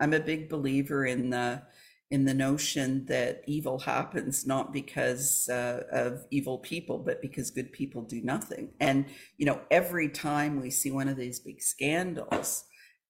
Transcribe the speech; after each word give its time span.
I'm 0.00 0.14
a 0.14 0.20
big 0.20 0.48
believer 0.48 1.04
in 1.04 1.30
the 1.30 1.62
in 2.10 2.24
the 2.24 2.34
notion 2.34 3.06
that 3.06 3.42
evil 3.46 3.78
happens 3.78 4.44
not 4.44 4.72
because 4.72 5.48
uh, 5.48 5.84
of 5.92 6.24
evil 6.32 6.58
people, 6.58 6.98
but 6.98 7.22
because 7.22 7.52
good 7.52 7.72
people 7.72 8.02
do 8.02 8.20
nothing. 8.20 8.70
And 8.80 9.04
you 9.36 9.46
know, 9.46 9.60
every 9.70 10.08
time 10.08 10.60
we 10.60 10.70
see 10.70 10.90
one 10.90 11.08
of 11.08 11.16
these 11.16 11.38
big 11.38 11.62
scandals, 11.62 12.64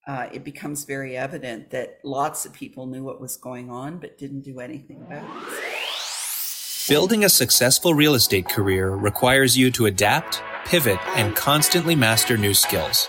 uh, 0.06 0.29
it 0.32 0.45
becomes 0.45 0.84
very 0.84 1.16
evident 1.16 1.71
that 1.71 1.98
lots 2.04 2.45
of 2.45 2.53
people 2.53 2.87
knew 2.87 3.02
what 3.02 3.20
was 3.20 3.36
going 3.36 3.70
on 3.70 3.98
but 3.98 4.18
didn't 4.18 4.43
do 4.43 4.61
anything 4.61 5.02
about 5.02 5.25
it. 5.25 5.70
Building 6.88 7.25
a 7.25 7.29
successful 7.29 7.95
real 7.95 8.14
estate 8.14 8.48
career 8.48 8.91
requires 8.91 9.57
you 9.57 9.70
to 9.72 9.86
adapt, 9.86 10.43
pivot, 10.64 10.98
and 11.16 11.36
constantly 11.36 11.95
master 11.95 12.36
new 12.36 12.52
skills. 12.52 13.09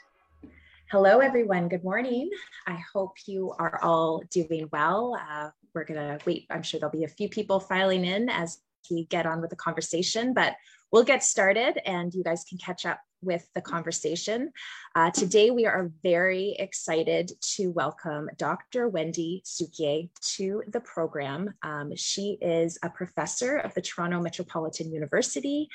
Hello, 0.91 1.19
everyone. 1.19 1.69
Good 1.69 1.85
morning. 1.85 2.29
I 2.67 2.77
hope 2.93 3.15
you 3.25 3.53
are 3.57 3.79
all 3.81 4.23
doing 4.29 4.67
well. 4.73 5.17
Uh, 5.17 5.51
we're 5.73 5.85
going 5.85 5.97
to 6.01 6.19
wait. 6.25 6.47
I'm 6.49 6.63
sure 6.63 6.81
there'll 6.81 6.91
be 6.91 7.05
a 7.05 7.07
few 7.07 7.29
people 7.29 7.61
filing 7.61 8.03
in 8.03 8.27
as 8.27 8.57
we 8.89 9.05
get 9.05 9.25
on 9.25 9.39
with 9.39 9.51
the 9.51 9.55
conversation, 9.55 10.33
but 10.33 10.55
we'll 10.91 11.05
get 11.05 11.23
started 11.23 11.79
and 11.87 12.13
you 12.13 12.25
guys 12.25 12.43
can 12.43 12.57
catch 12.57 12.85
up 12.85 12.99
with 13.21 13.47
the 13.55 13.61
conversation. 13.61 14.51
Uh, 14.93 15.11
today, 15.11 15.49
we 15.49 15.65
are 15.65 15.91
very 16.03 16.57
excited 16.59 17.31
to 17.39 17.67
welcome 17.67 18.29
Dr. 18.37 18.89
Wendy 18.89 19.43
Cukier 19.45 20.09
to 20.35 20.61
the 20.67 20.81
program. 20.81 21.53
Um, 21.63 21.95
she 21.95 22.37
is 22.41 22.77
a 22.83 22.89
professor 22.89 23.57
of 23.57 23.73
the 23.75 23.81
Toronto 23.81 24.19
Metropolitan 24.19 24.91
University 24.91 25.69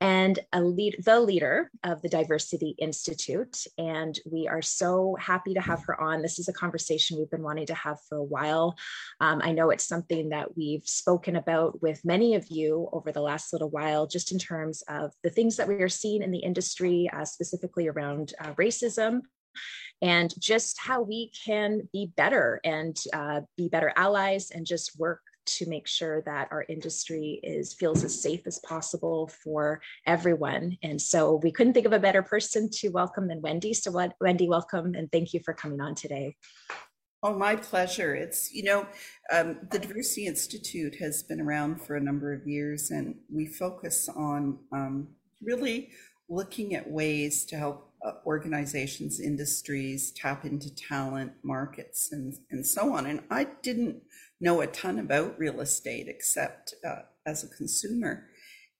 and 0.00 0.38
a 0.52 0.62
lead, 0.62 0.96
the 1.04 1.20
leader 1.20 1.70
of 1.84 2.00
the 2.00 2.08
Diversity 2.08 2.74
Institute. 2.78 3.64
And 3.76 4.18
we 4.24 4.48
are 4.48 4.62
so 4.62 5.16
happy 5.20 5.54
to 5.54 5.60
have 5.60 5.84
her 5.84 6.00
on. 6.00 6.22
This 6.22 6.38
is 6.38 6.48
a 6.48 6.52
conversation 6.52 7.18
we've 7.18 7.30
been 7.30 7.42
wanting 7.42 7.66
to 7.66 7.74
have 7.74 7.98
for 8.08 8.16
a 8.16 8.24
while. 8.24 8.76
Um, 9.20 9.40
I 9.44 9.52
know 9.52 9.70
it's 9.70 9.86
something 9.86 10.30
that 10.30 10.56
we've 10.56 10.86
spoken 10.86 11.36
about 11.36 11.82
with 11.82 12.04
many 12.04 12.34
of 12.34 12.46
you 12.48 12.88
over 12.92 13.12
the 13.12 13.20
last 13.20 13.52
little 13.52 13.70
while, 13.70 14.06
just 14.06 14.32
in 14.32 14.38
terms 14.38 14.82
of 14.88 15.12
the 15.22 15.30
things 15.30 15.56
that 15.56 15.68
we 15.68 15.74
are 15.76 15.88
seeing 15.88 16.22
in 16.22 16.30
the 16.30 16.38
industry, 16.38 17.10
uh, 17.12 17.24
specifically 17.24 17.88
around 17.88 18.32
uh, 18.40 18.52
racism 18.54 19.20
and 20.02 20.32
just 20.38 20.78
how 20.80 21.02
we 21.02 21.30
can 21.44 21.88
be 21.92 22.10
better 22.16 22.60
and 22.64 22.96
uh, 23.12 23.40
be 23.56 23.68
better 23.68 23.92
allies 23.96 24.50
and 24.50 24.64
just 24.64 24.98
work 24.98 25.20
to 25.56 25.68
make 25.68 25.86
sure 25.86 26.22
that 26.22 26.48
our 26.50 26.64
industry 26.68 27.40
is 27.42 27.72
feels 27.72 28.04
as 28.04 28.20
safe 28.20 28.46
as 28.46 28.58
possible 28.60 29.30
for 29.42 29.80
everyone. 30.06 30.76
And 30.82 31.00
so 31.00 31.40
we 31.42 31.52
couldn't 31.52 31.74
think 31.74 31.86
of 31.86 31.92
a 31.92 31.98
better 31.98 32.22
person 32.22 32.68
to 32.74 32.88
welcome 32.88 33.28
than 33.28 33.40
Wendy. 33.40 33.74
So 33.74 33.90
what, 33.90 34.14
Wendy, 34.20 34.48
welcome 34.48 34.94
and 34.94 35.10
thank 35.10 35.32
you 35.34 35.40
for 35.40 35.54
coming 35.54 35.80
on 35.80 35.94
today. 35.94 36.36
Oh, 37.22 37.34
my 37.34 37.54
pleasure. 37.54 38.14
It's, 38.14 38.50
you 38.50 38.62
know, 38.62 38.86
um, 39.30 39.58
the 39.70 39.78
Diversity 39.78 40.26
Institute 40.26 40.96
has 40.96 41.22
been 41.22 41.40
around 41.40 41.82
for 41.82 41.96
a 41.96 42.00
number 42.00 42.32
of 42.32 42.46
years, 42.46 42.90
and 42.90 43.14
we 43.30 43.44
focus 43.44 44.08
on 44.08 44.58
um, 44.72 45.08
really 45.42 45.90
looking 46.30 46.74
at 46.74 46.90
ways 46.90 47.44
to 47.44 47.56
help 47.56 47.92
uh, 48.06 48.12
organizations, 48.24 49.20
industries 49.20 50.12
tap 50.12 50.46
into 50.46 50.74
talent, 50.74 51.32
markets, 51.42 52.08
and, 52.12 52.38
and 52.50 52.64
so 52.64 52.94
on. 52.94 53.04
And 53.04 53.20
I 53.30 53.48
didn't 53.62 54.00
know 54.40 54.60
a 54.60 54.66
ton 54.66 54.98
about 54.98 55.38
real 55.38 55.60
estate 55.60 56.08
except 56.08 56.74
uh, 56.86 57.02
as 57.26 57.44
a 57.44 57.48
consumer. 57.48 58.26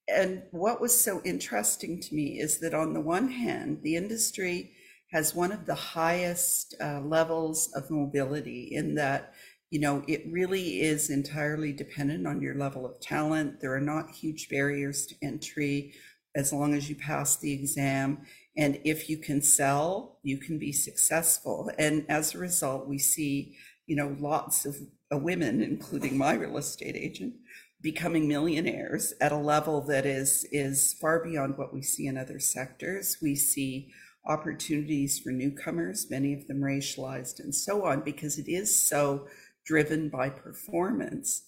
And 0.09 0.43
what 0.51 0.81
was 0.81 0.99
so 0.99 1.21
interesting 1.25 2.01
to 2.01 2.15
me 2.15 2.41
is 2.41 2.59
that 2.61 2.75
on 2.75 2.95
the 2.95 3.01
one 3.01 3.29
hand, 3.29 3.81
the 3.83 3.97
industry 3.97 4.73
has 5.13 5.35
one 5.35 5.53
of 5.53 5.67
the 5.67 5.75
highest 5.75 6.75
uh, 6.81 7.01
levels 7.01 7.71
of 7.75 7.91
mobility 7.91 8.69
in 8.73 8.95
that 8.95 9.35
you 9.71 9.81
know 9.81 10.03
it 10.09 10.25
really 10.29 10.81
is 10.81 11.11
entirely 11.11 11.73
dependent 11.73 12.27
on 12.27 12.41
your 12.41 12.55
level 12.55 12.87
of 12.87 13.01
talent. 13.01 13.61
There 13.61 13.75
are 13.75 13.81
not 13.81 14.11
huge 14.11 14.49
barriers 14.49 15.07
to 15.07 15.15
entry 15.23 15.95
as 16.35 16.53
long 16.53 16.75
as 16.75 16.89
you 16.89 16.95
pass 16.95 17.37
the 17.37 17.53
exam. 17.53 18.21
And 18.57 18.81
if 18.85 19.09
you 19.09 19.17
can 19.17 19.43
sell 19.43 20.19
you 20.23 20.39
can 20.39 20.59
be 20.59 20.73
successful. 20.73 21.71
And 21.79 22.05
as 22.09 22.35
a 22.35 22.39
result 22.39 22.89
we 22.89 22.99
see 22.99 23.57
you 23.87 23.97
know 23.97 24.17
lots 24.19 24.65
of 24.65 24.77
women, 25.19 25.63
including 25.63 26.17
my 26.17 26.35
real 26.35 26.57
estate 26.57 26.97
agent, 26.97 27.35
becoming 27.83 28.29
millionaires 28.29 29.15
at 29.21 29.33
a 29.33 29.37
level 29.37 29.81
that 29.83 30.07
is 30.07 30.47
is 30.53 30.95
far 31.01 31.23
beyond 31.25 31.57
what 31.57 31.73
we 31.73 31.83
see 31.83 32.07
in 32.07 32.17
other 32.17 32.39
sectors. 32.39 33.17
We 33.23 33.35
see 33.37 33.93
opportunities 34.27 35.19
for 35.19 35.31
newcomers, 35.31 36.11
many 36.11 36.35
of 36.35 36.47
them 36.47 36.61
racialized 36.61 37.41
and 37.41 37.55
so 37.55 37.85
on, 37.87 38.03
because 38.03 38.39
it 38.39 38.49
is 38.49 38.89
so 38.89 39.27
driven 39.65 40.09
by 40.09 40.29
performance. 40.29 41.43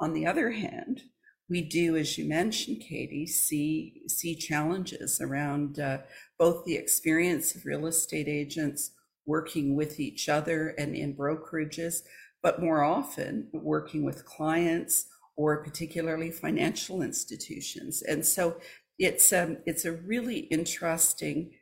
On 0.00 0.12
the 0.12 0.26
other 0.26 0.50
hand, 0.50 1.02
we 1.48 1.62
do, 1.62 1.96
as 1.96 2.16
you 2.16 2.26
mentioned, 2.26 2.80
Katie, 2.80 3.26
see 3.26 4.02
see 4.08 4.34
challenges 4.34 5.20
around 5.20 5.78
uh, 5.78 5.98
both 6.38 6.64
the 6.64 6.76
experience 6.76 7.54
of 7.54 7.66
real 7.66 7.86
estate 7.86 8.28
agents 8.28 8.90
working 9.26 9.74
with 9.74 9.98
each 10.00 10.28
other 10.28 10.68
and 10.78 10.94
in 10.94 11.14
brokerages, 11.14 12.02
but 12.44 12.62
more 12.62 12.84
often 12.84 13.48
working 13.52 14.04
with 14.04 14.26
clients 14.26 15.06
or 15.36 15.64
particularly 15.64 16.30
financial 16.30 17.02
institutions. 17.02 18.02
And 18.02 18.24
so 18.24 18.58
it's 18.98 19.32
um, 19.32 19.56
it's 19.66 19.84
a 19.84 19.92
really 19.92 20.40
interesting 20.50 21.52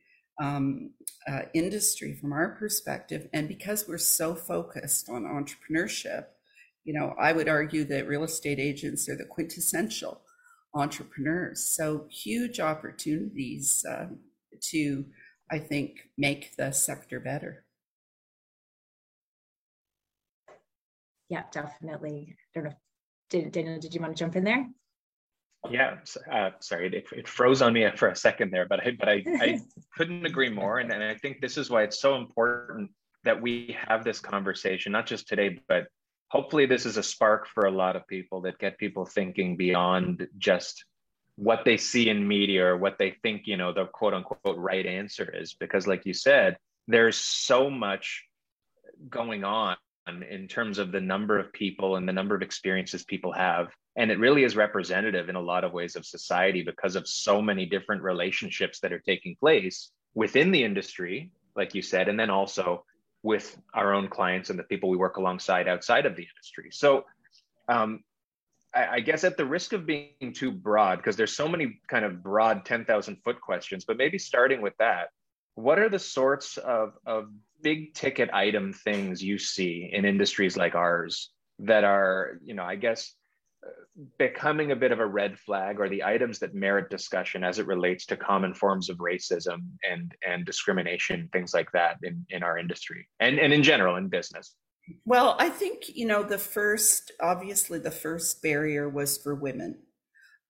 um, 0.43 0.91
uh, 1.26 1.43
industry 1.54 2.15
from 2.15 2.32
our 2.32 2.56
perspective. 2.56 3.28
And 3.32 3.48
because 3.48 3.87
we're 3.88 3.97
so 3.97 4.34
focused 4.34 5.09
on 5.09 5.22
entrepreneurship, 5.22 6.25
you 6.84 6.93
know, 6.93 7.14
I 7.19 7.32
would 7.32 7.49
argue 7.49 7.84
that 7.84 8.09
real 8.09 8.25
estate 8.25 8.59
agents 8.59 9.09
are 9.09 9.16
the 9.16 9.25
quintessential 9.25 10.20
entrepreneurs. 10.75 11.64
So 11.64 12.06
huge 12.10 12.59
opportunities 12.59 13.84
uh, 13.88 14.06
to, 14.70 15.04
I 15.50 15.59
think, 15.59 16.09
make 16.19 16.56
the 16.56 16.72
sector 16.72 17.20
better. 17.20 17.62
Yeah, 21.32 21.44
definitely. 21.50 22.37
I 22.54 22.60
don't 22.60 22.65
know. 22.65 22.76
Did, 23.31 23.53
Daniel, 23.53 23.81
did 23.81 23.94
you 23.94 24.03
want 24.03 24.15
to 24.15 24.22
jump 24.22 24.37
in 24.37 24.44
there? 24.44 24.69
Yeah, 25.70 25.97
uh, 26.31 26.50
sorry, 26.60 26.88
it, 26.88 27.06
it, 27.10 27.26
froze 27.26 27.62
on 27.62 27.72
me 27.72 27.88
for 27.97 28.09
a 28.09 28.16
second 28.16 28.53
there, 28.53 28.66
but 28.66 28.87
I, 28.87 28.91
but 28.91 29.09
I, 29.09 29.22
I 29.26 29.60
couldn't 29.97 30.26
agree 30.26 30.50
more. 30.50 30.81
And, 30.81 30.93
and 30.93 31.03
I 31.03 31.15
think 31.15 31.41
this 31.41 31.56
is 31.56 31.70
why 31.70 31.84
it's 31.84 32.03
so 32.03 32.16
important 32.16 32.91
that 33.25 33.41
we 33.41 33.75
have 33.88 34.04
this 34.04 34.20
conversation, 34.20 34.93
not 34.93 35.06
just 35.06 35.26
today, 35.26 35.59
but 35.69 35.87
hopefully 36.28 36.66
this 36.66 36.84
is 36.84 36.98
a 36.98 37.03
spark 37.03 37.49
for 37.49 37.64
a 37.64 37.70
lot 37.70 37.97
of 37.97 38.06
people 38.06 38.43
that 38.43 38.59
get 38.59 38.76
people 38.76 39.06
thinking 39.06 39.56
beyond 39.56 40.26
just 40.37 40.84
what 41.37 41.64
they 41.64 41.78
see 41.78 42.10
in 42.10 42.28
media 42.28 42.66
or 42.66 42.76
what 42.76 42.99
they 42.99 43.16
think, 43.22 43.47
you 43.47 43.56
know, 43.56 43.72
the 43.72 43.87
quote 43.87 44.12
unquote 44.12 44.59
right 44.59 44.84
answer 44.84 45.34
is. 45.34 45.54
Because 45.54 45.87
like 45.87 46.04
you 46.04 46.12
said, 46.12 46.59
there's 46.88 47.16
so 47.16 47.70
much 47.70 48.22
going 49.09 49.44
on 49.44 49.76
in 50.09 50.49
terms 50.49 50.79
of 50.79 50.91
the 50.91 51.01
number 51.01 51.39
of 51.39 51.53
people 51.53 51.97
and 51.97 52.09
the 52.09 52.12
number 52.12 52.35
of 52.35 52.43
experiences 52.43 53.05
people 53.05 53.32
have. 53.32 53.69
And 53.97 54.11
it 54.11 54.19
really 54.19 54.44
is 54.44 54.56
representative 54.56 55.29
in 55.29 55.37
a 55.37 55.41
lot 55.41 55.65
of 55.65 55.73
ways 55.73 55.97
of 55.97 56.05
society 56.05 56.62
because 56.62 56.97
of 56.97 57.06
so 57.06 57.41
many 57.41 57.67
different 57.67 58.03
relationships 58.03 58.81
that 58.81 58.93
are 58.93 58.99
taking 58.99 59.37
place 59.37 59.91
within 60.15 60.50
the 60.50 60.65
industry, 60.65 61.31
like 61.55 61.75
you 61.75 61.82
said, 61.82 62.09
and 62.09 62.19
then 62.19 62.31
also 62.31 62.85
with 63.23 63.56
our 63.75 63.94
own 63.94 64.09
clients 64.09 64.50
and 64.50 64.59
the 64.59 64.65
people 64.65 64.91
we 64.91 64.97
work 64.97 65.17
alongside 65.17 65.69
outside 65.69 66.06
of 66.06 66.17
the 66.17 66.26
industry. 66.35 66.71
So, 66.73 67.05
um, 67.69 68.03
I, 68.75 68.87
I 68.94 69.00
guess 69.00 69.23
at 69.23 69.37
the 69.37 69.44
risk 69.44 69.73
of 69.73 69.87
being 69.87 70.32
too 70.35 70.50
broad, 70.50 70.97
because 70.97 71.17
there's 71.17 71.37
so 71.37 71.47
many 71.47 71.81
kind 71.88 72.05
of 72.05 72.23
broad 72.23 72.65
10,000 72.65 73.17
foot 73.23 73.41
questions, 73.41 73.85
but 73.85 73.97
maybe 73.97 74.19
starting 74.19 74.62
with 74.62 74.76
that, 74.79 75.11
what 75.55 75.79
are 75.79 75.88
the 75.88 75.99
sorts 75.99 76.56
of, 76.56 76.94
of 77.06 77.29
big 77.62 77.94
ticket 77.94 78.31
item 78.32 78.73
things 78.73 79.23
you 79.23 79.38
see 79.38 79.91
in 79.93 80.05
industries 80.05 80.56
like 80.56 80.75
ours 80.75 81.31
that 81.59 81.85
are, 81.85 82.38
you 82.44 82.55
know, 82.55 82.64
I 82.64 82.76
guess 82.76 83.14
becoming 84.19 84.73
a 84.73 84.76
bit 84.76 84.91
of 84.91 85.00
a 85.00 85.06
red 85.06 85.38
flag 85.38 85.79
or 85.79 85.88
the 85.88 86.03
items 86.03 86.38
that 86.38 86.55
merit 86.55 86.91
discussion 86.91 87.44
as 87.44 87.59
it 87.59 87.67
relates 87.67 88.06
to 88.06 88.17
common 88.17 88.55
forms 88.55 88.88
of 88.88 88.97
racism 88.99 89.59
and 89.88 90.14
and 90.26 90.44
discrimination 90.44 91.29
things 91.32 91.55
like 91.55 91.70
that 91.73 91.97
in 92.03 92.25
in 92.31 92.43
our 92.43 92.59
industry 92.59 93.06
and 93.20 93.38
and 93.38 93.53
in 93.53 93.62
general 93.62 93.97
in 93.97 94.09
business 94.09 94.56
Well, 95.05 95.37
I 95.38 95.49
think, 95.49 95.94
you 95.94 96.06
know, 96.06 96.23
the 96.23 96.38
first, 96.38 97.12
obviously, 97.20 97.79
the 97.79 97.91
first 97.91 98.43
barrier 98.43 98.88
was 98.88 99.17
for 99.17 99.35
women, 99.35 99.79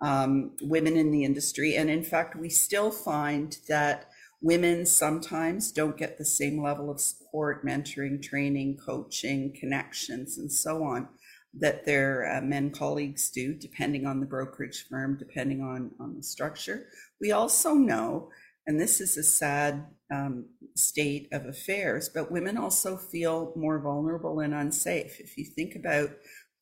um, 0.00 0.56
women 0.62 0.96
in 0.96 1.10
the 1.10 1.24
industry. 1.24 1.76
And 1.76 1.90
in 1.90 2.02
fact, 2.02 2.36
we 2.36 2.48
still 2.48 2.90
find 2.90 3.56
that 3.68 4.06
women 4.42 4.84
sometimes 4.84 5.70
don't 5.70 5.96
get 5.96 6.18
the 6.18 6.24
same 6.24 6.62
level 6.62 6.90
of 6.90 7.00
support, 7.00 7.64
mentoring, 7.64 8.20
training, 8.20 8.76
coaching, 8.84 9.54
connections, 9.58 10.36
and 10.36 10.52
so 10.52 10.82
on 10.82 11.08
that 11.54 11.84
their 11.84 12.36
uh, 12.36 12.40
men 12.40 12.70
colleagues 12.70 13.30
do, 13.30 13.54
depending 13.54 14.06
on 14.06 14.20
the 14.20 14.26
brokerage 14.26 14.86
firm, 14.88 15.16
depending 15.18 15.62
on, 15.62 15.90
on 16.00 16.16
the 16.16 16.22
structure. 16.22 16.86
We 17.20 17.32
also 17.32 17.74
know, 17.74 18.30
and 18.66 18.80
this 18.80 19.00
is 19.00 19.16
a 19.16 19.22
sad 19.22 19.86
um, 20.12 20.46
state 20.76 21.28
of 21.30 21.46
affairs, 21.46 22.10
but 22.12 22.32
women 22.32 22.56
also 22.56 22.96
feel 22.96 23.52
more 23.54 23.80
vulnerable 23.80 24.40
and 24.40 24.54
unsafe. 24.54 25.20
If 25.20 25.36
you 25.36 25.44
think 25.44 25.76
about 25.76 26.10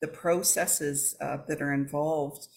the 0.01 0.07
processes 0.07 1.15
uh, 1.21 1.37
that 1.47 1.61
are 1.61 1.73
involved, 1.73 2.47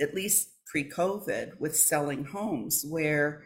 at 0.00 0.14
least 0.14 0.50
pre 0.66 0.88
COVID, 0.88 1.58
with 1.58 1.74
selling 1.74 2.24
homes, 2.26 2.84
where 2.86 3.44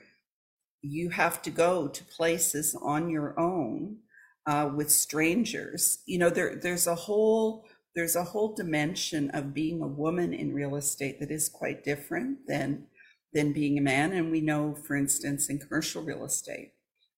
you 0.83 1.11
have 1.11 1.41
to 1.43 1.51
go 1.51 1.89
to 1.89 2.05
places 2.05 2.77
on 2.83 3.09
your 3.09 3.39
own 3.39 3.99
uh, 4.47 4.71
with 4.75 4.91
strangers. 4.91 5.99
You 6.07 6.19
know, 6.19 6.31
there, 6.31 6.57
there's 6.57 6.87
a 6.87 6.95
whole 6.95 7.65
there's 7.95 8.17
a 8.17 8.25
whole 8.25 8.55
dimension 8.55 9.31
of 9.31 9.53
being 9.53 9.83
a 9.83 9.87
woman 9.87 10.33
in 10.33 10.55
real 10.55 10.77
estate 10.77 11.21
that 11.21 11.31
is 11.31 11.51
quite 11.51 11.85
different 11.85 12.47
than 12.49 12.87
than 13.33 13.53
being 13.53 13.79
a 13.79 13.83
man. 13.83 14.13
And 14.13 14.31
we 14.31 14.41
know, 14.41 14.75
for 14.75 14.97
instance, 14.97 15.49
in 15.49 15.59
commercial 15.59 16.03
real 16.03 16.25
estate, 16.25 16.73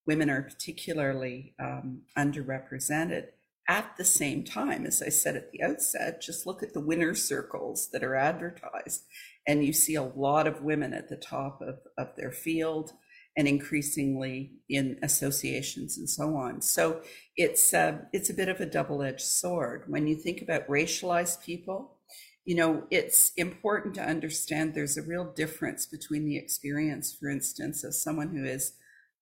women 0.06 0.30
are 0.30 0.42
particularly 0.42 1.54
um, 1.58 2.02
underrepresented. 2.16 3.28
At 3.66 3.96
the 3.96 4.04
same 4.04 4.44
time, 4.44 4.84
as 4.84 5.00
I 5.00 5.08
said 5.08 5.36
at 5.36 5.50
the 5.50 5.62
outset, 5.62 6.20
just 6.20 6.46
look 6.46 6.62
at 6.62 6.74
the 6.74 6.80
winner 6.80 7.14
circles 7.14 7.88
that 7.92 8.04
are 8.04 8.14
advertised, 8.14 9.04
and 9.46 9.64
you 9.64 9.72
see 9.72 9.94
a 9.94 10.02
lot 10.02 10.46
of 10.46 10.62
women 10.62 10.92
at 10.92 11.08
the 11.08 11.16
top 11.16 11.62
of, 11.62 11.78
of 11.96 12.14
their 12.14 12.30
field 12.30 12.92
and 13.36 13.48
increasingly 13.48 14.52
in 14.68 14.98
associations 15.02 15.98
and 15.98 16.08
so 16.08 16.36
on. 16.36 16.62
So 16.62 17.02
it's 17.36 17.74
uh, 17.74 17.98
it's 18.12 18.30
a 18.30 18.34
bit 18.34 18.48
of 18.48 18.60
a 18.60 18.66
double-edged 18.66 19.20
sword 19.20 19.84
when 19.88 20.06
you 20.06 20.14
think 20.14 20.40
about 20.40 20.68
racialized 20.68 21.42
people. 21.42 21.98
You 22.44 22.56
know, 22.56 22.84
it's 22.90 23.32
important 23.36 23.94
to 23.94 24.02
understand 24.02 24.74
there's 24.74 24.98
a 24.98 25.02
real 25.02 25.32
difference 25.32 25.86
between 25.86 26.26
the 26.26 26.36
experience, 26.36 27.16
for 27.18 27.30
instance, 27.30 27.82
of 27.84 27.94
someone 27.94 28.28
who 28.28 28.44
is 28.44 28.74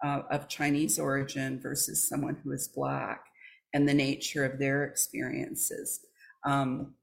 uh, 0.05 0.23
of 0.31 0.49
Chinese 0.49 0.99
origin 0.99 1.61
versus 1.61 2.09
someone 2.09 2.37
who 2.43 2.53
is 2.53 2.69
Black, 2.69 3.25
and 3.73 3.89
the 3.89 3.95
nature 3.95 4.45
of 4.45 4.59
their 4.59 4.85
experiences. 4.85 6.01
Um, 6.45 6.95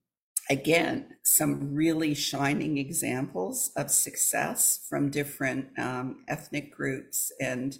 again, 0.49 1.05
some 1.23 1.73
really 1.73 2.13
shining 2.13 2.77
examples 2.77 3.71
of 3.75 3.91
success 3.91 4.85
from 4.89 5.11
different 5.11 5.77
um, 5.77 6.23
ethnic 6.27 6.75
groups 6.75 7.31
and 7.39 7.77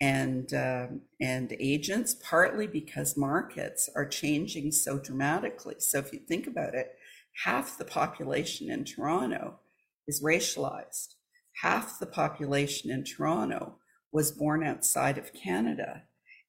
and 0.00 0.52
uh, 0.52 0.86
and 1.20 1.56
agents, 1.58 2.16
partly 2.22 2.66
because 2.66 3.16
markets 3.16 3.88
are 3.94 4.06
changing 4.06 4.72
so 4.72 4.98
dramatically. 4.98 5.76
So 5.78 5.98
if 5.98 6.12
you 6.12 6.18
think 6.18 6.46
about 6.46 6.74
it, 6.74 6.96
half 7.44 7.78
the 7.78 7.84
population 7.84 8.70
in 8.70 8.84
Toronto 8.84 9.60
is 10.06 10.22
racialized. 10.22 11.14
Half 11.62 12.00
the 12.00 12.06
population 12.06 12.90
in 12.90 13.04
Toronto 13.04 13.76
was 14.12 14.32
born 14.32 14.64
outside 14.64 15.16
of 15.16 15.32
Canada. 15.32 16.02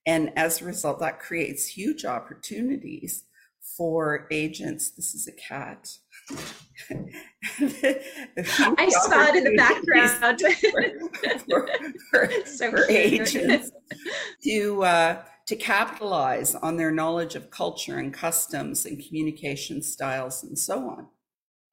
And 0.05 0.31
as 0.37 0.61
a 0.61 0.65
result, 0.65 0.99
that 0.99 1.19
creates 1.19 1.67
huge 1.67 2.05
opportunities 2.05 3.23
for 3.77 4.27
agents. 4.31 4.91
This 4.91 5.13
is 5.13 5.27
a 5.27 5.31
cat. 5.31 5.89
I 7.59 8.89
saw 8.89 9.25
it 9.27 9.35
in 9.35 9.43
the 9.43 9.55
background. 9.57 10.41
for, 11.49 11.67
for, 12.11 12.27
for, 12.27 12.45
so 12.45 12.71
for 12.71 12.89
agents 12.89 13.71
to 14.43 14.83
uh, 14.83 15.23
to 15.47 15.55
capitalize 15.55 16.55
on 16.55 16.77
their 16.77 16.91
knowledge 16.91 17.35
of 17.35 17.51
culture 17.51 17.99
and 17.99 18.13
customs 18.13 18.85
and 18.85 19.03
communication 19.05 19.81
styles 19.83 20.43
and 20.43 20.57
so 20.57 20.89
on. 20.89 21.07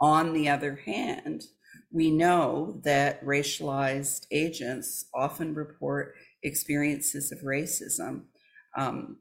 On 0.01 0.33
the 0.33 0.49
other 0.49 0.77
hand, 0.85 1.45
we 1.91 2.11
know 2.11 2.81
that 2.85 3.25
racialized 3.25 4.27
agents 4.31 5.07
often 5.15 5.55
report 5.55 6.15
experiences 6.43 7.33
of 7.33 7.41
racism. 7.41 8.25
Um, 8.77 9.19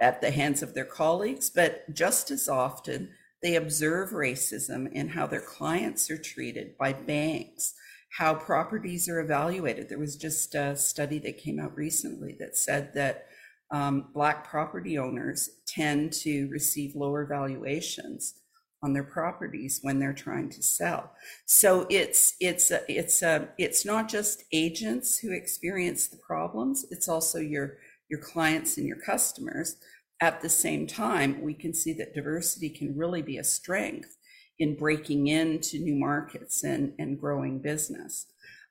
at 0.00 0.20
the 0.20 0.30
hands 0.30 0.62
of 0.62 0.74
their 0.74 0.84
colleagues, 0.84 1.50
but 1.50 1.92
just 1.92 2.30
as 2.30 2.48
often, 2.48 3.10
they 3.42 3.56
observe 3.56 4.10
racism 4.10 4.90
in 4.92 5.08
how 5.08 5.26
their 5.26 5.40
clients 5.40 6.10
are 6.10 6.18
treated 6.18 6.78
by 6.78 6.92
banks, 6.92 7.74
how 8.18 8.34
properties 8.34 9.08
are 9.08 9.20
evaluated. 9.20 9.88
There 9.88 9.98
was 9.98 10.16
just 10.16 10.54
a 10.54 10.76
study 10.76 11.18
that 11.20 11.38
came 11.38 11.58
out 11.58 11.76
recently 11.76 12.36
that 12.38 12.56
said 12.56 12.94
that 12.94 13.26
um, 13.72 14.08
Black 14.14 14.48
property 14.48 14.98
owners 14.98 15.48
tend 15.66 16.12
to 16.12 16.48
receive 16.48 16.94
lower 16.94 17.26
valuations 17.26 18.34
on 18.82 18.92
their 18.92 19.04
properties 19.04 19.78
when 19.82 19.98
they're 19.98 20.12
trying 20.12 20.50
to 20.50 20.62
sell. 20.62 21.12
So 21.46 21.86
it's 21.88 22.34
it's 22.40 22.70
a, 22.70 22.82
it's 22.88 23.22
a, 23.22 23.48
it's 23.56 23.84
not 23.84 24.08
just 24.08 24.44
agents 24.52 25.18
who 25.18 25.32
experience 25.32 26.08
the 26.08 26.18
problems. 26.18 26.84
It's 26.90 27.08
also 27.08 27.38
your 27.38 27.78
your 28.12 28.20
clients 28.20 28.76
and 28.76 28.86
your 28.86 28.98
customers. 28.98 29.76
At 30.20 30.42
the 30.42 30.50
same 30.50 30.86
time, 30.86 31.40
we 31.40 31.54
can 31.54 31.72
see 31.72 31.94
that 31.94 32.14
diversity 32.14 32.68
can 32.68 32.94
really 32.96 33.22
be 33.22 33.38
a 33.38 33.44
strength 33.44 34.18
in 34.58 34.76
breaking 34.76 35.28
into 35.28 35.78
new 35.78 35.96
markets 35.96 36.62
and, 36.62 36.92
and 36.98 37.18
growing 37.18 37.58
business. 37.58 38.26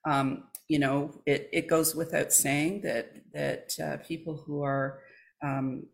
Um, 0.05 0.43
you 0.69 0.77
know, 0.77 1.21
it, 1.25 1.49
it 1.51 1.67
goes 1.67 1.95
without 1.95 2.31
saying 2.31 2.81
that 2.83 3.15
that 3.33 3.73
uh, 3.83 3.97
people 4.05 4.43
who 4.45 4.61
are 4.61 4.99
um, 5.43 5.88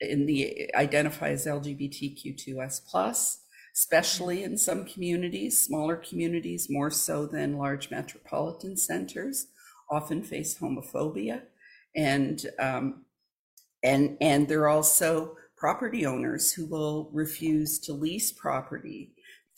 in 0.00 0.26
the 0.26 0.70
identify 0.74 1.30
as 1.30 1.46
LGBTQ2S 1.46 2.82
plus, 2.86 3.40
especially 3.74 4.44
in 4.44 4.58
some 4.58 4.84
communities, 4.84 5.58
smaller 5.58 5.96
communities 5.96 6.68
more 6.68 6.90
so 6.90 7.26
than 7.26 7.58
large 7.58 7.90
metropolitan 7.90 8.76
centers, 8.76 9.46
often 9.90 10.22
face 10.22 10.58
homophobia 10.58 11.42
and 11.96 12.44
um, 12.58 13.04
and 13.82 14.16
and 14.20 14.48
there 14.48 14.62
are 14.62 14.68
also 14.68 15.36
property 15.56 16.06
owners 16.06 16.52
who 16.52 16.66
will 16.66 17.10
refuse 17.12 17.78
to 17.78 17.92
lease 17.92 18.32
property 18.32 19.12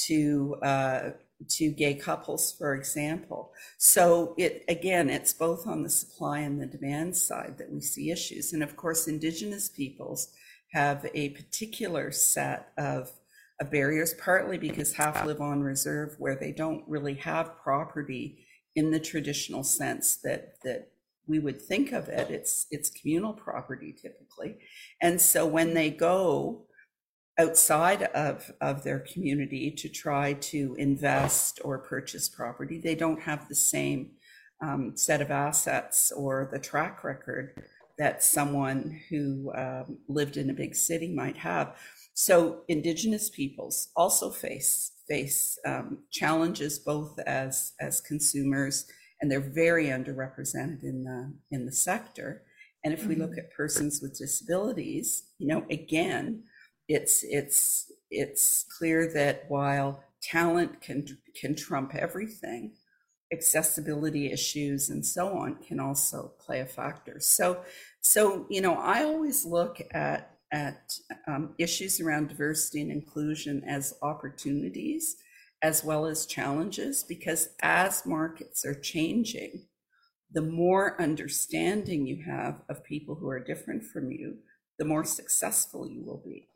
to 0.06 0.56
uh, 0.62 1.10
to 1.48 1.70
gay 1.70 1.94
couples, 1.94 2.52
for 2.52 2.74
example. 2.74 3.52
So 3.78 4.34
it 4.38 4.64
again, 4.68 5.08
it's 5.10 5.32
both 5.32 5.66
on 5.66 5.82
the 5.82 5.90
supply 5.90 6.40
and 6.40 6.60
the 6.60 6.66
demand 6.66 7.16
side 7.16 7.58
that 7.58 7.72
we 7.72 7.80
see 7.80 8.10
issues, 8.10 8.52
and 8.52 8.62
of 8.62 8.76
course, 8.76 9.08
Indigenous 9.08 9.68
peoples 9.68 10.32
have 10.72 11.06
a 11.14 11.30
particular 11.30 12.10
set 12.10 12.72
of, 12.78 13.10
of 13.60 13.70
barriers, 13.70 14.14
partly 14.14 14.56
because 14.56 14.94
half 14.94 15.24
live 15.26 15.40
on 15.40 15.60
reserve, 15.60 16.16
where 16.18 16.34
they 16.34 16.50
don't 16.50 16.82
really 16.88 17.14
have 17.14 17.58
property 17.62 18.46
in 18.74 18.90
the 18.90 19.00
traditional 19.00 19.62
sense 19.62 20.16
that 20.16 20.54
that 20.64 20.88
we 21.26 21.38
would 21.38 21.60
think 21.60 21.92
of 21.92 22.08
it. 22.08 22.30
It's 22.30 22.66
it's 22.70 22.90
communal 22.90 23.32
property 23.32 23.92
typically, 23.92 24.58
and 25.00 25.20
so 25.20 25.46
when 25.46 25.74
they 25.74 25.90
go 25.90 26.66
outside 27.38 28.02
of 28.02 28.52
of 28.60 28.84
their 28.84 29.00
community 29.00 29.70
to 29.70 29.88
try 29.88 30.34
to 30.34 30.74
invest 30.78 31.60
or 31.64 31.78
purchase 31.78 32.28
property, 32.28 32.78
they 32.78 32.94
don't 32.94 33.22
have 33.22 33.48
the 33.48 33.54
same 33.54 34.10
um, 34.62 34.96
set 34.96 35.20
of 35.20 35.30
assets 35.30 36.12
or 36.12 36.48
the 36.52 36.58
track 36.58 37.02
record 37.04 37.62
that 37.98 38.22
someone 38.22 39.00
who 39.10 39.52
um, 39.54 39.98
lived 40.08 40.36
in 40.36 40.50
a 40.50 40.54
big 40.54 40.74
city 40.74 41.12
might 41.14 41.36
have. 41.36 41.76
So 42.14 42.62
indigenous 42.68 43.30
peoples 43.30 43.88
also 43.96 44.30
face 44.30 44.92
face 45.08 45.58
um, 45.66 45.98
challenges 46.10 46.78
both 46.78 47.18
as 47.20 47.72
as 47.80 48.00
consumers 48.00 48.86
and 49.22 49.30
they're 49.30 49.40
very 49.40 49.86
underrepresented 49.86 50.82
in 50.82 51.04
the 51.04 51.32
in 51.52 51.64
the 51.64 51.72
sector. 51.72 52.42
And 52.84 52.92
if 52.92 53.06
we 53.06 53.14
look 53.14 53.30
mm-hmm. 53.30 53.38
at 53.38 53.56
persons 53.56 54.02
with 54.02 54.18
disabilities, 54.18 55.30
you 55.38 55.46
know, 55.46 55.64
again, 55.70 56.42
it's 56.88 57.22
it's 57.22 57.90
it's 58.10 58.66
clear 58.76 59.10
that 59.14 59.44
while 59.48 60.02
talent 60.20 60.80
can 60.80 61.06
can 61.40 61.54
trump 61.54 61.94
everything, 61.94 62.72
accessibility 63.32 64.32
issues 64.32 64.90
and 64.90 65.06
so 65.06 65.28
on 65.38 65.54
can 65.62 65.78
also 65.78 66.32
play 66.40 66.60
a 66.60 66.66
factor. 66.66 67.20
So 67.20 67.62
so 68.00 68.46
you 68.50 68.60
know, 68.60 68.74
I 68.74 69.04
always 69.04 69.44
look 69.44 69.80
at 69.92 70.36
at 70.50 70.94
um, 71.28 71.54
issues 71.58 72.00
around 72.00 72.28
diversity 72.28 72.82
and 72.82 72.90
inclusion 72.90 73.62
as 73.68 73.94
opportunities 74.02 75.16
as 75.62 75.84
well 75.84 76.06
as 76.06 76.26
challenges 76.26 77.04
because 77.04 77.50
as 77.62 78.04
markets 78.04 78.64
are 78.64 78.74
changing, 78.74 79.66
the 80.32 80.42
more 80.42 81.00
understanding 81.00 82.06
you 82.06 82.24
have 82.26 82.62
of 82.68 82.82
people 82.84 83.14
who 83.14 83.28
are 83.28 83.38
different 83.38 83.84
from 83.84 84.10
you, 84.10 84.38
the 84.78 84.84
more 84.84 85.04
successful 85.04 85.88
you 85.88 86.02
will 86.04 86.22
be. 86.24 86.48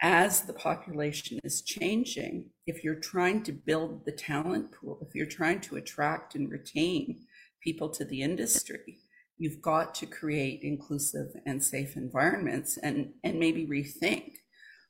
As 0.00 0.42
the 0.42 0.52
population 0.52 1.38
is 1.44 1.62
changing, 1.62 2.50
if 2.66 2.84
you're 2.84 3.00
trying 3.00 3.42
to 3.44 3.52
build 3.52 4.04
the 4.04 4.12
talent 4.12 4.72
pool, 4.72 4.98
if 5.00 5.14
you're 5.14 5.26
trying 5.26 5.60
to 5.60 5.76
attract 5.76 6.34
and 6.34 6.50
retain 6.50 7.24
people 7.62 7.88
to 7.90 8.04
the 8.04 8.22
industry, 8.22 8.98
you've 9.38 9.62
got 9.62 9.94
to 9.96 10.06
create 10.06 10.60
inclusive 10.62 11.28
and 11.46 11.62
safe 11.62 11.96
environments 11.96 12.76
and, 12.76 13.12
and 13.24 13.38
maybe 13.38 13.66
rethink 13.66 14.34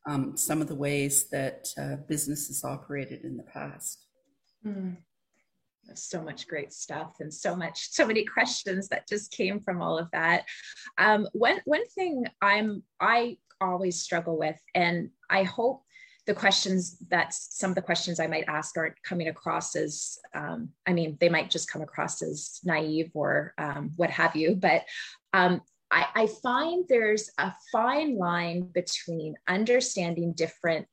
um, 0.07 0.37
some 0.37 0.61
of 0.61 0.69
the 0.69 0.75
ways 0.75 1.29
that 1.31 1.69
uh, 1.79 1.97
businesses 2.09 2.65
operated 2.65 3.25
in 3.25 3.37
the 3.37 3.43
past. 3.45 4.07
Mm. 4.67 4.97
So 5.95 6.23
much 6.23 6.47
great 6.47 6.73
stuff 6.73 7.17
and 7.21 7.33
so 7.33 7.57
much, 7.57 7.91
so 7.91 8.07
many 8.07 8.25
questions 8.25 8.89
that 8.89 9.09
just 9.09 9.33
came 9.33 9.61
from 9.61 9.83
all 9.83 9.99
of 9.99 10.09
that. 10.13 10.45
Um, 10.97 11.29
one, 11.33 11.61
one 11.65 11.87
thing 11.89 12.27
I'm, 12.41 12.83
I 13.01 13.39
always 13.61 14.01
struggle 14.01 14.39
with, 14.39 14.59
and 14.75 15.11
I 15.29 15.43
hope 15.43 15.83
the 16.27 16.35
questions 16.35 16.99
that 17.11 17.35
some 17.35 17.73
of 17.73 17.75
the 17.75 17.83
questions 17.83 18.21
I 18.21 18.29
might 18.29 18.45
ask 18.47 18.77
aren't 18.77 19.03
coming 19.03 19.27
across 19.29 19.75
as, 19.75 20.19
um, 20.35 20.69
I 20.87 20.93
mean, 20.93 21.17
they 21.21 21.29
might 21.29 21.51
just 21.51 21.71
come 21.71 21.83
across 21.83 22.23
as 22.23 22.61
naive 22.65 23.11
or 23.15 23.55
um, 23.59 23.91
what 23.97 24.11
have 24.11 24.37
you, 24.37 24.55
but 24.55 24.85
um, 25.33 25.63
I, 25.93 26.07
I 26.15 26.27
find 26.27 26.85
there's 26.89 27.31
a 27.39 27.53
fine 27.71 28.17
line 28.17 28.63
between 28.63 29.35
understanding 29.47 30.33
different 30.33 30.87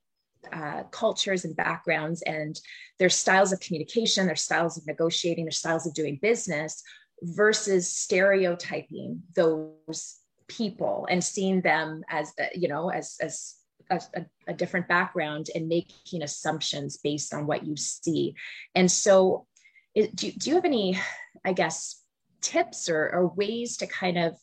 uh, 0.52 0.84
cultures 0.92 1.46
and 1.46 1.56
backgrounds 1.56 2.22
and 2.22 2.60
their 2.98 3.10
styles 3.10 3.52
of 3.52 3.60
communication, 3.60 4.28
their 4.28 4.36
styles 4.36 4.78
of 4.78 4.86
negotiating, 4.86 5.46
their 5.46 5.52
styles 5.52 5.88
of 5.88 5.94
doing 5.94 6.20
business 6.22 6.84
versus 7.22 7.90
stereotyping 7.90 9.22
those 9.36 10.18
people 10.48 11.08
and 11.10 11.24
seeing 11.24 11.62
them 11.62 12.04
as 12.10 12.34
uh, 12.40 12.46
you 12.54 12.68
know 12.68 12.90
as 12.90 13.18
as 13.22 13.56
a, 13.90 14.02
a, 14.48 14.54
different 14.54 14.88
background 14.88 15.48
and 15.56 15.68
making 15.68 16.22
assumptions 16.22 16.98
based 16.98 17.34
on 17.34 17.48
what 17.48 17.66
you 17.66 17.76
see. 17.76 18.36
And 18.76 18.92
so 18.92 19.48
it, 19.96 20.16
do, 20.16 20.32
do 20.32 20.50
you 20.50 20.56
have 20.56 20.66
any 20.66 21.00
i 21.44 21.54
guess 21.54 22.04
tips 22.42 22.90
or, 22.90 23.10
or 23.10 23.28
ways 23.28 23.78
to 23.78 23.88
kind 23.88 24.18
of 24.18 24.36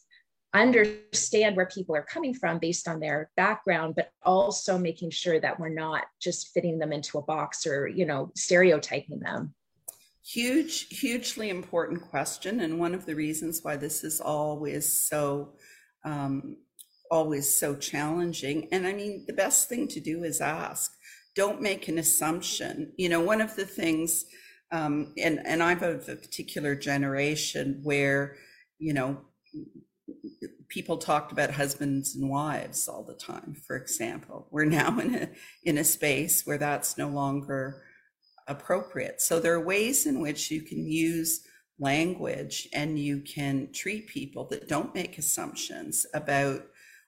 understand 0.63 1.57
where 1.57 1.67
people 1.67 1.97
are 1.97 2.03
coming 2.03 2.35
from 2.35 2.59
based 2.59 2.89
on 2.89 3.01
their 3.01 3.31
background 3.37 3.95
but 3.95 4.11
also 4.23 4.79
making 4.79 5.11
sure 5.11 5.41
that 5.41 5.59
we're 5.59 5.69
not 5.69 6.05
just 6.21 6.53
fitting 6.53 6.79
them 6.79 6.93
into 6.93 7.19
a 7.19 7.23
box 7.23 7.67
or 7.67 7.89
you 7.89 8.07
know 8.07 8.31
stereotyping 8.35 9.21
them. 9.21 9.55
Huge 10.25 10.89
hugely 10.89 11.51
important 11.51 12.03
question 12.03 12.61
and 12.61 12.79
one 12.79 12.95
of 12.95 13.07
the 13.07 13.15
reasons 13.15 13.61
why 13.63 13.77
this 13.77 14.05
is 14.05 14.21
always 14.21 14.93
so 14.93 15.55
um, 16.05 16.57
always 17.11 17.53
so 17.53 17.75
challenging. 17.77 18.69
And 18.73 18.87
i 18.87 18.93
mean 18.93 19.25
the 19.27 19.33
best 19.33 19.69
thing 19.69 19.89
to 19.89 20.01
do 20.01 20.25
is 20.25 20.41
ask. 20.41 20.93
Don't 21.35 21.61
make 21.61 21.89
an 21.89 21.99
assumption. 21.99 22.93
You 22.97 23.09
know 23.09 23.21
one 23.21 23.41
of 23.41 23.57
the 23.57 23.67
things 23.67 24.25
um, 24.73 25.13
and 25.23 25.41
and 25.47 25.63
i'm 25.63 25.83
of 25.83 26.09
a 26.09 26.17
particular 26.17 26.75
generation 26.75 27.81
where 27.83 28.37
you 28.79 28.93
know 28.93 29.21
people 30.69 30.97
talked 30.97 31.33
about 31.33 31.51
husbands 31.51 32.15
and 32.15 32.29
wives 32.29 32.89
all 32.89 33.03
the 33.05 33.15
time 33.15 33.57
for 33.67 33.77
example. 33.77 34.49
We're 34.51 34.65
now 34.65 34.99
in 34.99 35.15
a 35.15 35.29
in 35.65 35.79
a 35.79 35.85
space 35.85 36.47
where 36.47 36.59
that's 36.59 36.99
no 36.99 37.09
longer 37.09 37.83
appropriate. 38.49 39.21
So 39.21 39.41
there 39.41 39.55
are 39.55 39.65
ways 39.65 40.07
in 40.07 40.21
which 40.21 40.51
you 40.51 40.63
can 40.63 40.87
use 40.87 41.41
language 41.79 42.69
and 42.73 42.99
you 42.99 43.21
can 43.21 43.69
treat 43.73 44.09
people 44.09 44.47
that 44.49 44.69
don't 44.69 44.95
make 44.95 45.19
assumptions 45.19 46.07
about 46.15 46.63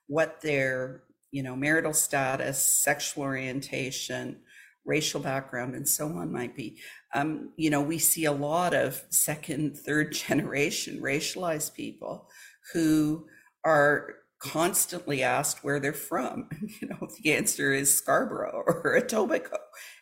what 0.07 0.41
their 0.41 1.03
you 1.31 1.43
know 1.43 1.55
marital 1.55 1.93
status 1.93 2.59
sexual 2.59 3.23
orientation 3.23 4.37
racial 4.85 5.19
background 5.19 5.75
and 5.75 5.87
so 5.87 6.07
on 6.07 6.31
might 6.31 6.55
be. 6.55 6.79
Um, 7.13 7.51
you 7.57 7.69
know 7.69 7.81
we 7.81 7.97
see 7.97 8.25
a 8.25 8.31
lot 8.31 8.73
of 8.73 9.03
second 9.09 9.77
third 9.77 10.11
generation 10.27 10.99
racialized 11.01 11.73
people 11.73 12.29
who 12.73 13.25
are 13.65 14.15
constantly 14.39 15.21
asked 15.21 15.63
where 15.63 15.79
they're 15.79 15.93
from. 15.93 16.49
You 16.81 16.87
know, 16.89 17.07
the 17.21 17.33
answer 17.33 17.73
is 17.73 17.93
Scarborough 17.93 18.63
or 18.67 18.99
Etobicoke, 18.99 19.57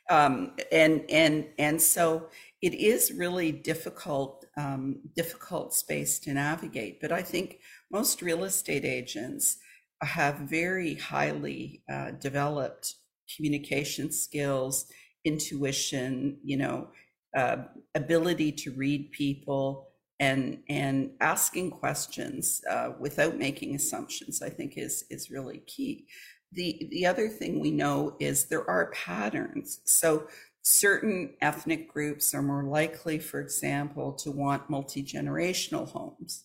um, 0.09 0.53
and 0.71 1.03
and 1.09 1.47
and 1.57 1.81
so 1.81 2.29
it 2.62 2.74
is 2.74 3.12
really 3.12 3.51
difficult 3.51 4.45
um, 4.57 5.00
difficult 5.15 5.74
space 5.74 6.19
to 6.19 6.33
navigate. 6.33 7.01
But 7.01 7.12
I 7.12 7.21
think 7.24 7.59
most 7.91 8.21
real 8.21 8.43
estate 8.43 8.86
agents 8.86 9.57
have 10.03 10.36
very 10.36 10.95
highly 10.95 11.81
uh, 11.91 12.12
developed 12.12 12.95
communication 13.36 14.12
skills, 14.12 14.86
intuition, 15.25 16.38
you 16.43 16.57
know, 16.57 16.89
uh, 17.36 17.57
ability 17.95 18.51
to 18.51 18.71
read 18.71 19.12
people 19.12 19.87
and 20.19 20.59
and 20.69 21.12
asking 21.21 21.71
questions 21.71 22.62
uh, 22.69 22.91
without 23.00 23.38
making 23.38 23.75
assumptions 23.75 24.41
i 24.41 24.50
think 24.50 24.77
is 24.77 25.05
is 25.09 25.31
really 25.31 25.59
key. 25.59 26.07
The 26.53 26.88
the 26.91 27.05
other 27.05 27.27
thing 27.29 27.59
we 27.59 27.71
know 27.71 28.15
is 28.19 28.45
there 28.45 28.69
are 28.69 28.91
patterns. 28.91 29.81
So 29.86 30.27
certain 30.62 31.33
ethnic 31.41 31.91
groups 31.91 32.33
are 32.33 32.41
more 32.41 32.63
likely 32.63 33.19
for 33.19 33.39
example 33.39 34.13
to 34.13 34.31
want 34.31 34.69
multi-generational 34.69 35.89
homes 35.89 36.43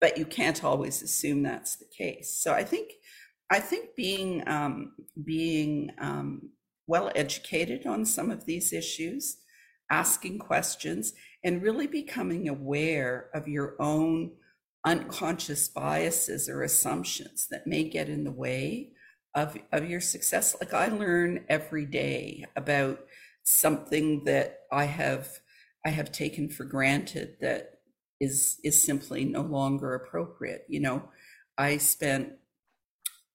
but 0.00 0.18
you 0.18 0.24
can't 0.24 0.64
always 0.64 1.02
assume 1.02 1.42
that's 1.42 1.76
the 1.76 1.84
case. 1.96 2.30
So 2.42 2.52
i 2.52 2.64
think 2.64 2.92
i 3.50 3.60
think 3.60 3.94
being 3.96 4.42
um, 4.48 4.92
being 5.24 5.90
um, 5.98 6.50
well 6.86 7.10
educated 7.14 7.86
on 7.86 8.04
some 8.04 8.30
of 8.30 8.44
these 8.46 8.72
issues 8.72 9.36
asking 9.90 10.38
questions 10.38 11.12
and 11.42 11.62
really 11.62 11.86
becoming 11.86 12.48
aware 12.48 13.30
of 13.34 13.48
your 13.48 13.76
own 13.80 14.32
unconscious 14.84 15.68
biases 15.68 16.48
or 16.48 16.62
assumptions 16.62 17.46
that 17.50 17.66
may 17.66 17.84
get 17.84 18.08
in 18.08 18.24
the 18.24 18.32
way 18.32 18.90
of, 19.34 19.56
of 19.72 19.88
your 19.88 20.00
success. 20.00 20.56
Like 20.60 20.74
I 20.74 20.88
learn 20.88 21.44
every 21.48 21.86
day 21.86 22.44
about 22.56 23.00
something 23.42 24.24
that 24.24 24.60
I 24.72 24.84
have 24.84 25.28
I 25.84 25.90
have 25.90 26.12
taken 26.12 26.50
for 26.50 26.64
granted 26.64 27.36
that 27.40 27.80
is 28.20 28.60
is 28.62 28.84
simply 28.84 29.24
no 29.24 29.40
longer 29.40 29.94
appropriate. 29.94 30.66
You 30.68 30.80
know, 30.80 31.08
I 31.56 31.78
spent 31.78 32.32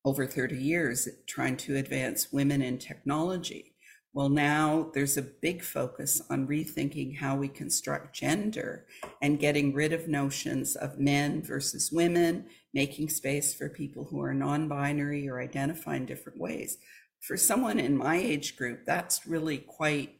over 0.03 0.27
30 0.27 0.55
years 0.57 1.07
trying 1.27 1.57
to 1.57 1.75
advance 1.75 2.31
women 2.31 2.61
in 2.61 2.77
technology 2.77 3.74
well, 4.15 4.29
now 4.29 4.91
there's 4.93 5.17
a 5.17 5.21
big 5.21 5.61
focus 5.61 6.21
on 6.29 6.47
rethinking 6.47 7.17
how 7.17 7.35
we 7.35 7.49
construct 7.49 8.15
gender 8.15 8.85
and 9.21 9.41
getting 9.41 9.73
rid 9.73 9.91
of 9.91 10.07
notions 10.07 10.77
of 10.77 10.97
men 10.97 11.41
versus 11.41 11.91
women, 11.91 12.45
making 12.73 13.09
space 13.09 13.53
for 13.53 13.67
people 13.67 14.05
who 14.05 14.21
are 14.21 14.33
non 14.33 14.69
binary 14.69 15.27
or 15.27 15.41
identify 15.41 15.97
in 15.97 16.05
different 16.05 16.39
ways. 16.39 16.77
For 17.19 17.35
someone 17.35 17.77
in 17.77 17.97
my 17.97 18.15
age 18.15 18.55
group, 18.55 18.85
that's 18.85 19.27
really 19.27 19.57
quite 19.57 20.17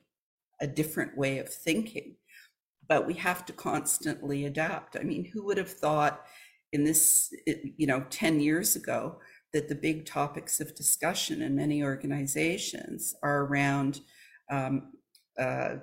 a 0.60 0.68
different 0.68 1.18
way 1.18 1.40
of 1.40 1.48
thinking. 1.48 2.18
But 2.90 3.08
we 3.08 3.14
have 3.14 3.46
to 3.46 3.54
constantly 3.54 4.44
adapt. 4.44 4.98
I 4.98 5.04
mean, 5.04 5.24
who 5.24 5.46
would 5.46 5.58
have 5.58 5.72
thought 5.72 6.22
in 6.74 6.84
this, 6.84 7.34
you 7.78 7.88
know, 7.88 8.06
10 8.10 8.42
years 8.42 8.76
ago 8.76 9.20
that 9.56 9.70
the 9.70 9.74
big 9.74 10.06
topics 10.06 10.60
of 10.60 10.76
discussion 10.76 11.42
in 11.42 11.56
many 11.56 11.82
organizations 11.82 13.16
are 13.24 13.46
around, 13.46 14.02
um, 14.52 14.92
uh, 15.40 15.76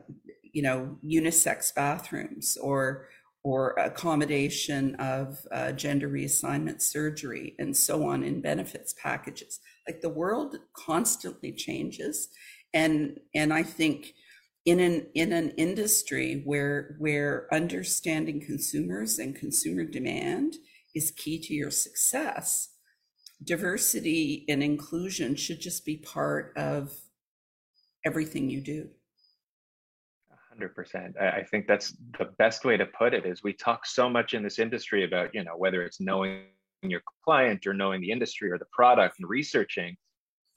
you 0.42 0.60
know, 0.60 0.98
unisex 1.02 1.74
bathrooms 1.74 2.58
or 2.58 3.08
or 3.44 3.70
accommodation 3.78 4.94
of 4.96 5.38
uh, 5.50 5.72
gender 5.72 6.08
reassignment 6.08 6.82
surgery 6.82 7.56
and 7.58 7.74
so 7.74 8.06
on 8.06 8.22
in 8.22 8.42
benefits 8.42 8.94
packages. 9.02 9.58
Like 9.88 10.02
the 10.02 10.10
world 10.10 10.54
constantly 10.76 11.50
changes, 11.50 12.28
and 12.74 13.18
and 13.34 13.54
I 13.54 13.62
think 13.62 14.12
in 14.66 14.80
an 14.80 15.06
in 15.14 15.32
an 15.32 15.48
industry 15.56 16.42
where 16.44 16.94
where 16.98 17.48
understanding 17.50 18.38
consumers 18.38 19.18
and 19.18 19.34
consumer 19.34 19.84
demand 19.84 20.56
is 20.94 21.10
key 21.10 21.38
to 21.38 21.54
your 21.54 21.70
success 21.70 22.68
diversity 23.44 24.44
and 24.48 24.62
inclusion 24.62 25.36
should 25.36 25.60
just 25.60 25.84
be 25.84 25.96
part 25.96 26.52
of 26.56 26.92
everything 28.04 28.50
you 28.50 28.60
do. 28.60 28.88
100%. 30.60 31.20
I 31.20 31.42
think 31.44 31.66
that's 31.66 31.96
the 32.18 32.26
best 32.38 32.64
way 32.64 32.76
to 32.76 32.86
put 32.86 33.14
it 33.14 33.24
is 33.24 33.42
we 33.42 33.52
talk 33.52 33.86
so 33.86 34.08
much 34.08 34.34
in 34.34 34.42
this 34.42 34.58
industry 34.58 35.04
about, 35.04 35.34
you 35.34 35.44
know, 35.44 35.56
whether 35.56 35.82
it's 35.82 36.00
knowing 36.00 36.44
your 36.82 37.02
client 37.24 37.66
or 37.66 37.74
knowing 37.74 38.00
the 38.00 38.10
industry 38.10 38.50
or 38.50 38.58
the 38.58 38.66
product 38.72 39.18
and 39.18 39.28
researching, 39.28 39.96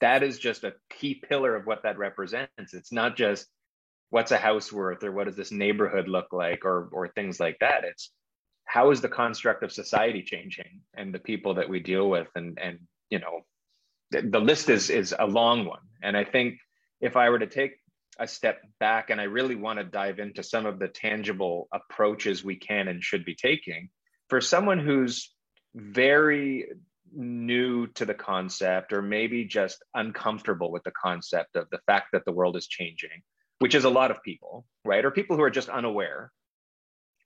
that 0.00 0.22
is 0.22 0.38
just 0.38 0.64
a 0.64 0.74
key 0.90 1.14
pillar 1.14 1.56
of 1.56 1.66
what 1.66 1.82
that 1.82 1.98
represents. 1.98 2.74
It's 2.74 2.92
not 2.92 3.16
just 3.16 3.46
what's 4.10 4.32
a 4.32 4.36
house 4.36 4.72
worth 4.72 5.02
or 5.02 5.12
what 5.12 5.26
does 5.26 5.36
this 5.36 5.52
neighborhood 5.52 6.08
look 6.08 6.32
like 6.32 6.64
or 6.64 6.88
or 6.92 7.08
things 7.08 7.40
like 7.40 7.58
that. 7.60 7.84
It's 7.84 8.10
how 8.76 8.90
is 8.90 9.00
the 9.00 9.08
construct 9.22 9.62
of 9.62 9.72
society 9.72 10.22
changing 10.22 10.82
and 10.98 11.14
the 11.14 11.18
people 11.30 11.54
that 11.54 11.68
we 11.72 11.80
deal 11.80 12.10
with 12.10 12.28
and 12.34 12.58
and 12.66 12.78
you 13.10 13.18
know, 13.18 13.40
the, 14.10 14.20
the 14.22 14.40
list 14.50 14.68
is 14.68 14.90
is 14.90 15.14
a 15.18 15.26
long 15.26 15.64
one, 15.64 15.86
and 16.02 16.14
I 16.16 16.24
think 16.24 16.58
if 17.00 17.16
I 17.16 17.30
were 17.30 17.38
to 17.38 17.46
take 17.46 17.72
a 18.18 18.26
step 18.26 18.60
back 18.80 19.10
and 19.10 19.20
I 19.20 19.24
really 19.24 19.54
want 19.54 19.78
to 19.78 19.84
dive 19.84 20.18
into 20.18 20.42
some 20.42 20.66
of 20.66 20.78
the 20.78 20.88
tangible 20.88 21.68
approaches 21.72 22.44
we 22.44 22.56
can 22.56 22.88
and 22.88 23.02
should 23.02 23.24
be 23.24 23.34
taking 23.34 23.88
for 24.28 24.40
someone 24.40 24.78
who's 24.78 25.30
very 25.74 26.66
new 27.14 27.86
to 27.98 28.04
the 28.04 28.14
concept 28.14 28.92
or 28.92 29.02
maybe 29.02 29.44
just 29.44 29.78
uncomfortable 29.94 30.70
with 30.70 30.84
the 30.84 30.98
concept 31.02 31.56
of 31.56 31.68
the 31.70 31.80
fact 31.86 32.08
that 32.12 32.24
the 32.24 32.32
world 32.32 32.56
is 32.56 32.66
changing, 32.66 33.22
which 33.58 33.74
is 33.74 33.84
a 33.84 33.96
lot 33.98 34.10
of 34.10 34.22
people, 34.22 34.64
right? 34.84 35.04
Or 35.04 35.10
people 35.10 35.36
who 35.36 35.42
are 35.42 35.50
just 35.50 35.68
unaware. 35.68 36.32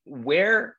Where, 0.05 0.77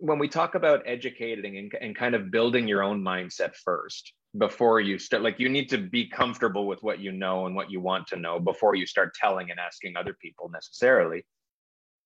when 0.00 0.18
we 0.18 0.28
talk 0.28 0.54
about 0.54 0.82
educating 0.86 1.58
and, 1.58 1.72
and 1.80 1.94
kind 1.94 2.14
of 2.14 2.30
building 2.30 2.66
your 2.66 2.82
own 2.82 3.02
mindset 3.02 3.54
first, 3.54 4.12
before 4.38 4.80
you 4.80 4.98
start 4.98 5.22
like 5.22 5.40
you 5.40 5.48
need 5.48 5.68
to 5.68 5.78
be 5.78 6.06
comfortable 6.06 6.66
with 6.66 6.82
what 6.82 7.00
you 7.00 7.10
know 7.10 7.46
and 7.46 7.54
what 7.54 7.70
you 7.70 7.80
want 7.80 8.06
to 8.06 8.16
know 8.16 8.38
before 8.38 8.76
you 8.76 8.86
start 8.86 9.12
telling 9.14 9.50
and 9.50 9.58
asking 9.58 9.96
other 9.96 10.16
people 10.20 10.48
necessarily. 10.50 11.24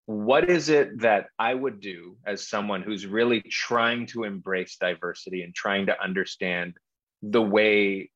What 0.06 0.50
is 0.50 0.68
it 0.68 1.00
that 1.00 1.26
i 1.38 1.54
would 1.54 1.80
do 1.80 2.16
as 2.26 2.48
someone 2.48 2.82
who's 2.82 3.06
really 3.06 3.40
trying 3.42 4.06
to 4.08 4.24
embrace 4.24 4.76
diversity 4.76 5.42
and 5.42 5.54
trying 5.54 5.86
to 5.86 6.02
understand 6.02 6.74
the 7.22 7.42
way 7.42 8.10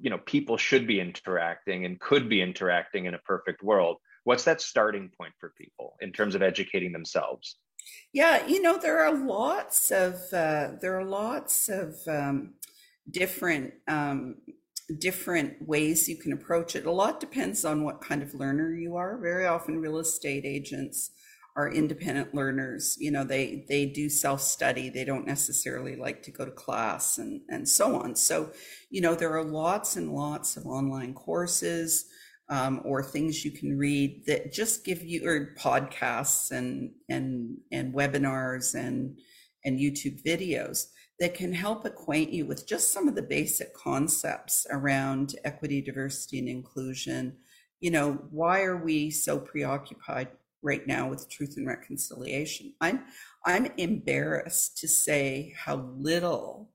you 0.00 0.10
know 0.10 0.18
people 0.18 0.56
should 0.56 0.86
be 0.86 1.00
interacting 1.00 1.84
and 1.86 1.98
could 1.98 2.28
be 2.28 2.40
interacting 2.40 3.06
in 3.06 3.14
a 3.14 3.18
perfect 3.18 3.62
world? 3.62 3.96
What's 4.24 4.44
that 4.44 4.60
starting 4.60 5.10
point 5.18 5.32
for 5.38 5.54
people 5.56 5.96
in 6.00 6.12
terms 6.12 6.34
of 6.34 6.42
educating 6.42 6.92
themselves 6.92 7.56
yeah 8.12 8.46
you 8.46 8.60
know 8.60 8.78
there 8.78 9.00
are 9.04 9.14
lots 9.14 9.90
of 9.90 10.14
uh, 10.32 10.70
there 10.80 10.98
are 10.98 11.04
lots 11.04 11.68
of 11.68 11.94
um, 12.08 12.54
different 13.10 13.74
um, 13.88 14.36
different 14.98 15.66
ways 15.66 16.08
you 16.08 16.16
can 16.16 16.32
approach 16.32 16.76
it. 16.76 16.86
A 16.86 16.90
lot 16.90 17.20
depends 17.20 17.64
on 17.64 17.82
what 17.84 18.00
kind 18.00 18.22
of 18.22 18.34
learner 18.34 18.72
you 18.72 18.96
are. 18.96 19.18
Very 19.18 19.46
often, 19.46 19.80
real 19.80 19.98
estate 19.98 20.44
agents 20.44 21.10
are 21.56 21.72
independent 21.72 22.34
learners. 22.34 22.96
You 23.00 23.10
know, 23.10 23.24
they 23.24 23.64
they 23.68 23.86
do 23.86 24.08
self 24.08 24.40
study. 24.40 24.88
They 24.88 25.04
don't 25.04 25.26
necessarily 25.26 25.96
like 25.96 26.22
to 26.24 26.30
go 26.30 26.44
to 26.44 26.50
class 26.50 27.18
and 27.18 27.40
and 27.48 27.68
so 27.68 27.96
on. 28.00 28.14
So, 28.16 28.52
you 28.90 29.00
know, 29.00 29.14
there 29.14 29.36
are 29.36 29.44
lots 29.44 29.96
and 29.96 30.12
lots 30.12 30.56
of 30.56 30.66
online 30.66 31.14
courses. 31.14 32.06
Um, 32.48 32.80
or 32.84 33.02
things 33.02 33.44
you 33.44 33.50
can 33.50 33.76
read 33.76 34.22
that 34.26 34.52
just 34.52 34.84
give 34.84 35.02
you 35.02 35.28
or 35.28 35.56
podcasts 35.58 36.52
and 36.52 36.92
and 37.08 37.56
and 37.72 37.92
webinars 37.92 38.74
and 38.76 39.18
and 39.64 39.80
YouTube 39.80 40.22
videos 40.22 40.86
that 41.18 41.34
can 41.34 41.52
help 41.52 41.84
acquaint 41.84 42.32
you 42.32 42.46
with 42.46 42.66
just 42.66 42.92
some 42.92 43.08
of 43.08 43.14
the 43.14 43.22
basic 43.22 43.74
concepts 43.74 44.66
around 44.70 45.34
equity, 45.44 45.80
diversity, 45.80 46.38
and 46.38 46.48
inclusion. 46.48 47.36
You 47.80 47.90
know, 47.90 48.12
why 48.30 48.62
are 48.62 48.76
we 48.76 49.10
so 49.10 49.38
preoccupied 49.38 50.28
right 50.62 50.86
now 50.86 51.08
with 51.08 51.28
truth 51.28 51.54
and 51.56 51.66
reconciliation? 51.66 52.74
I'm 52.80 53.04
I'm 53.44 53.72
embarrassed 53.76 54.78
to 54.78 54.88
say 54.88 55.54
how 55.56 55.76
little 55.96 56.70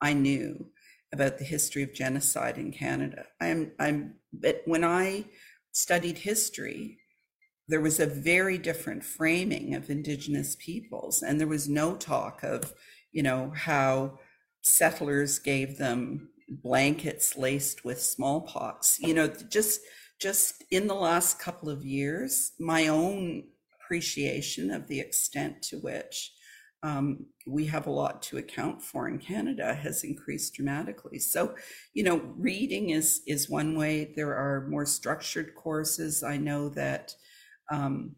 I 0.00 0.12
knew 0.12 0.66
about 1.12 1.38
the 1.38 1.44
history 1.44 1.82
of 1.82 1.94
genocide 1.94 2.58
in 2.58 2.72
Canada. 2.72 3.26
I'm 3.40 3.72
I'm 3.78 4.14
but 4.40 4.62
when 4.64 4.84
I 4.84 5.26
studied 5.72 6.18
history, 6.18 6.98
there 7.68 7.80
was 7.80 7.98
a 7.98 8.06
very 8.06 8.58
different 8.58 9.04
framing 9.04 9.74
of 9.74 9.90
indigenous 9.90 10.56
peoples 10.56 11.22
and 11.22 11.40
there 11.40 11.46
was 11.46 11.68
no 11.68 11.94
talk 11.96 12.42
of 12.42 12.74
you 13.14 13.22
know, 13.22 13.52
how 13.56 14.18
settlers 14.60 15.38
gave 15.38 15.78
them 15.78 16.28
blankets 16.48 17.36
laced 17.38 17.84
with 17.84 18.02
smallpox. 18.02 18.98
You 19.00 19.14
know, 19.14 19.28
just 19.28 19.80
just 20.20 20.64
in 20.70 20.86
the 20.86 20.94
last 20.94 21.38
couple 21.38 21.70
of 21.70 21.84
years, 21.84 22.52
my 22.58 22.88
own 22.88 23.44
appreciation 23.80 24.70
of 24.70 24.88
the 24.88 25.00
extent 25.00 25.62
to 25.62 25.76
which 25.78 26.32
um, 26.84 27.24
we 27.46 27.64
have 27.64 27.86
a 27.86 27.90
lot 27.90 28.22
to 28.24 28.36
account 28.36 28.82
for 28.82 29.08
in 29.08 29.18
Canada 29.18 29.74
has 29.74 30.04
increased 30.04 30.52
dramatically. 30.54 31.18
So, 31.18 31.54
you 31.94 32.04
know, 32.04 32.18
reading 32.36 32.90
is 32.90 33.22
is 33.26 33.48
one 33.48 33.74
way. 33.74 34.12
There 34.14 34.34
are 34.34 34.68
more 34.68 34.84
structured 34.84 35.54
courses. 35.54 36.22
I 36.22 36.36
know 36.36 36.68
that 36.70 37.14
um, 37.70 38.16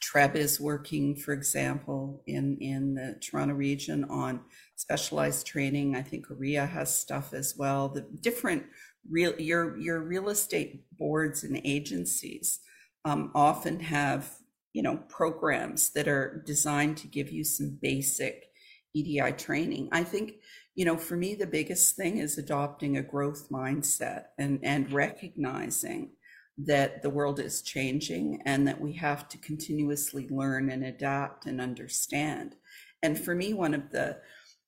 TREB 0.00 0.36
is 0.36 0.60
working, 0.60 1.16
for 1.16 1.32
example, 1.32 2.22
in, 2.28 2.56
in 2.58 2.94
the 2.94 3.18
Toronto 3.20 3.54
region 3.54 4.04
on 4.04 4.42
specialized 4.76 5.44
training. 5.44 5.96
I 5.96 6.02
think 6.02 6.28
OREA 6.28 6.68
has 6.68 6.96
stuff 6.96 7.34
as 7.34 7.56
well. 7.58 7.88
The 7.88 8.06
different 8.20 8.64
real 9.10 9.34
your 9.40 9.76
your 9.76 10.02
real 10.02 10.28
estate 10.28 10.84
boards 10.96 11.42
and 11.42 11.60
agencies 11.64 12.60
um, 13.04 13.32
often 13.34 13.80
have 13.80 14.37
you 14.72 14.82
know 14.82 14.98
programs 15.08 15.90
that 15.90 16.08
are 16.08 16.42
designed 16.46 16.96
to 16.98 17.06
give 17.06 17.30
you 17.30 17.44
some 17.44 17.78
basic 17.80 18.50
EDI 18.94 19.32
training. 19.32 19.88
I 19.92 20.04
think 20.04 20.34
you 20.74 20.84
know 20.84 20.96
for 20.96 21.16
me 21.16 21.34
the 21.34 21.46
biggest 21.46 21.96
thing 21.96 22.18
is 22.18 22.38
adopting 22.38 22.96
a 22.96 23.02
growth 23.02 23.48
mindset 23.50 24.26
and 24.38 24.60
and 24.62 24.92
recognizing 24.92 26.10
that 26.58 27.02
the 27.02 27.10
world 27.10 27.38
is 27.38 27.62
changing 27.62 28.42
and 28.44 28.66
that 28.66 28.80
we 28.80 28.92
have 28.92 29.28
to 29.28 29.38
continuously 29.38 30.26
learn 30.28 30.70
and 30.70 30.84
adapt 30.84 31.46
and 31.46 31.60
understand. 31.60 32.56
And 33.02 33.18
for 33.18 33.34
me, 33.34 33.54
one 33.54 33.74
of 33.74 33.90
the, 33.90 34.18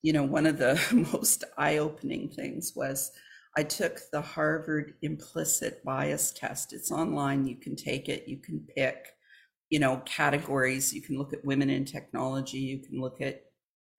you 0.03 0.13
know, 0.13 0.23
one 0.23 0.47
of 0.47 0.59
the 0.59 0.81
most 1.13 1.43
eye 1.59 1.79
opening 1.79 2.29
things 2.29 2.75
was 2.77 3.11
I 3.57 3.65
took 3.65 3.99
the 4.13 4.21
Harvard 4.21 4.95
implicit 5.03 5.85
bias 5.85 6.31
test. 6.31 6.73
It's 6.73 6.93
online, 6.93 7.47
you 7.47 7.57
can 7.57 7.75
take 7.75 8.09
it, 8.09 8.29
you 8.29 8.39
can 8.39 8.61
pick, 8.77 9.09
you 9.71 9.79
know, 9.79 10.03
categories. 10.05 10.93
You 10.93 11.01
can 11.01 11.17
look 11.17 11.33
at 11.33 11.45
women 11.45 11.71
in 11.71 11.85
technology, 11.85 12.59
you 12.59 12.81
can 12.81 13.01
look 13.01 13.21
at 13.21 13.45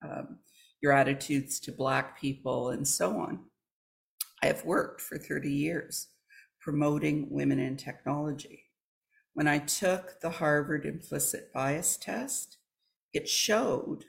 um, 0.04 0.38
your 0.80 0.92
attitudes 0.92 1.58
to 1.60 1.72
Black 1.72 2.20
people, 2.20 2.70
and 2.70 2.86
so 2.86 3.18
on. 3.18 3.40
I 4.42 4.46
have 4.46 4.64
worked 4.64 5.00
for 5.00 5.18
30 5.18 5.50
years 5.50 6.08
promoting 6.60 7.26
women 7.30 7.58
in 7.58 7.76
technology. 7.76 8.64
When 9.34 9.48
I 9.48 9.58
took 9.58 10.20
the 10.20 10.30
Harvard 10.30 10.84
implicit 10.86 11.52
bias 11.52 11.96
test, 11.96 12.58
it 13.12 13.28
showed 13.28 14.04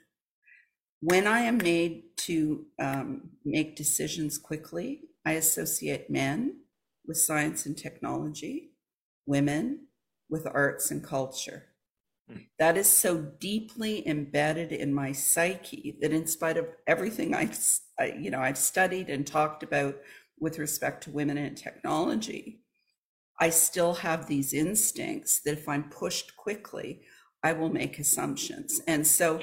when 1.00 1.26
I 1.26 1.40
am 1.40 1.58
made 1.58 2.04
to 2.18 2.64
um, 2.78 3.30
make 3.44 3.76
decisions 3.76 4.38
quickly, 4.38 5.02
I 5.26 5.32
associate 5.32 6.08
men 6.08 6.60
with 7.06 7.18
science 7.18 7.66
and 7.66 7.76
technology, 7.76 8.70
women 9.26 9.88
with 10.28 10.46
arts 10.46 10.90
and 10.90 11.02
culture. 11.02 11.66
Hmm. 12.28 12.38
That 12.58 12.76
is 12.76 12.88
so 12.88 13.18
deeply 13.18 14.06
embedded 14.08 14.72
in 14.72 14.94
my 14.94 15.12
psyche 15.12 15.98
that, 16.00 16.12
in 16.12 16.26
spite 16.26 16.56
of 16.56 16.66
everything 16.86 17.34
I've, 17.34 17.58
you 18.18 18.30
know, 18.30 18.40
I've 18.40 18.58
studied 18.58 19.10
and 19.10 19.26
talked 19.26 19.62
about 19.62 19.96
with 20.38 20.58
respect 20.58 21.04
to 21.04 21.10
women 21.10 21.38
and 21.38 21.56
technology, 21.56 22.60
I 23.40 23.50
still 23.50 23.94
have 23.94 24.26
these 24.26 24.54
instincts 24.54 25.40
that 25.44 25.58
if 25.58 25.68
I'm 25.68 25.90
pushed 25.90 26.36
quickly, 26.36 27.02
I 27.42 27.52
will 27.52 27.70
make 27.70 27.98
assumptions. 27.98 28.80
And 28.86 29.06
so, 29.06 29.40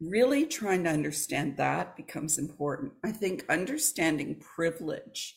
really 0.00 0.44
trying 0.44 0.84
to 0.84 0.90
understand 0.90 1.56
that 1.56 1.96
becomes 1.96 2.38
important. 2.38 2.92
I 3.04 3.12
think 3.12 3.44
understanding 3.48 4.40
privilege 4.40 5.36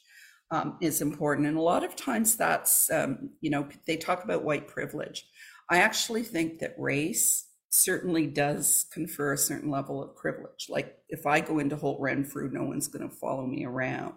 um, 0.52 0.78
is 0.82 1.02
important. 1.02 1.48
And 1.48 1.58
a 1.58 1.62
lot 1.62 1.84
of 1.84 1.96
times 1.96 2.36
that's, 2.36 2.90
um, 2.92 3.32
you 3.42 3.50
know, 3.50 3.68
they 3.86 3.98
talk 3.98 4.24
about 4.24 4.44
white 4.44 4.68
privilege. 4.68 5.28
I 5.70 5.80
actually 5.80 6.24
think 6.24 6.60
that 6.60 6.76
race 6.78 7.46
certainly 7.70 8.28
does 8.28 8.86
confer 8.92 9.34
a 9.34 9.38
certain 9.38 9.70
level 9.70 10.02
of 10.02 10.16
privilege. 10.16 10.68
Like 10.70 10.98
if 11.10 11.26
I 11.26 11.42
go 11.42 11.60
into 11.60 11.76
Holt 11.76 12.00
Renfrew, 12.00 12.50
no 12.50 12.64
one's 12.64 12.88
going 12.88 13.08
to 13.08 13.16
follow 13.16 13.46
me 13.46 13.66
around. 13.66 14.14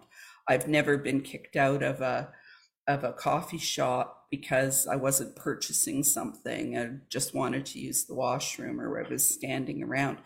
I've 0.47 0.67
never 0.67 0.97
been 0.97 1.21
kicked 1.21 1.55
out 1.55 1.83
of 1.83 2.01
a 2.01 2.31
of 2.87 3.03
a 3.03 3.13
coffee 3.13 3.59
shop 3.59 4.20
because 4.31 4.87
I 4.87 4.95
wasn't 4.95 5.35
purchasing 5.35 6.03
something. 6.03 6.77
I 6.77 6.89
just 7.09 7.35
wanted 7.35 7.65
to 7.67 7.79
use 7.79 8.05
the 8.05 8.15
washroom 8.15 8.79
or 8.79 9.05
I 9.05 9.07
was 9.07 9.27
standing 9.27 9.83
around. 9.83 10.19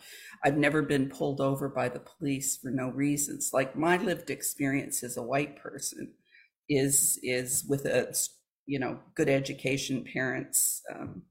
I've 0.45 0.57
never 0.57 0.83
been 0.83 1.09
pulled 1.09 1.41
over 1.41 1.67
by 1.67 1.89
the 1.89 1.99
police 1.99 2.55
for 2.55 2.69
no 2.69 2.89
reasons. 2.89 3.49
Like 3.51 3.75
my 3.75 3.97
lived 3.97 4.29
experience 4.29 5.03
as 5.03 5.17
a 5.17 5.23
white 5.23 5.57
person 5.57 6.13
is 6.69 7.19
is 7.23 7.65
with 7.67 7.85
a 7.85 8.13
you 8.67 8.79
know 8.79 8.99
good 9.15 9.29
education 9.29 10.05
parents 10.13 10.81
um, 10.93 11.23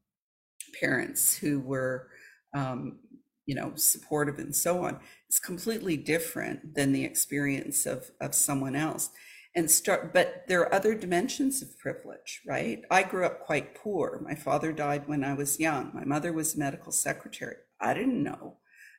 parents 0.81 1.37
who 1.37 1.61
were 1.61 2.09
um, 2.55 2.99
you 3.47 3.55
know 3.55 3.73
supportive 3.77 4.39
and 4.39 4.55
so 4.55 4.85
on. 4.85 4.99
It's 5.29 5.39
completely 5.39 5.97
different 5.97 6.75
than 6.75 6.93
the 6.93 7.05
experience 7.05 7.87
of 7.87 8.11
of 8.21 8.35
someone 8.35 8.77
else 8.77 9.11
and 9.57 9.71
start 9.71 10.13
but 10.13 10.45
there 10.49 10.61
are 10.61 10.75
other 10.75 10.95
dimensions 10.95 11.63
of 11.63 11.79
privilege 11.79 12.43
right? 12.47 12.83
I 12.91 13.03
grew 13.03 13.25
up 13.25 13.41
quite 13.41 13.75
poor. 13.75 14.21
My 14.25 14.35
father 14.35 14.73
died 14.73 15.07
when 15.07 15.25
i 15.25 15.35
was 15.35 15.61
young. 15.61 15.91
My 15.95 16.05
mother 16.05 16.33
was 16.33 16.55
a 16.55 16.59
medical 16.59 16.93
secretary. 16.93 17.57
I 17.81 17.95
didn't 17.95 18.23
know 18.23 18.57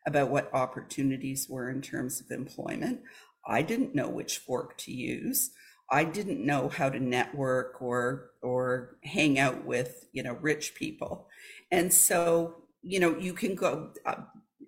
about 0.08 0.30
what 0.30 0.54
opportunities 0.54 1.48
were 1.50 1.70
in 1.70 1.82
terms 1.82 2.22
of 2.22 2.32
employment. 2.32 3.02
I 3.48 3.62
didn't 3.62 3.96
know 3.96 4.08
which 4.08 4.38
fork 4.38 4.78
to 4.80 4.92
use. 4.92 5.52
I 5.92 6.04
didn't 6.04 6.46
know 6.46 6.70
how 6.70 6.90
to 6.90 7.00
network 7.00 7.82
or 7.82 8.32
or 8.42 8.98
hang 9.04 9.38
out 9.38 9.66
with 9.66 10.08
you 10.14 10.24
know 10.24 10.34
rich 10.42 10.74
people, 10.74 11.28
and 11.72 11.94
so 11.94 12.56
you 12.82 13.00
know 13.00 13.18
you 13.18 13.34
can 13.34 13.54
go 13.54 13.92
uh, 14.06 14.16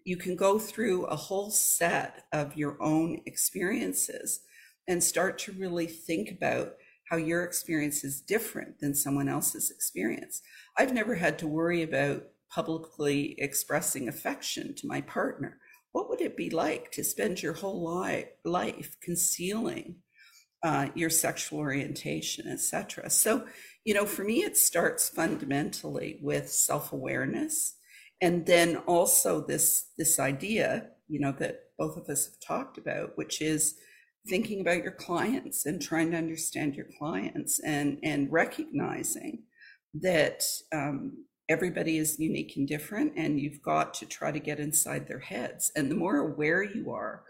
you 0.04 0.15
can 0.15 0.36
go 0.36 0.60
through 0.60 1.06
a 1.06 1.15
whole 1.15 1.50
set 1.50 2.26
of 2.32 2.56
your 2.56 2.82
own 2.82 3.21
experiences 3.26 4.41
and 4.88 5.04
start 5.04 5.38
to 5.39 5.52
really 5.54 5.88
think 5.88 6.32
about 6.32 6.73
how 7.10 7.17
your 7.17 7.43
experience 7.43 8.04
is 8.04 8.21
different 8.21 8.80
than 8.80 8.93
someone 8.93 9.30
else's 9.30 9.71
experience. 9.71 10.41
I've 10.78 10.93
never 10.93 11.15
had 11.15 11.39
to 11.39 11.47
worry 11.47 11.84
about 11.84 12.23
publicly 12.50 13.36
expressing 13.39 14.08
affection 14.08 14.76
to 14.76 14.88
my 14.88 15.02
partner. 15.02 15.60
What 15.91 16.10
would 16.10 16.21
it 16.21 16.38
be 16.38 16.50
like 16.50 16.91
to 16.91 17.04
spend 17.04 17.41
your 17.41 17.54
whole 17.54 17.84
life, 17.84 18.28
life 18.43 18.97
concealing 19.02 19.97
uh, 20.63 20.89
your 20.95 21.10
sexual 21.10 21.60
orientation, 21.60 22.47
etc.? 22.47 23.10
So, 23.10 23.45
you 23.86 23.93
know, 23.93 24.06
for 24.06 24.23
me, 24.23 24.43
it 24.43 24.58
starts 24.58 25.10
fundamentally 25.10 26.19
with 26.21 26.50
self-awareness, 26.50 27.76
and 28.21 28.45
then 28.45 28.78
also 28.78 29.41
this 29.41 29.91
this 29.97 30.19
idea, 30.19 30.89
you 31.08 31.19
know, 31.19 31.32
that 31.39 31.65
both 31.78 31.95
of 31.95 32.10
us 32.10 32.26
have 32.26 32.39
talked 32.39 32.78
about, 32.78 33.17
which 33.17 33.41
is 33.41 33.76
thinking 34.28 34.62
about 34.62 34.84
your 34.84 34.92
clients 34.92 35.66
and 35.66 35.82
trying 35.82 36.12
to 36.12 36.18
understand 36.18 36.76
your 36.76 36.88
clients 36.98 37.60
and 37.60 38.00
and 38.04 38.32
recognizing 38.32 39.44
that 39.94 40.44
um, 40.74 41.26
everybody 41.50 41.98
is 41.98 42.20
unique 42.20 42.54
and 42.58 42.68
different 42.68 43.13
and 43.16 43.40
you've 43.40 43.62
got 43.62 43.94
to 43.94 44.06
try 44.06 44.32
to 44.32 44.40
get 44.40 44.60
inside 44.60 45.08
their 45.08 45.20
heads. 45.20 45.72
And 45.76 45.90
the 45.90 45.96
more 45.96 46.18
aware 46.18 46.62
you 46.62 46.92
are 46.92 47.24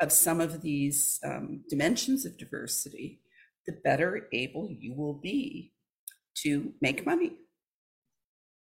of 0.00 0.12
some 0.12 0.40
of 0.40 0.62
these 0.62 1.20
um, 1.24 1.62
dimensions 1.68 2.24
of 2.24 2.38
diversity 2.38 3.20
the 3.66 3.72
better 3.84 4.28
able 4.32 4.68
you 4.70 4.94
will 4.94 5.14
be 5.14 5.72
to 6.42 6.72
make 6.80 7.06
money 7.06 7.32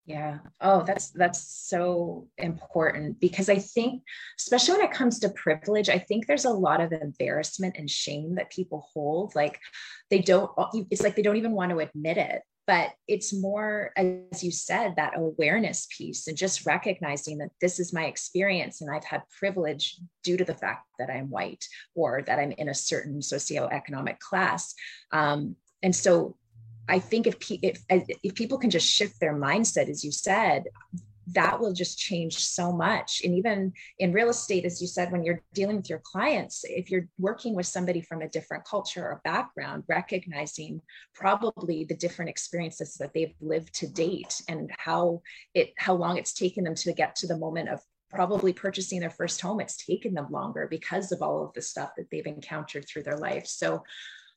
yeah. 0.05 0.39
Oh, 0.61 0.83
that's 0.83 1.11
that's 1.11 1.41
so 1.69 2.27
important 2.37 3.21
because 3.21 3.49
I 3.49 3.59
think 3.59 4.03
especially 4.39 4.79
when 4.79 4.87
it 4.87 4.93
comes 4.93 5.21
to 5.21 5.29
privilege, 5.29 5.89
I 5.89 5.99
think 5.99 6.27
there's 6.27 6.45
a 6.45 6.51
lot 6.51 6.81
of 6.81 6.93
embarrassment 6.93 7.77
and 7.79 7.89
shame 7.89 8.35
that 8.35 8.51
people 8.51 8.89
hold 8.93 9.35
like 9.37 9.61
they 10.11 10.19
don't 10.19 10.51
it's 10.91 11.03
like 11.03 11.15
they 11.15 11.23
don't 11.23 11.37
even 11.37 11.53
want 11.53 11.71
to 11.71 11.79
admit 11.79 12.17
it. 12.17 12.43
But 12.67 12.91
it's 13.07 13.33
more 13.33 13.93
as 13.97 14.43
you 14.43 14.51
said 14.51 14.95
that 14.97 15.17
awareness 15.17 15.87
piece 15.97 16.27
and 16.27 16.37
just 16.37 16.67
recognizing 16.67 17.39
that 17.39 17.51
this 17.61 17.79
is 17.79 17.93
my 17.93 18.07
experience 18.07 18.81
and 18.81 18.91
I've 18.91 19.05
had 19.05 19.23
privilege 19.39 19.99
due 20.25 20.37
to 20.37 20.45
the 20.45 20.55
fact 20.55 20.87
that 20.99 21.11
I'm 21.11 21.31
white 21.31 21.65
or 21.95 22.23
that 22.27 22.41
I'm 22.41 22.53
in 22.53 22.69
a 22.69 22.75
certain 22.75 23.21
socioeconomic 23.21 24.19
class. 24.19 24.75
Um, 25.13 25.57
and 25.83 25.95
so 25.95 26.37
I 26.89 26.99
think 26.99 27.27
if, 27.27 27.37
if 27.63 27.81
if 27.89 28.35
people 28.35 28.59
can 28.59 28.71
just 28.71 28.89
shift 28.89 29.21
their 29.21 29.35
mindset, 29.35 29.89
as 29.89 30.05
you 30.05 30.11
said, 30.11 30.65
that 31.29 31.61
will 31.61 31.73
just 31.73 31.99
change 31.99 32.39
so 32.39 32.73
much. 32.73 33.23
And 33.25 33.35
even 33.37 33.73
in 33.99 34.13
real 34.13 34.29
estate, 34.29 34.65
as 34.65 34.81
you 34.81 34.89
said, 34.89 35.13
when 35.13 35.23
you're 35.23 35.43
dealing 35.55 35.77
with 35.77 35.89
your 35.89 36.03
clients, 36.05 36.65
if 36.65 36.91
you're 36.91 37.09
working 37.19 37.55
with 37.55 37.67
somebody 37.67 38.01
from 38.01 38.23
a 38.23 38.29
different 38.29 38.65
culture 38.65 39.03
or 39.03 39.21
background, 39.25 39.85
recognizing 39.89 40.81
probably 41.15 41.85
the 41.85 41.95
different 41.95 42.29
experiences 42.29 42.95
that 42.95 43.15
they've 43.15 43.35
lived 43.41 43.73
to 43.75 43.87
date 43.87 44.43
and 44.49 44.71
how 44.79 45.23
it 45.55 45.73
how 45.79 45.95
long 45.95 46.19
it's 46.19 46.33
taken 46.33 46.65
them 46.65 46.75
to 46.75 46.93
get 46.93 47.15
to 47.17 47.27
the 47.27 47.39
moment 47.39 47.69
of 47.69 47.81
probably 48.11 48.53
purchasing 48.53 49.01
their 49.01 49.09
first 49.09 49.41
home 49.41 49.59
it's 49.59 49.83
taken 49.87 50.13
them 50.13 50.27
longer 50.31 50.67
because 50.69 51.13
of 51.13 51.23
all 51.23 51.47
of 51.47 51.53
the 51.55 51.63
stuff 51.63 51.93
that 51.97 52.11
they've 52.11 52.27
encountered 52.27 52.87
through 52.87 53.03
their 53.03 53.17
life 53.17 53.47
so 53.47 53.83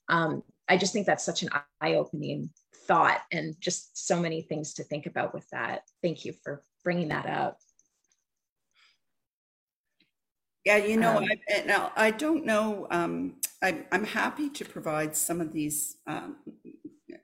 um, 0.08 0.43
I 0.67 0.78
just 0.78 0.93
think 0.93 1.06
that's 1.06 1.23
such 1.23 1.43
an 1.43 1.49
eye-opening 1.82 2.49
thought 2.88 3.21
and 3.32 3.56
just 3.60 4.08
so 4.08 4.19
many 4.19 4.41
things 4.41 4.73
to 4.75 4.84
think 4.84 5.06
about 5.06 5.34
with 5.34 5.47
that. 5.49 5.84
Thank 6.01 6.25
you 6.25 6.34
for 6.43 6.63
bringing 6.84 7.10
that 7.10 7.25
up. 7.25 7.58
Yeah, 10.65 10.78
you 10.78 10.97
know, 10.97 11.17
um, 11.17 11.28
I, 11.47 11.62
now 11.62 11.91
I 11.95 12.10
don't 12.10 12.43
know. 12.43 12.88
Um, 12.89 13.36
I, 13.62 13.86
am 13.91 14.04
happy 14.04 14.49
to 14.49 14.65
provide 14.65 15.15
some 15.15 15.39
of 15.39 15.54
these 15.54 15.97
um, 16.08 16.38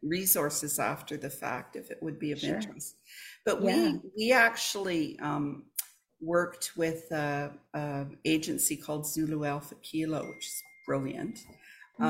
resources 0.04 0.78
after 0.78 1.18
the 1.18 1.30
fact 1.32 1.76
if 1.76 1.90
it 1.90 1.98
would 2.02 2.20
be 2.20 2.32
of 2.32 2.40
sure. 2.40 2.56
interest. 2.56 2.98
But 3.44 3.64
yeah. 3.64 3.94
we 3.94 4.00
we 4.16 4.32
actually 4.32 5.18
um, 5.20 5.64
worked 6.22 6.74
with 6.78 7.12
a, 7.12 7.52
a, 7.74 8.06
agency 8.26 8.78
called 8.78 9.08
Zulu 9.08 9.44
Alpha 9.44 9.74
Kilo, 9.82 10.28
which 10.28 10.46
is 10.46 10.64
brilliant. 10.86 11.40
Mm-hmm. 12.00 12.06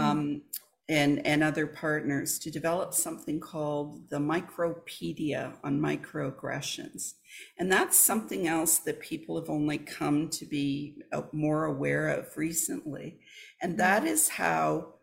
And, 0.92 1.26
and 1.26 1.42
other 1.42 1.68
partners 1.68 2.38
to 2.40 2.52
develop 2.52 2.94
something 2.94 3.40
called 3.40 4.10
the 4.10 4.18
Micropedia 4.18 5.54
on 5.64 5.80
microaggressions. 5.80 7.14
And 7.58 7.72
that's 7.72 7.96
something 7.96 8.46
else 8.46 8.80
that 8.80 9.00
people 9.00 9.40
have 9.40 9.50
only 9.50 9.78
come 9.78 10.28
to 10.32 10.46
be 10.46 10.98
uh, 11.14 11.22
more 11.32 11.64
aware 11.64 12.10
of 12.10 12.36
recently. 12.36 13.22
And 13.62 13.78
that 13.80 14.04
is 14.04 14.28
how 14.28 14.96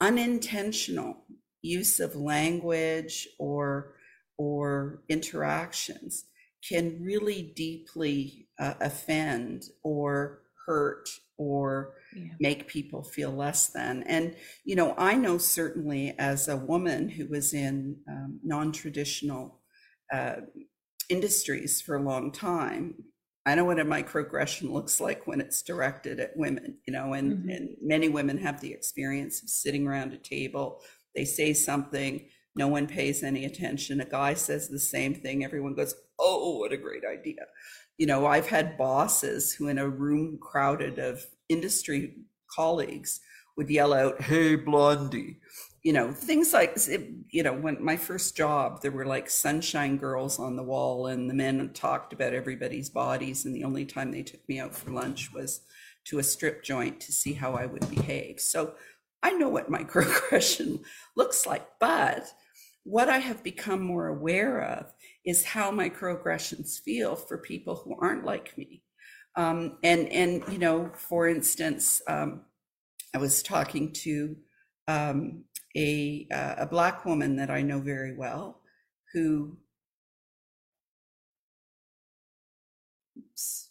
unintentional 0.00 1.24
use 1.62 2.00
of 2.00 2.16
language 2.16 3.28
or, 3.38 3.94
or 4.36 5.04
interactions 5.08 6.24
can 6.68 7.00
really 7.00 7.52
deeply 7.54 8.48
uh, 8.58 8.74
offend 8.80 9.64
or 9.82 10.40
hurt 10.66 11.08
or 11.36 11.94
yeah. 12.14 12.32
make 12.40 12.68
people 12.68 13.02
feel 13.02 13.30
less 13.30 13.68
than. 13.68 14.02
And, 14.04 14.36
you 14.64 14.76
know, 14.76 14.94
I 14.96 15.14
know 15.14 15.38
certainly 15.38 16.14
as 16.18 16.48
a 16.48 16.56
woman 16.56 17.08
who 17.08 17.26
was 17.26 17.54
in 17.54 17.96
um, 18.08 18.40
non 18.42 18.72
traditional 18.72 19.60
uh, 20.12 20.36
industries 21.08 21.80
for 21.80 21.96
a 21.96 22.02
long 22.02 22.32
time, 22.32 22.94
I 23.46 23.54
know 23.54 23.64
what 23.64 23.80
a 23.80 23.84
microaggression 23.84 24.70
looks 24.70 25.00
like 25.00 25.26
when 25.26 25.40
it's 25.40 25.62
directed 25.62 26.18
at 26.18 26.36
women, 26.36 26.78
you 26.86 26.92
know, 26.92 27.12
and, 27.12 27.38
mm-hmm. 27.38 27.48
and 27.50 27.76
many 27.82 28.08
women 28.08 28.38
have 28.38 28.60
the 28.60 28.72
experience 28.72 29.42
of 29.42 29.50
sitting 29.50 29.86
around 29.86 30.12
a 30.12 30.18
table, 30.18 30.80
they 31.14 31.24
say 31.26 31.52
something, 31.52 32.26
no 32.56 32.68
one 32.68 32.86
pays 32.86 33.22
any 33.22 33.44
attention. 33.44 34.00
A 34.00 34.06
guy 34.06 34.34
says 34.34 34.68
the 34.68 34.78
same 34.78 35.14
thing, 35.14 35.44
everyone 35.44 35.74
goes, 35.74 35.94
Oh, 36.18 36.58
what 36.58 36.72
a 36.72 36.76
great 36.76 37.02
idea 37.04 37.42
you 37.98 38.06
know, 38.06 38.26
I've 38.26 38.48
had 38.48 38.76
bosses 38.76 39.52
who, 39.52 39.68
in 39.68 39.78
a 39.78 39.88
room 39.88 40.38
crowded 40.40 40.98
of 40.98 41.24
industry 41.48 42.16
colleagues, 42.48 43.20
would 43.56 43.70
yell 43.70 43.92
out, 43.92 44.20
Hey, 44.22 44.56
Blondie. 44.56 45.38
You 45.82 45.92
know, 45.92 46.12
things 46.12 46.54
like, 46.54 46.78
you 47.30 47.42
know, 47.42 47.52
when 47.52 47.84
my 47.84 47.96
first 47.96 48.36
job, 48.36 48.80
there 48.80 48.90
were 48.90 49.04
like 49.04 49.28
sunshine 49.28 49.98
girls 49.98 50.38
on 50.38 50.56
the 50.56 50.62
wall, 50.62 51.08
and 51.08 51.28
the 51.28 51.34
men 51.34 51.70
talked 51.74 52.14
about 52.14 52.32
everybody's 52.32 52.88
bodies. 52.88 53.44
And 53.44 53.54
the 53.54 53.64
only 53.64 53.84
time 53.84 54.10
they 54.10 54.22
took 54.22 54.48
me 54.48 54.58
out 54.58 54.74
for 54.74 54.90
lunch 54.90 55.30
was 55.32 55.60
to 56.04 56.18
a 56.18 56.22
strip 56.22 56.62
joint 56.62 57.00
to 57.00 57.12
see 57.12 57.34
how 57.34 57.52
I 57.52 57.66
would 57.66 57.88
behave. 57.90 58.40
So 58.40 58.74
I 59.22 59.32
know 59.32 59.48
what 59.50 59.70
microaggression 59.70 60.82
looks 61.16 61.46
like. 61.46 61.66
But 61.78 62.32
what 62.84 63.08
I 63.08 63.18
have 63.18 63.42
become 63.42 63.82
more 63.82 64.06
aware 64.06 64.62
of 64.62 64.92
is 65.24 65.44
how 65.44 65.70
microaggressions 65.70 66.80
feel 66.80 67.16
for 67.16 67.38
people 67.38 67.76
who 67.76 67.96
aren't 67.98 68.24
like 68.24 68.56
me. 68.56 68.83
Um, 69.36 69.78
and 69.82 70.08
and 70.08 70.42
you 70.52 70.58
know, 70.58 70.90
for 70.94 71.28
instance, 71.28 72.00
um, 72.06 72.42
I 73.14 73.18
was 73.18 73.42
talking 73.42 73.92
to 74.04 74.36
um, 74.88 75.44
a 75.76 76.28
uh, 76.32 76.56
a 76.60 76.66
black 76.66 77.04
woman 77.04 77.36
that 77.36 77.50
I 77.50 77.62
know 77.62 77.80
very 77.80 78.14
well, 78.16 78.60
who. 79.12 79.58
Oops, 83.18 83.70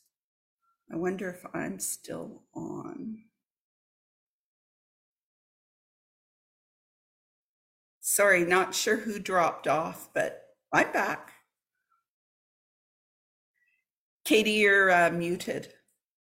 I 0.91 0.97
wonder 0.97 1.29
if 1.29 1.45
I'm 1.53 1.79
still 1.79 2.43
on. 2.53 3.25
Sorry, 8.01 8.45
not 8.45 8.75
sure 8.75 8.97
who 8.97 9.17
dropped 9.17 9.67
off, 9.67 10.13
but 10.13 10.55
I'm 10.71 10.91
back. 10.91 11.32
Katie, 14.25 14.51
you're 14.51 14.91
uh, 14.91 15.11
muted. 15.11 15.73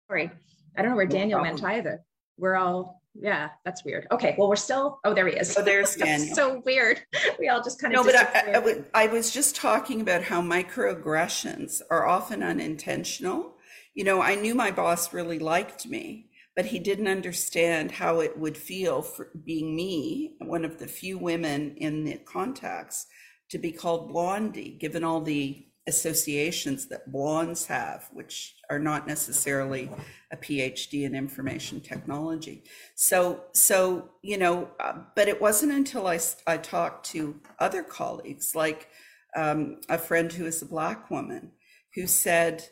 Sorry. 0.08 0.32
I 0.78 0.82
don't 0.82 0.92
know 0.92 0.98
where 0.98 1.06
no 1.06 1.12
Daniel 1.12 1.40
problem. 1.40 1.62
went 1.62 1.74
either. 1.76 2.04
We're 2.38 2.56
all, 2.56 3.02
yeah, 3.14 3.50
that's 3.66 3.84
weird. 3.84 4.08
Okay, 4.12 4.36
well, 4.38 4.50
we're 4.50 4.56
still, 4.56 5.00
oh, 5.04 5.14
there 5.14 5.28
he 5.28 5.36
is. 5.36 5.56
Oh, 5.58 5.64
there's 5.64 5.96
Daniel. 5.98 6.36
so 6.36 6.62
weird. 6.66 7.02
We 7.40 7.50
all 7.50 7.64
just 7.64 7.82
kind 7.82 7.96
of. 7.96 8.06
No, 8.06 8.12
but 8.12 8.16
I, 8.16 8.84
I, 8.94 9.04
I 9.04 9.08
was 9.08 9.32
just 9.32 9.56
talking 9.56 10.00
about 10.02 10.22
how 10.22 10.42
microaggressions 10.42 11.82
are 11.90 12.06
often 12.06 12.44
unintentional. 12.44 13.56
You 13.96 14.04
know, 14.04 14.22
I 14.22 14.36
knew 14.36 14.54
my 14.54 14.70
boss 14.70 15.12
really 15.12 15.40
liked 15.40 15.88
me, 15.88 16.30
but 16.56 16.66
he 16.66 16.78
didn't 16.78 17.08
understand 17.08 17.92
how 17.92 18.20
it 18.20 18.38
would 18.38 18.58
feel 18.58 19.02
for 19.02 19.32
being 19.44 19.76
me, 19.76 20.36
one 20.40 20.64
of 20.64 20.78
the 20.78 20.88
few 20.88 21.18
women 21.18 21.76
in 21.78 22.04
the 22.04 22.18
contacts, 22.18 23.08
to 23.50 23.58
be 23.58 23.72
called 23.72 24.10
Blondie, 24.10 24.78
given 24.80 25.04
all 25.04 25.22
the 25.22 25.66
associations 25.88 26.88
that 26.88 27.12
blondes 27.12 27.66
have, 27.66 28.08
which 28.14 28.56
are 28.70 28.80
not 28.80 29.08
necessarily 29.08 29.90
a 30.32 30.38
PhD 30.38 31.04
in 31.04 31.16
information 31.16 31.82
technology. 31.82 32.64
So, 32.96 33.46
so 33.54 34.12
you 34.22 34.38
know, 34.38 34.70
uh, 34.80 35.00
but 35.16 35.28
it 35.28 35.42
wasn't 35.42 35.72
until 35.72 36.08
I, 36.08 36.20
I 36.46 36.58
talked 36.58 37.08
to 37.08 37.40
other 37.60 37.84
colleagues, 37.84 38.54
like 38.54 38.90
um, 39.36 39.82
a 39.90 39.98
friend 39.98 40.32
who 40.32 40.46
is 40.46 40.62
a 40.62 40.68
Black 40.68 41.10
woman, 41.10 41.52
who 41.96 42.06
said, 42.06 42.64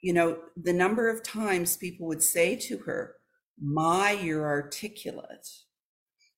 you 0.00 0.12
know, 0.12 0.38
the 0.56 0.72
number 0.72 1.08
of 1.08 1.22
times 1.22 1.76
people 1.76 2.06
would 2.08 2.22
say 2.22 2.56
to 2.56 2.78
her, 2.78 3.16
My, 3.60 4.12
you're 4.12 4.46
articulate, 4.46 5.48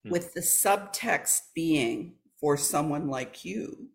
hmm. 0.04 0.10
with 0.10 0.34
the 0.34 0.40
subtext 0.40 1.40
being 1.54 2.16
for 2.40 2.56
someone 2.56 3.08
like 3.08 3.44
you 3.44 3.88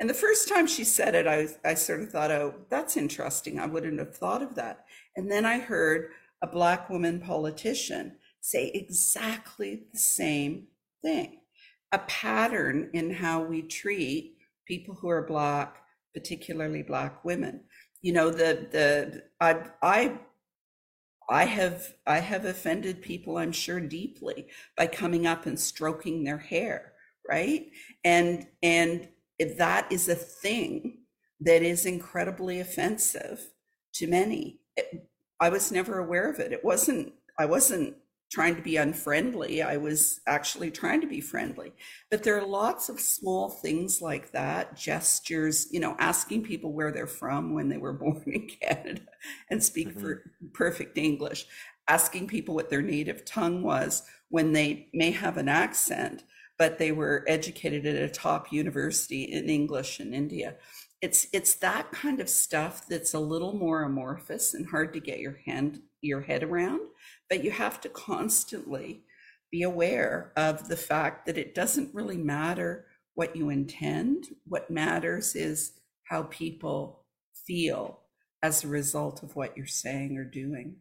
and 0.00 0.08
the 0.08 0.14
first 0.14 0.48
time 0.48 0.66
she 0.66 0.84
said 0.84 1.14
it, 1.14 1.26
I, 1.26 1.48
I 1.64 1.74
sort 1.74 2.02
of 2.02 2.10
thought, 2.10 2.30
oh, 2.30 2.54
that's 2.70 2.96
interesting. 2.96 3.58
I 3.58 3.66
wouldn't 3.66 3.98
have 3.98 4.14
thought 4.16 4.42
of 4.42 4.54
that. 4.54 4.84
And 5.16 5.30
then 5.30 5.44
I 5.44 5.58
heard 5.58 6.10
a 6.40 6.46
Black 6.46 6.88
woman 6.88 7.20
politician 7.20 8.16
say 8.40 8.70
exactly 8.74 9.82
the 9.92 9.98
same 9.98 10.68
thing 11.02 11.40
a 11.90 11.98
pattern 12.00 12.90
in 12.92 13.10
how 13.10 13.42
we 13.42 13.62
treat 13.62 14.36
people 14.66 14.94
who 14.94 15.08
are 15.08 15.26
Black, 15.26 15.78
particularly 16.12 16.82
Black 16.82 17.24
women. 17.24 17.62
You 18.02 18.12
know, 18.12 18.30
the, 18.30 18.68
the, 18.70 19.22
I, 19.40 19.62
I, 19.82 20.18
I 21.30 21.44
have 21.44 21.94
I 22.06 22.20
have 22.20 22.44
offended 22.46 23.02
people 23.02 23.36
I'm 23.36 23.52
sure 23.52 23.80
deeply 23.80 24.48
by 24.76 24.86
coming 24.86 25.26
up 25.26 25.44
and 25.44 25.60
stroking 25.60 26.24
their 26.24 26.38
hair 26.38 26.92
right 27.28 27.66
and 28.02 28.46
and 28.62 29.08
that 29.58 29.90
is 29.90 30.08
a 30.08 30.14
thing 30.14 30.98
that 31.40 31.62
is 31.62 31.86
incredibly 31.86 32.60
offensive 32.60 33.50
to 33.94 34.06
many. 34.06 34.60
It, 34.76 35.08
I 35.40 35.50
was 35.50 35.70
never 35.70 35.98
aware 35.98 36.28
of 36.30 36.40
it. 36.40 36.52
It 36.52 36.64
wasn't, 36.64 37.12
I 37.38 37.46
wasn't 37.46 37.94
trying 38.30 38.56
to 38.56 38.62
be 38.62 38.76
unfriendly. 38.76 39.62
I 39.62 39.76
was 39.78 40.20
actually 40.26 40.70
trying 40.70 41.00
to 41.00 41.06
be 41.06 41.20
friendly. 41.20 41.72
But 42.10 42.22
there 42.22 42.36
are 42.38 42.46
lots 42.46 42.88
of 42.88 43.00
small 43.00 43.48
things 43.48 44.02
like 44.02 44.32
that, 44.32 44.76
gestures, 44.76 45.68
you 45.70 45.80
know, 45.80 45.96
asking 45.98 46.42
people 46.42 46.72
where 46.72 46.92
they're 46.92 47.06
from 47.06 47.54
when 47.54 47.68
they 47.68 47.78
were 47.78 47.92
born 47.94 48.22
in 48.26 48.48
Canada 48.48 49.02
and 49.50 49.62
speak 49.62 49.88
mm-hmm. 49.88 50.00
for 50.00 50.30
perfect 50.52 50.98
English, 50.98 51.46
asking 51.88 52.26
people 52.26 52.54
what 52.54 52.68
their 52.68 52.82
native 52.82 53.24
tongue 53.24 53.62
was 53.62 54.02
when 54.28 54.52
they 54.52 54.88
may 54.92 55.10
have 55.10 55.38
an 55.38 55.48
accent 55.48 56.22
but 56.58 56.78
they 56.78 56.92
were 56.92 57.24
educated 57.28 57.86
at 57.86 58.02
a 58.02 58.08
top 58.08 58.52
university 58.52 59.22
in 59.22 59.48
English 59.48 60.00
in 60.00 60.12
India. 60.12 60.56
It's 61.00 61.28
it's 61.32 61.54
that 61.56 61.92
kind 61.92 62.20
of 62.20 62.28
stuff 62.28 62.86
that's 62.88 63.14
a 63.14 63.20
little 63.20 63.54
more 63.54 63.82
amorphous 63.82 64.54
and 64.54 64.66
hard 64.66 64.92
to 64.94 65.00
get 65.00 65.20
your 65.20 65.38
hand 65.46 65.80
your 66.02 66.20
head 66.20 66.42
around, 66.42 66.80
but 67.30 67.44
you 67.44 67.50
have 67.50 67.80
to 67.80 67.88
constantly 67.88 69.04
be 69.50 69.62
aware 69.62 70.32
of 70.36 70.68
the 70.68 70.76
fact 70.76 71.26
that 71.26 71.38
it 71.38 71.54
doesn't 71.54 71.94
really 71.94 72.18
matter 72.18 72.86
what 73.14 73.34
you 73.34 73.48
intend. 73.50 74.26
What 74.46 74.70
matters 74.70 75.34
is 75.34 75.72
how 76.04 76.24
people 76.24 77.04
feel 77.46 78.00
as 78.42 78.62
a 78.62 78.68
result 78.68 79.22
of 79.22 79.34
what 79.34 79.56
you're 79.56 79.66
saying 79.66 80.16
or 80.16 80.24
doing. 80.24 80.76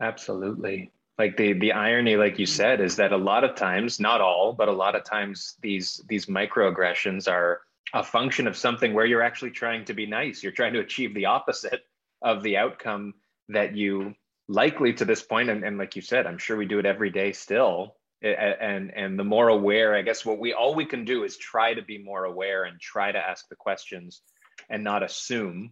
Absolutely 0.00 0.90
like 1.18 1.36
the 1.36 1.52
the 1.54 1.72
irony 1.72 2.16
like 2.16 2.38
you 2.38 2.46
said 2.46 2.80
is 2.80 2.96
that 2.96 3.12
a 3.12 3.16
lot 3.16 3.44
of 3.44 3.54
times 3.54 4.00
not 4.00 4.20
all 4.20 4.52
but 4.52 4.68
a 4.68 4.72
lot 4.72 4.94
of 4.94 5.04
times 5.04 5.56
these 5.60 6.00
these 6.08 6.26
microaggressions 6.26 7.30
are 7.30 7.60
a 7.94 8.02
function 8.02 8.46
of 8.46 8.56
something 8.56 8.94
where 8.94 9.06
you're 9.06 9.22
actually 9.22 9.50
trying 9.50 9.84
to 9.84 9.94
be 9.94 10.06
nice. 10.06 10.42
You're 10.42 10.52
trying 10.52 10.72
to 10.74 10.80
achieve 10.80 11.14
the 11.14 11.26
opposite 11.26 11.82
of 12.22 12.42
the 12.42 12.56
outcome 12.56 13.14
that 13.48 13.76
you 13.76 14.14
likely 14.48 14.92
to 14.94 15.04
this 15.04 15.22
point 15.22 15.50
and, 15.50 15.64
and 15.64 15.78
like 15.78 15.94
you 15.94 16.02
said 16.02 16.26
i'm 16.26 16.36
sure 16.36 16.56
we 16.56 16.66
do 16.66 16.78
it 16.78 16.86
every 16.86 17.10
day 17.10 17.32
still 17.32 17.96
and 18.22 18.92
and 18.94 19.18
the 19.18 19.24
more 19.24 19.48
aware 19.48 19.94
i 19.94 20.02
guess 20.02 20.26
what 20.26 20.38
we 20.38 20.52
all 20.52 20.74
we 20.74 20.84
can 20.84 21.04
do 21.04 21.24
is 21.24 21.36
try 21.36 21.72
to 21.72 21.82
be 21.82 21.96
more 21.96 22.24
aware 22.24 22.64
and 22.64 22.80
try 22.80 23.10
to 23.10 23.18
ask 23.18 23.48
the 23.48 23.56
questions 23.56 24.22
and 24.68 24.82
not 24.82 25.02
assume 25.02 25.70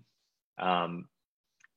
um, 0.59 1.09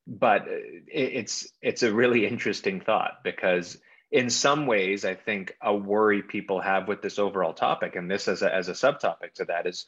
but 0.06 0.44
uh, 0.44 0.62
it's 0.88 1.48
it's 1.62 1.84
a 1.84 1.94
really 1.94 2.26
interesting 2.26 2.82
thought 2.82 3.24
because 3.24 3.78
in 4.12 4.30
some 4.30 4.68
ways 4.68 5.06
i 5.06 5.16
think 5.16 5.56
a 5.62 5.74
worry 5.74 6.22
people 6.22 6.60
have 6.60 6.88
with 6.88 7.02
this 7.02 7.20
overall 7.20 7.54
topic 7.54 7.96
and 7.96 8.10
this 8.12 8.28
as 8.28 8.42
a, 8.42 8.54
as 8.54 8.70
a 8.70 8.74
subtopic 8.74 9.34
to 9.36 9.46
that 9.46 9.66
is 9.66 9.88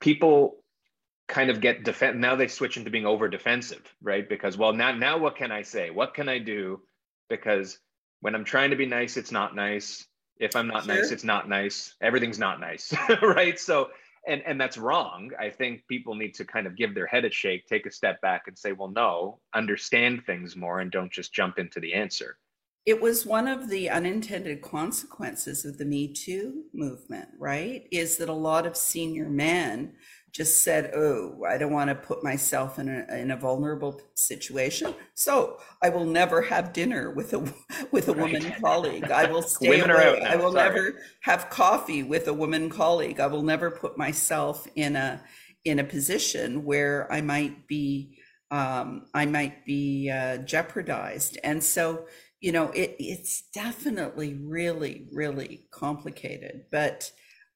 people 0.00 0.56
kind 1.30 1.48
of 1.48 1.60
get 1.60 1.84
defend 1.84 2.20
now 2.20 2.34
they 2.34 2.48
switch 2.48 2.76
into 2.76 2.90
being 2.90 3.06
over 3.06 3.28
defensive 3.28 3.82
right? 4.02 4.28
Because 4.28 4.58
well 4.58 4.72
now 4.72 4.92
now 4.92 5.18
what 5.18 5.36
can 5.36 5.52
i 5.52 5.62
say? 5.62 5.90
What 5.90 6.12
can 6.12 6.28
i 6.28 6.38
do? 6.38 6.80
Because 7.28 7.78
when 8.20 8.34
i'm 8.34 8.44
trying 8.44 8.70
to 8.70 8.76
be 8.76 8.86
nice 8.86 9.16
it's 9.16 9.30
not 9.30 9.54
nice. 9.54 10.06
If 10.38 10.56
i'm 10.56 10.66
not 10.66 10.84
sure. 10.84 10.96
nice 10.96 11.12
it's 11.12 11.24
not 11.24 11.48
nice. 11.48 11.94
Everything's 12.00 12.38
not 12.38 12.60
nice 12.60 12.92
right? 13.22 13.58
So 13.58 13.90
and 14.26 14.42
and 14.46 14.60
that's 14.60 14.78
wrong. 14.78 15.30
I 15.38 15.50
think 15.50 15.86
people 15.88 16.14
need 16.14 16.34
to 16.34 16.44
kind 16.44 16.66
of 16.66 16.76
give 16.76 16.94
their 16.94 17.06
head 17.06 17.24
a 17.24 17.30
shake 17.30 17.66
take 17.66 17.86
a 17.86 17.90
step 17.92 18.20
back 18.20 18.42
and 18.46 18.58
say 18.58 18.72
well 18.72 18.90
no 18.90 19.40
understand 19.54 20.24
things 20.26 20.56
more 20.56 20.80
and 20.80 20.90
don't 20.90 21.12
just 21.12 21.32
jump 21.32 21.58
into 21.58 21.80
the 21.80 21.94
answer. 21.94 22.36
It 22.86 23.00
was 23.00 23.26
one 23.26 23.46
of 23.46 23.68
the 23.68 23.90
unintended 23.90 24.62
consequences 24.62 25.64
of 25.64 25.76
the 25.78 25.84
me 25.84 26.12
too 26.12 26.64
movement 26.72 27.28
right? 27.38 27.86
Is 27.90 28.16
that 28.18 28.28
a 28.28 28.34
lot 28.34 28.66
of 28.66 28.76
senior 28.76 29.28
men 29.28 29.94
just 30.32 30.62
said, 30.62 30.92
"Oh, 30.94 31.44
I 31.48 31.58
don't 31.58 31.72
want 31.72 31.88
to 31.88 31.94
put 31.94 32.22
myself 32.22 32.78
in 32.78 32.88
a 32.88 33.14
in 33.14 33.30
a 33.30 33.36
vulnerable 33.36 34.00
situation, 34.14 34.94
so 35.14 35.58
I 35.82 35.88
will 35.88 36.04
never 36.04 36.42
have 36.42 36.72
dinner 36.72 37.10
with 37.10 37.32
a 37.32 37.40
with 37.90 38.08
a 38.08 38.14
right. 38.14 38.32
woman 38.32 38.54
colleague. 38.60 39.10
I 39.10 39.30
will 39.30 39.42
stay 39.56 39.68
Women 39.68 39.90
away. 39.90 40.22
I 40.22 40.36
will 40.36 40.52
Sorry. 40.52 40.68
never 40.68 41.00
have 41.20 41.50
coffee 41.50 42.02
with 42.02 42.28
a 42.28 42.34
woman 42.34 42.70
colleague. 42.70 43.20
I 43.20 43.26
will 43.26 43.42
never 43.42 43.70
put 43.70 43.98
myself 43.98 44.66
in 44.76 44.96
a 44.96 45.22
in 45.64 45.78
a 45.78 45.84
position 45.84 46.64
where 46.64 47.12
I 47.12 47.20
might 47.20 47.66
be 47.66 48.18
um, 48.50 49.06
I 49.14 49.26
might 49.26 49.64
be 49.64 50.10
uh, 50.10 50.38
jeopardized." 50.38 51.38
And 51.42 51.62
so, 51.62 52.06
you 52.40 52.52
know, 52.52 52.70
it 52.70 52.96
it's 52.98 53.42
definitely 53.52 54.34
really 54.34 55.08
really 55.12 55.66
complicated, 55.72 56.66
but 56.70 57.10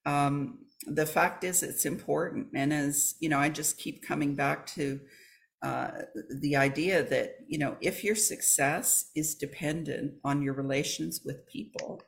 um, 0.07 0.59
the 0.87 1.07
fact 1.07 1.45
is 1.45 1.63
it's 1.63 1.87
important. 1.87 2.49
And 2.55 2.73
as 2.73 3.15
you 3.21 3.29
know 3.29 3.39
i 3.39 3.49
just 3.49 3.79
keep 3.79 4.03
coming 4.03 4.35
back 4.35 4.67
to 4.67 5.01
uh, 5.63 6.03
the 6.43 6.57
idea 6.57 7.03
that 7.03 7.37
you 7.49 7.59
know 7.59 7.77
if 7.81 8.05
your 8.05 8.15
success 8.15 9.11
is 9.17 9.35
dependent 9.35 10.13
on 10.23 10.43
your 10.43 10.53
relations 10.53 11.23
with 11.25 11.47
people 11.47 12.03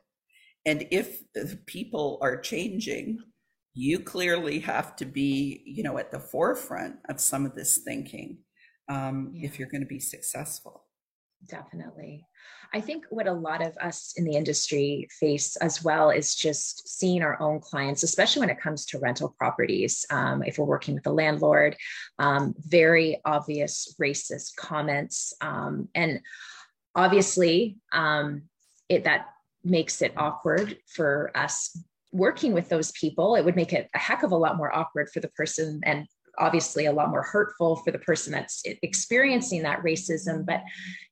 and 0.65 0.85
if 0.91 1.23
people 1.65 2.19
are 2.21 2.39
changing 2.39 3.17
you 3.73 3.99
clearly 3.99 4.59
have 4.59 4.95
to 4.95 5.05
be 5.05 5.63
you 5.65 5.81
know 5.81 5.97
at 5.97 6.11
the 6.11 6.19
forefront 6.19 6.97
of 7.09 7.19
some 7.19 7.45
of 7.47 7.55
this 7.55 7.79
thinking 7.79 8.37
um, 8.89 9.31
yeah. 9.33 9.47
if 9.47 9.59
you're 9.59 9.69
going 9.69 9.81
to 9.81 9.87
be 9.87 9.99
successful. 9.99 10.83
Definitely 11.47 12.25
I 12.73 12.81
think 12.81 13.05
what 13.09 13.27
a 13.27 13.33
lot 13.33 13.61
of 13.61 13.77
us 13.77 14.13
in 14.17 14.25
the 14.25 14.35
industry 14.35 15.07
face 15.19 15.55
as 15.57 15.83
well 15.83 16.09
is 16.09 16.35
just 16.35 16.87
seeing 16.87 17.21
our 17.21 17.41
own 17.41 17.59
clients, 17.59 18.03
especially 18.03 18.41
when 18.41 18.49
it 18.49 18.59
comes 18.59 18.85
to 18.87 18.99
rental 18.99 19.35
properties. 19.37 20.05
Um, 20.09 20.43
if 20.43 20.57
we're 20.57 20.65
working 20.65 20.95
with 20.95 21.07
a 21.07 21.11
landlord, 21.11 21.75
um, 22.19 22.53
very 22.59 23.21
obvious 23.25 23.95
racist 24.01 24.55
comments. 24.55 25.33
Um, 25.41 25.89
and 25.95 26.21
obviously, 26.95 27.77
um, 27.91 28.43
it, 28.89 29.03
that 29.05 29.27
makes 29.63 30.01
it 30.01 30.13
awkward 30.17 30.77
for 30.87 31.31
us 31.35 31.77
working 32.11 32.53
with 32.53 32.69
those 32.69 32.91
people. 32.91 33.35
It 33.35 33.45
would 33.45 33.55
make 33.55 33.73
it 33.73 33.89
a 33.93 33.99
heck 33.99 34.23
of 34.23 34.31
a 34.31 34.37
lot 34.37 34.57
more 34.57 34.75
awkward 34.75 35.09
for 35.09 35.19
the 35.19 35.29
person 35.29 35.81
and 35.83 36.07
obviously 36.37 36.85
a 36.85 36.91
lot 36.91 37.09
more 37.09 37.23
hurtful 37.23 37.77
for 37.77 37.91
the 37.91 37.99
person 37.99 38.31
that's 38.31 38.61
experiencing 38.65 39.63
that 39.63 39.81
racism. 39.83 40.45
But 40.45 40.61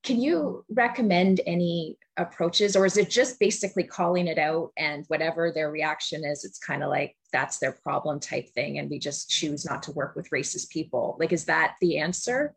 can 0.03 0.21
you 0.21 0.63
recommend 0.69 1.41
any 1.45 1.97
approaches, 2.17 2.75
or 2.75 2.85
is 2.85 2.97
it 2.97 3.09
just 3.09 3.39
basically 3.39 3.83
calling 3.83 4.27
it 4.27 4.37
out 4.37 4.71
and 4.77 5.05
whatever 5.07 5.51
their 5.51 5.71
reaction 5.71 6.23
is, 6.23 6.45
it's 6.45 6.59
kind 6.59 6.83
of 6.83 6.89
like 6.89 7.15
that's 7.33 7.57
their 7.59 7.73
problem 7.73 8.19
type 8.19 8.49
thing, 8.49 8.79
and 8.79 8.89
we 8.89 8.99
just 8.99 9.29
choose 9.29 9.65
not 9.65 9.83
to 9.83 9.91
work 9.91 10.15
with 10.15 10.29
racist 10.29 10.69
people? 10.69 11.17
Like, 11.19 11.33
is 11.33 11.45
that 11.45 11.75
the 11.81 11.97
answer? 11.97 12.55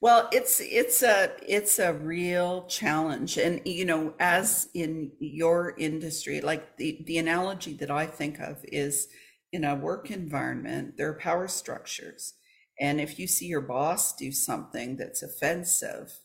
Well, 0.00 0.28
it's 0.32 0.60
it's 0.60 1.02
a 1.02 1.32
it's 1.46 1.78
a 1.78 1.94
real 1.94 2.66
challenge, 2.66 3.38
and 3.38 3.60
you 3.64 3.84
know, 3.84 4.14
as 4.20 4.68
in 4.74 5.12
your 5.18 5.74
industry, 5.78 6.40
like 6.40 6.76
the 6.76 7.02
the 7.06 7.18
analogy 7.18 7.74
that 7.74 7.90
I 7.90 8.06
think 8.06 8.38
of 8.38 8.58
is 8.64 9.08
in 9.54 9.62
a 9.62 9.76
work 9.76 10.10
environment, 10.10 10.96
there 10.96 11.08
are 11.08 11.18
power 11.18 11.46
structures. 11.46 12.34
And 12.80 13.00
if 13.00 13.20
you 13.20 13.28
see 13.28 13.46
your 13.46 13.60
boss 13.60 14.14
do 14.16 14.32
something 14.32 14.96
that's 14.96 15.22
offensive, 15.22 16.18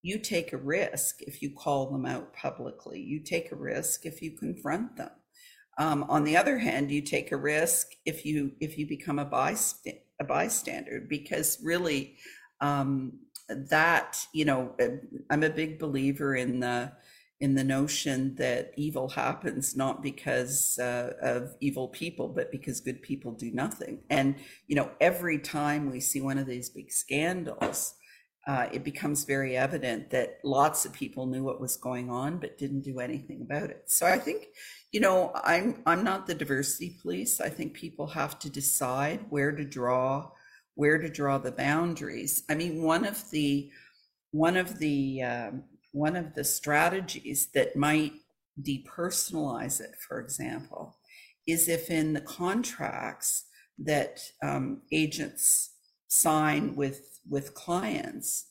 you 0.00 0.20
take 0.20 0.52
a 0.52 0.56
risk 0.56 1.20
if 1.22 1.42
you 1.42 1.50
call 1.50 1.90
them 1.90 2.06
out 2.06 2.32
publicly. 2.32 3.00
You 3.00 3.18
take 3.18 3.50
a 3.50 3.56
risk 3.56 4.06
if 4.06 4.22
you 4.22 4.30
confront 4.30 4.96
them. 4.96 5.10
Um, 5.76 6.04
on 6.08 6.22
the 6.22 6.36
other 6.36 6.58
hand, 6.58 6.92
you 6.92 7.02
take 7.02 7.32
a 7.32 7.36
risk 7.36 7.88
if 8.06 8.24
you 8.24 8.52
if 8.60 8.78
you 8.78 8.86
become 8.86 9.18
a, 9.18 9.56
a 10.20 10.24
bystander 10.24 11.04
because 11.08 11.58
really 11.60 12.16
um, 12.60 13.18
that 13.48 14.24
you 14.32 14.44
know 14.44 14.76
I'm 15.30 15.42
a 15.42 15.50
big 15.50 15.80
believer 15.80 16.36
in 16.36 16.60
the 16.60 16.92
in 17.40 17.54
the 17.54 17.64
notion 17.64 18.34
that 18.34 18.72
evil 18.76 19.08
happens 19.08 19.76
not 19.76 20.02
because 20.02 20.78
uh, 20.80 21.12
of 21.22 21.54
evil 21.60 21.88
people, 21.88 22.28
but 22.28 22.50
because 22.50 22.80
good 22.80 23.00
people 23.00 23.32
do 23.32 23.50
nothing. 23.52 24.00
And 24.10 24.34
you 24.66 24.74
know, 24.74 24.90
every 25.00 25.38
time 25.38 25.90
we 25.90 26.00
see 26.00 26.20
one 26.20 26.38
of 26.38 26.46
these 26.46 26.68
big 26.68 26.90
scandals, 26.90 27.94
uh, 28.46 28.66
it 28.72 28.82
becomes 28.82 29.24
very 29.24 29.56
evident 29.56 30.10
that 30.10 30.38
lots 30.42 30.86
of 30.86 30.92
people 30.92 31.26
knew 31.26 31.44
what 31.44 31.60
was 31.60 31.76
going 31.76 32.10
on 32.10 32.38
but 32.38 32.56
didn't 32.56 32.80
do 32.80 32.98
anything 32.98 33.42
about 33.42 33.70
it. 33.70 33.82
So 33.86 34.06
I 34.06 34.18
think, 34.18 34.46
you 34.90 35.00
know, 35.00 35.30
I'm 35.34 35.82
I'm 35.86 36.02
not 36.02 36.26
the 36.26 36.34
diversity 36.34 36.98
police. 37.02 37.40
I 37.40 37.50
think 37.50 37.74
people 37.74 38.06
have 38.08 38.38
to 38.40 38.50
decide 38.50 39.26
where 39.28 39.52
to 39.52 39.64
draw 39.64 40.30
where 40.74 40.98
to 40.98 41.08
draw 41.08 41.38
the 41.38 41.52
boundaries. 41.52 42.44
I 42.48 42.54
mean, 42.54 42.82
one 42.82 43.04
of 43.04 43.30
the 43.30 43.70
one 44.30 44.56
of 44.56 44.78
the 44.78 45.22
um, 45.22 45.64
one 45.98 46.14
of 46.14 46.34
the 46.34 46.44
strategies 46.44 47.48
that 47.54 47.74
might 47.74 48.12
depersonalize 48.62 49.80
it, 49.80 49.96
for 50.06 50.20
example, 50.20 50.96
is 51.46 51.68
if 51.68 51.90
in 51.90 52.12
the 52.12 52.20
contracts 52.20 53.46
that 53.78 54.20
um, 54.42 54.82
agents 54.92 55.70
sign 56.06 56.76
with 56.76 57.20
with 57.28 57.52
clients, 57.52 58.46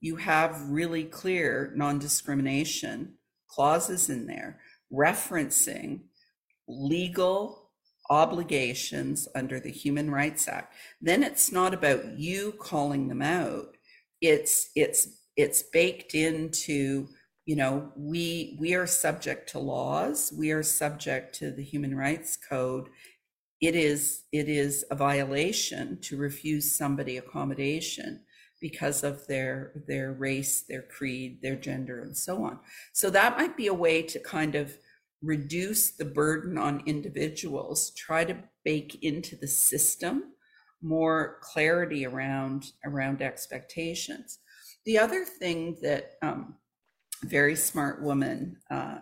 you 0.00 0.16
have 0.16 0.68
really 0.68 1.04
clear 1.04 1.72
non 1.76 1.98
discrimination 1.98 3.14
clauses 3.48 4.10
in 4.10 4.26
there 4.26 4.60
referencing 4.92 6.00
legal 6.68 7.70
obligations 8.10 9.26
under 9.34 9.58
the 9.58 9.70
Human 9.70 10.10
Rights 10.10 10.46
Act. 10.46 10.74
Then 11.00 11.22
it's 11.22 11.50
not 11.50 11.72
about 11.72 12.18
you 12.18 12.52
calling 12.58 13.08
them 13.08 13.22
out. 13.22 13.76
It's 14.20 14.70
it's 14.76 15.23
it's 15.36 15.62
baked 15.62 16.14
into 16.14 17.08
you 17.46 17.56
know 17.56 17.92
we 17.96 18.56
we 18.60 18.74
are 18.74 18.86
subject 18.86 19.50
to 19.50 19.58
laws. 19.58 20.32
We 20.36 20.50
are 20.52 20.62
subject 20.62 21.34
to 21.36 21.50
the 21.50 21.62
human 21.62 21.96
rights 21.96 22.36
code. 22.36 22.88
It 23.60 23.74
is 23.74 24.24
it 24.32 24.48
is 24.48 24.84
a 24.90 24.96
violation 24.96 25.98
to 26.02 26.16
refuse 26.16 26.74
somebody 26.74 27.16
accommodation 27.16 28.22
because 28.60 29.02
of 29.04 29.26
their 29.26 29.82
their 29.86 30.12
race 30.12 30.62
their 30.62 30.82
creed 30.82 31.40
their 31.42 31.56
gender 31.56 32.00
and 32.00 32.16
so 32.16 32.44
on. 32.44 32.60
So 32.92 33.10
that 33.10 33.36
might 33.36 33.56
be 33.56 33.66
a 33.66 33.74
way 33.74 34.02
to 34.02 34.18
kind 34.20 34.54
of 34.54 34.76
reduce 35.22 35.90
the 35.90 36.04
burden 36.04 36.58
on 36.58 36.82
individuals 36.86 37.90
try 37.96 38.24
to 38.24 38.36
bake 38.64 38.98
into 39.02 39.36
the 39.36 39.48
system 39.48 40.24
more 40.82 41.38
clarity 41.40 42.04
around 42.04 42.72
around 42.84 43.22
expectations 43.22 44.38
the 44.84 44.98
other 44.98 45.24
thing 45.24 45.76
that 45.82 46.12
um, 46.22 46.54
very 47.24 47.56
smart 47.56 48.02
woman 48.02 48.56
uh, 48.70 48.98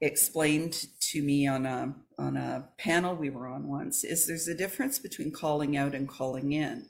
explained 0.00 0.86
to 1.00 1.22
me 1.22 1.46
on 1.46 1.66
a 1.66 1.94
on 2.18 2.36
a 2.36 2.68
panel 2.78 3.16
we 3.16 3.30
were 3.30 3.48
on 3.48 3.66
once 3.66 4.04
is 4.04 4.26
there's 4.26 4.48
a 4.48 4.54
difference 4.54 4.98
between 4.98 5.32
calling 5.32 5.76
out 5.76 5.94
and 5.94 6.08
calling 6.08 6.52
in. 6.52 6.86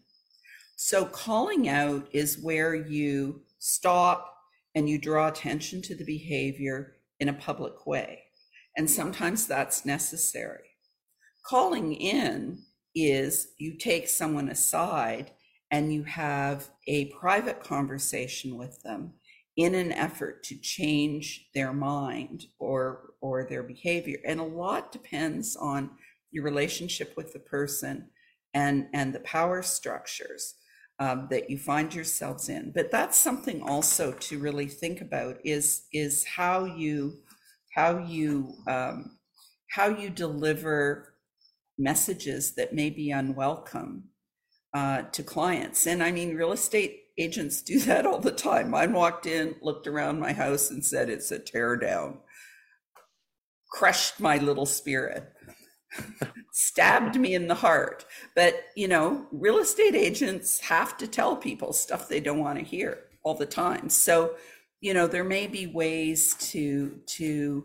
So 0.76 1.04
calling 1.04 1.68
out 1.68 2.08
is 2.12 2.38
where 2.38 2.74
you 2.74 3.42
stop 3.58 4.36
and 4.74 4.88
you 4.88 4.98
draw 4.98 5.28
attention 5.28 5.80
to 5.82 5.94
the 5.94 6.04
behavior 6.04 6.96
in 7.20 7.28
a 7.28 7.34
public 7.34 7.86
way. 7.86 8.24
And 8.76 8.90
sometimes 8.90 9.46
that's 9.46 9.86
necessary. 9.86 10.70
Calling 11.46 11.94
in 11.94 12.62
is 12.94 13.48
you 13.58 13.78
take 13.78 14.08
someone 14.08 14.48
aside 14.48 15.30
and 15.72 15.92
you 15.92 16.04
have 16.04 16.68
a 16.86 17.06
private 17.06 17.64
conversation 17.64 18.56
with 18.56 18.80
them 18.82 19.14
in 19.56 19.74
an 19.74 19.90
effort 19.90 20.44
to 20.44 20.56
change 20.58 21.48
their 21.54 21.72
mind 21.72 22.44
or 22.58 23.14
or 23.20 23.44
their 23.44 23.62
behavior. 23.62 24.18
And 24.24 24.38
a 24.38 24.44
lot 24.44 24.92
depends 24.92 25.56
on 25.56 25.90
your 26.30 26.44
relationship 26.44 27.14
with 27.16 27.32
the 27.32 27.38
person 27.40 28.10
and 28.54 28.86
and 28.92 29.14
the 29.14 29.20
power 29.20 29.62
structures 29.62 30.54
um, 30.98 31.26
that 31.30 31.48
you 31.50 31.58
find 31.58 31.94
yourselves 31.94 32.48
in. 32.48 32.72
But 32.74 32.90
that's 32.90 33.18
something 33.18 33.62
also 33.62 34.12
to 34.12 34.38
really 34.38 34.68
think 34.68 35.00
about 35.00 35.38
is 35.42 35.86
is 35.92 36.24
how 36.24 36.66
you 36.66 37.14
how 37.74 37.98
you 37.98 38.54
um, 38.68 39.18
how 39.70 39.88
you 39.88 40.10
deliver 40.10 41.14
messages 41.78 42.54
that 42.56 42.74
may 42.74 42.90
be 42.90 43.10
unwelcome 43.10 44.04
uh, 44.74 45.02
to 45.12 45.22
clients 45.22 45.86
and 45.86 46.02
i 46.02 46.10
mean 46.10 46.36
real 46.36 46.52
estate 46.52 47.02
agents 47.18 47.62
do 47.62 47.78
that 47.80 48.06
all 48.06 48.18
the 48.18 48.32
time. 48.32 48.70
Mine 48.70 48.92
walked 48.92 49.26
in, 49.26 49.56
looked 49.60 49.86
around 49.86 50.20
my 50.20 50.32
house, 50.32 50.70
and 50.70 50.84
said, 50.84 51.08
It's 51.08 51.30
a 51.30 51.38
tear 51.38 51.76
down. 51.76 52.18
Crushed 53.70 54.20
my 54.20 54.36
little 54.36 54.66
spirit, 54.66 55.32
stabbed 56.52 57.16
me 57.16 57.34
in 57.34 57.48
the 57.48 57.54
heart. 57.54 58.04
But, 58.36 58.64
you 58.76 58.86
know, 58.86 59.26
real 59.32 59.58
estate 59.58 59.94
agents 59.94 60.60
have 60.60 60.98
to 60.98 61.06
tell 61.06 61.36
people 61.36 61.72
stuff 61.72 62.08
they 62.08 62.20
don't 62.20 62.40
want 62.40 62.58
to 62.58 62.64
hear 62.64 62.98
all 63.22 63.34
the 63.34 63.46
time. 63.46 63.88
So, 63.88 64.34
you 64.80 64.92
know, 64.92 65.06
there 65.06 65.24
may 65.24 65.46
be 65.46 65.66
ways 65.66 66.34
to, 66.50 66.98
to, 67.06 67.64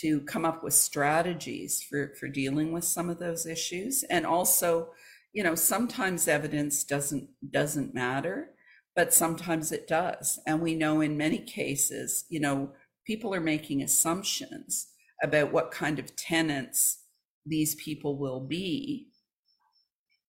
to 0.00 0.20
come 0.22 0.44
up 0.44 0.64
with 0.64 0.74
strategies 0.74 1.80
for, 1.80 2.14
for 2.18 2.28
dealing 2.28 2.72
with 2.72 2.84
some 2.84 3.08
of 3.08 3.18
those 3.18 3.46
issues 3.46 4.02
and 4.04 4.26
also 4.26 4.88
you 5.36 5.44
know 5.44 5.54
sometimes 5.54 6.28
evidence 6.28 6.84
doesn't 6.84 7.28
doesn't 7.50 7.94
matter 7.94 8.50
but 8.96 9.12
sometimes 9.12 9.70
it 9.70 9.86
does. 9.86 10.40
And 10.46 10.62
we 10.62 10.74
know 10.74 11.02
in 11.02 11.18
many 11.18 11.38
cases, 11.38 12.24
you 12.30 12.40
know, 12.40 12.72
people 13.06 13.34
are 13.34 13.40
making 13.40 13.82
assumptions 13.82 14.88
about 15.22 15.52
what 15.52 15.70
kind 15.70 15.98
of 15.98 16.16
tenants 16.16 17.02
these 17.44 17.74
people 17.74 18.16
will 18.16 18.40
be 18.40 19.08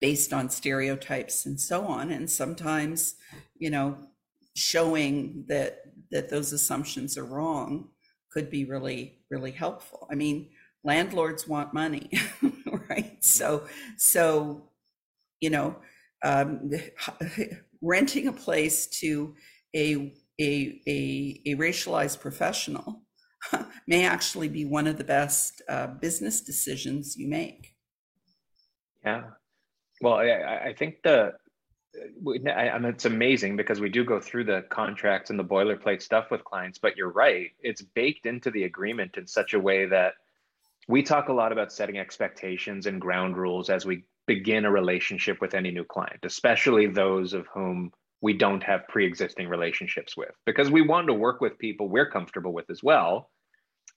based 0.01 0.33
on 0.33 0.49
stereotypes 0.49 1.45
and 1.45 1.59
so 1.59 1.85
on. 1.85 2.11
And 2.11 2.29
sometimes, 2.29 3.15
you 3.57 3.69
know, 3.69 3.97
showing 4.55 5.45
that 5.47 5.79
that 6.11 6.29
those 6.29 6.53
assumptions 6.53 7.17
are 7.17 7.25
wrong 7.25 7.89
could 8.31 8.49
be 8.49 8.65
really, 8.65 9.19
really 9.29 9.51
helpful. 9.51 10.07
I 10.11 10.15
mean, 10.15 10.49
landlords 10.83 11.47
want 11.47 11.73
money, 11.73 12.09
right? 12.89 13.17
So, 13.23 13.65
so, 13.97 14.69
you 15.41 15.49
know, 15.49 15.75
um, 16.23 16.69
renting 17.81 18.27
a 18.27 18.33
place 18.33 18.87
to 18.87 19.35
a 19.75 20.13
a, 20.39 20.79
a, 20.87 21.41
a 21.45 21.55
racialized 21.55 22.19
professional 22.19 23.01
may 23.87 24.05
actually 24.05 24.49
be 24.49 24.65
one 24.65 24.87
of 24.87 24.97
the 24.97 25.03
best 25.03 25.61
uh, 25.67 25.87
business 25.87 26.41
decisions 26.41 27.15
you 27.17 27.27
make. 27.27 27.75
Yeah. 29.03 29.23
Well, 30.01 30.15
I, 30.15 30.67
I 30.67 30.75
think 30.77 31.01
the, 31.03 31.33
I, 32.55 32.77
mean, 32.77 32.91
it's 32.91 33.05
amazing 33.05 33.57
because 33.57 33.79
we 33.79 33.89
do 33.89 34.03
go 34.03 34.19
through 34.19 34.43
the 34.43 34.65
contracts 34.69 35.29
and 35.29 35.39
the 35.39 35.43
boilerplate 35.43 36.01
stuff 36.01 36.29
with 36.29 36.43
clients, 36.43 36.77
but 36.77 36.95
you're 36.95 37.11
right. 37.11 37.49
It's 37.61 37.81
baked 37.81 38.25
into 38.25 38.51
the 38.51 38.65
agreement 38.65 39.17
in 39.17 39.25
such 39.25 39.53
a 39.53 39.59
way 39.59 39.85
that 39.87 40.13
we 40.87 41.01
talk 41.01 41.29
a 41.29 41.33
lot 41.33 41.51
about 41.51 41.71
setting 41.71 41.97
expectations 41.97 42.85
and 42.85 43.01
ground 43.01 43.37
rules 43.37 43.69
as 43.69 43.85
we 43.85 44.03
begin 44.27 44.65
a 44.65 44.71
relationship 44.71 45.39
with 45.41 45.53
any 45.53 45.71
new 45.71 45.85
client, 45.85 46.19
especially 46.23 46.87
those 46.87 47.33
of 47.33 47.47
whom 47.53 47.91
we 48.21 48.33
don't 48.33 48.63
have 48.63 48.87
pre-existing 48.87 49.47
relationships 49.47 50.17
with. 50.17 50.31
Because 50.45 50.69
we 50.69 50.81
want 50.81 51.07
to 51.07 51.13
work 51.13 51.39
with 51.41 51.57
people 51.57 51.87
we're 51.87 52.09
comfortable 52.09 52.53
with 52.53 52.69
as 52.69 52.83
well. 52.83 53.29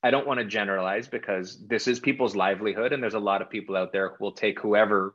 I 0.02 0.10
don't 0.10 0.26
want 0.26 0.38
to 0.38 0.46
generalize 0.46 1.08
because 1.08 1.62
this 1.66 1.86
is 1.86 2.00
people's 2.00 2.36
livelihood 2.36 2.92
and 2.92 3.02
there's 3.02 3.14
a 3.14 3.20
lot 3.20 3.42
of 3.42 3.50
people 3.50 3.76
out 3.76 3.92
there 3.92 4.10
who 4.10 4.24
will 4.24 4.32
take 4.32 4.60
whoever 4.60 5.14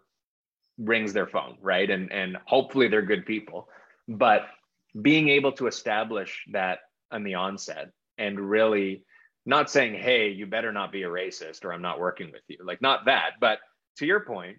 rings 0.78 1.14
their 1.14 1.28
phone 1.28 1.58
right? 1.62 1.90
And 1.90 2.12
and 2.12 2.38
hopefully 2.46 2.88
they're 2.88 3.02
good 3.02 3.26
people. 3.26 3.68
But 4.08 4.48
being 5.02 5.30
able 5.30 5.54
to 5.54 5.68
establish 5.68 6.44
that 6.52 6.80
on 7.12 7.24
the 7.24 7.36
onset 7.36 7.92
and 8.18 8.40
really 8.40 9.04
not 9.46 9.70
saying 9.70 9.94
hey 9.94 10.30
you 10.30 10.46
better 10.46 10.72
not 10.72 10.92
be 10.92 11.04
a 11.04 11.08
racist 11.08 11.66
or 11.66 11.72
i'm 11.72 11.82
not 11.82 12.00
working 12.00 12.32
with 12.32 12.42
you 12.48 12.58
like 12.64 12.82
not 12.82 13.06
that. 13.06 13.32
But 13.40 13.60
to 13.98 14.06
your 14.06 14.22
point 14.22 14.58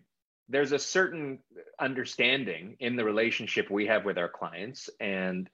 there's 0.49 0.73
a 0.73 0.79
certain 0.79 1.39
understanding 1.81 2.77
in 2.81 2.97
the 2.97 3.05
relationship 3.05 3.71
we 3.71 3.87
have 3.87 4.05
with 4.05 4.19
our 4.19 4.29
clients. 4.29 4.89
And 5.01 5.49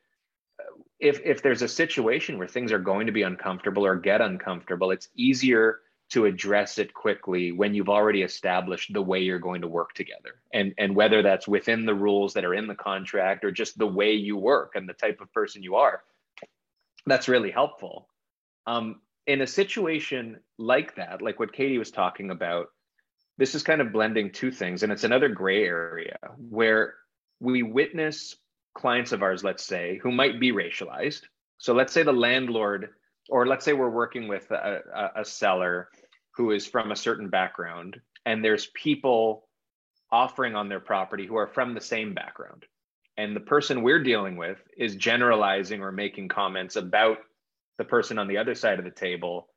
if 1.01 1.21
if 1.25 1.43
there's 1.43 1.63
a 1.63 1.69
situation 1.69 2.39
where 2.39 2.47
things 2.47 2.73
are 2.73 2.79
going 2.79 3.07
to 3.07 3.13
be 3.13 3.23
uncomfortable 3.23 3.85
or 3.85 3.97
get 3.97 4.21
uncomfortable 4.21 4.93
it's 4.93 5.09
easier 5.17 5.81
to 6.11 6.27
address 6.27 6.79
it 6.79 6.95
quickly 6.95 7.51
when 7.51 7.75
you've 7.75 7.89
already 7.89 8.23
established 8.23 8.93
the 8.93 9.03
way 9.03 9.19
you're 9.19 9.41
going 9.41 9.63
to 9.63 9.67
work 9.67 9.93
together 9.95 10.37
and 10.53 10.73
and 10.79 10.95
whether 10.95 11.21
that's 11.21 11.49
within 11.49 11.85
the 11.85 11.95
rules 11.95 12.35
that 12.35 12.45
are 12.45 12.55
in 12.55 12.69
the 12.69 12.75
contract 12.77 13.45
or 13.45 13.51
just 13.51 13.77
the 13.77 13.87
way 13.87 14.13
you 14.13 14.37
work 14.37 14.73
and 14.77 14.89
the 14.89 14.93
type 14.93 15.21
of 15.21 15.33
person 15.33 15.65
you 15.65 15.75
are 15.75 16.05
that's 17.07 17.29
really 17.29 17.51
helpful. 17.51 18.09
Um, 18.67 19.01
in 19.27 19.41
a 19.41 19.47
situation 19.47 20.39
like 20.59 20.97
that, 20.97 21.23
like 21.23 21.39
what 21.39 21.53
Katie 21.53 21.79
was 21.79 21.91
talking 21.91 22.31
about, 22.31 22.69
this 23.39 23.55
is 23.55 23.63
kind 23.63 23.81
of 23.81 23.93
blending 23.93 24.31
two 24.31 24.51
things, 24.51 24.83
and 24.83 24.93
it's 24.93 25.05
another 25.05 25.29
gray 25.29 25.65
area 25.65 26.19
where 26.37 26.95
we 27.41 27.63
witness 27.63 28.37
clients 28.75 29.13
of 29.13 29.23
ours, 29.23 29.43
let's 29.43 29.65
say, 29.65 29.99
who 30.03 30.13
might 30.13 30.41
be 30.41 30.53
racialized. 30.53 31.23
So 31.59 31.75
let's 31.75 31.93
say 31.93 32.03
the 32.03 32.13
landlord, 32.13 32.91
or 33.29 33.47
let's 33.47 33.65
say 33.65 33.73
we're 33.73 33.91
working 33.91 34.29
with 34.29 34.51
a, 34.51 34.81
a, 34.95 35.21
a 35.21 35.25
seller 35.25 35.89
who 36.37 36.51
is 36.51 36.67
from 36.67 36.93
a 36.93 36.97
certain 36.97 37.29
background, 37.29 38.01
and 38.25 38.45
there's 38.45 38.71
people 38.75 39.49
offering 40.11 40.55
on 40.55 40.69
their 40.69 40.81
property 40.81 41.27
who 41.27 41.37
are 41.37 41.47
from 41.49 41.75
the 41.75 41.81
same 41.81 42.15
background. 42.15 42.65
And 43.17 43.37
the 43.37 43.41
person 43.41 43.83
we're 43.83 44.03
dealing 44.03 44.37
with 44.37 44.59
is 44.77 44.97
generalizing 44.97 45.83
or 45.83 45.93
making 45.93 46.29
comments 46.29 46.77
about 46.77 47.19
the 47.79 47.85
person 47.85 48.19
on 48.19 48.29
the 48.29 48.39
other 48.39 48.55
side 48.55 48.79
of 48.79 48.85
the 48.85 48.91
table. 48.91 49.49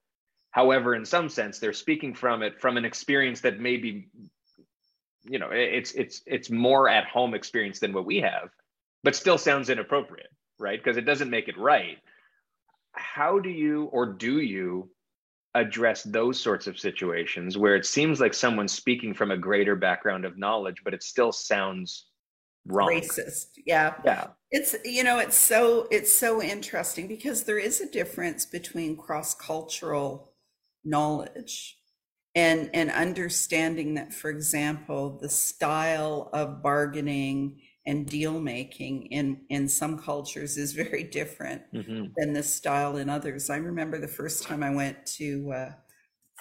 However, 0.56 0.96
in 0.96 1.04
some 1.04 1.28
sense, 1.28 1.60
they're 1.60 1.74
speaking 1.74 2.14
from 2.14 2.42
it 2.42 2.62
from 2.62 2.78
an 2.78 2.86
experience 2.86 3.42
that 3.42 3.60
maybe, 3.60 4.08
you 5.26 5.38
know, 5.38 5.50
it's 5.52 5.92
it's 5.92 6.22
it's 6.26 6.50
more 6.50 6.88
at 6.88 7.04
home 7.06 7.34
experience 7.34 7.80
than 7.80 7.92
what 7.92 8.06
we 8.06 8.22
have, 8.22 8.52
but 9.04 9.18
still 9.18 9.38
sounds 9.38 9.70
inappropriate, 9.70 10.30
right? 10.58 10.82
Because 10.82 10.96
it 10.96 11.02
doesn't 11.02 11.30
make 11.30 11.50
it 11.50 11.58
right. 11.58 11.98
How 12.94 13.38
do 13.38 13.50
you 13.50 13.90
or 13.92 14.06
do 14.06 14.40
you 14.40 14.90
address 15.56 16.04
those 16.04 16.40
sorts 16.40 16.68
of 16.68 16.80
situations 16.80 17.58
where 17.58 17.76
it 17.76 17.86
seems 17.86 18.22
like 18.22 18.34
someone's 18.34 18.72
speaking 18.72 19.14
from 19.14 19.32
a 19.32 19.38
greater 19.38 19.76
background 19.76 20.24
of 20.24 20.38
knowledge, 20.38 20.78
but 20.86 20.94
it 20.94 21.04
still 21.04 21.34
sounds 21.34 22.08
wrong? 22.66 22.88
Racist. 22.92 23.48
Yeah. 23.66 23.96
Yeah. 24.06 24.28
It's 24.52 24.74
you 24.86 25.04
know 25.04 25.20
it's 25.20 25.38
so 25.38 25.90
it's 25.92 26.14
so 26.14 26.42
interesting 26.42 27.10
because 27.10 27.44
there 27.44 27.60
is 27.60 27.82
a 27.82 27.92
difference 27.92 28.46
between 28.46 28.96
cross-cultural 28.96 30.32
knowledge 30.86 31.78
and 32.36 32.70
and 32.74 32.92
understanding 32.92 33.96
that 33.96 34.14
for 34.14 34.30
example 34.30 35.18
the 35.22 35.30
style 35.30 36.30
of 36.34 36.62
bargaining 36.62 37.60
and 37.86 38.08
deal 38.08 38.40
making 38.40 39.06
in 39.08 39.42
in 39.50 39.68
some 39.68 39.98
cultures 39.98 40.58
is 40.58 40.74
very 40.74 41.04
different 41.04 41.62
mm-hmm. 41.74 42.06
than 42.18 42.34
the 42.34 42.44
style 42.44 42.98
in 42.98 43.10
others. 43.10 43.50
I 43.50 43.58
remember 43.58 44.00
the 44.00 44.08
first 44.08 44.44
time 44.44 44.64
I 44.64 44.74
went 44.74 45.06
to 45.18 45.52
uh, 45.52 45.72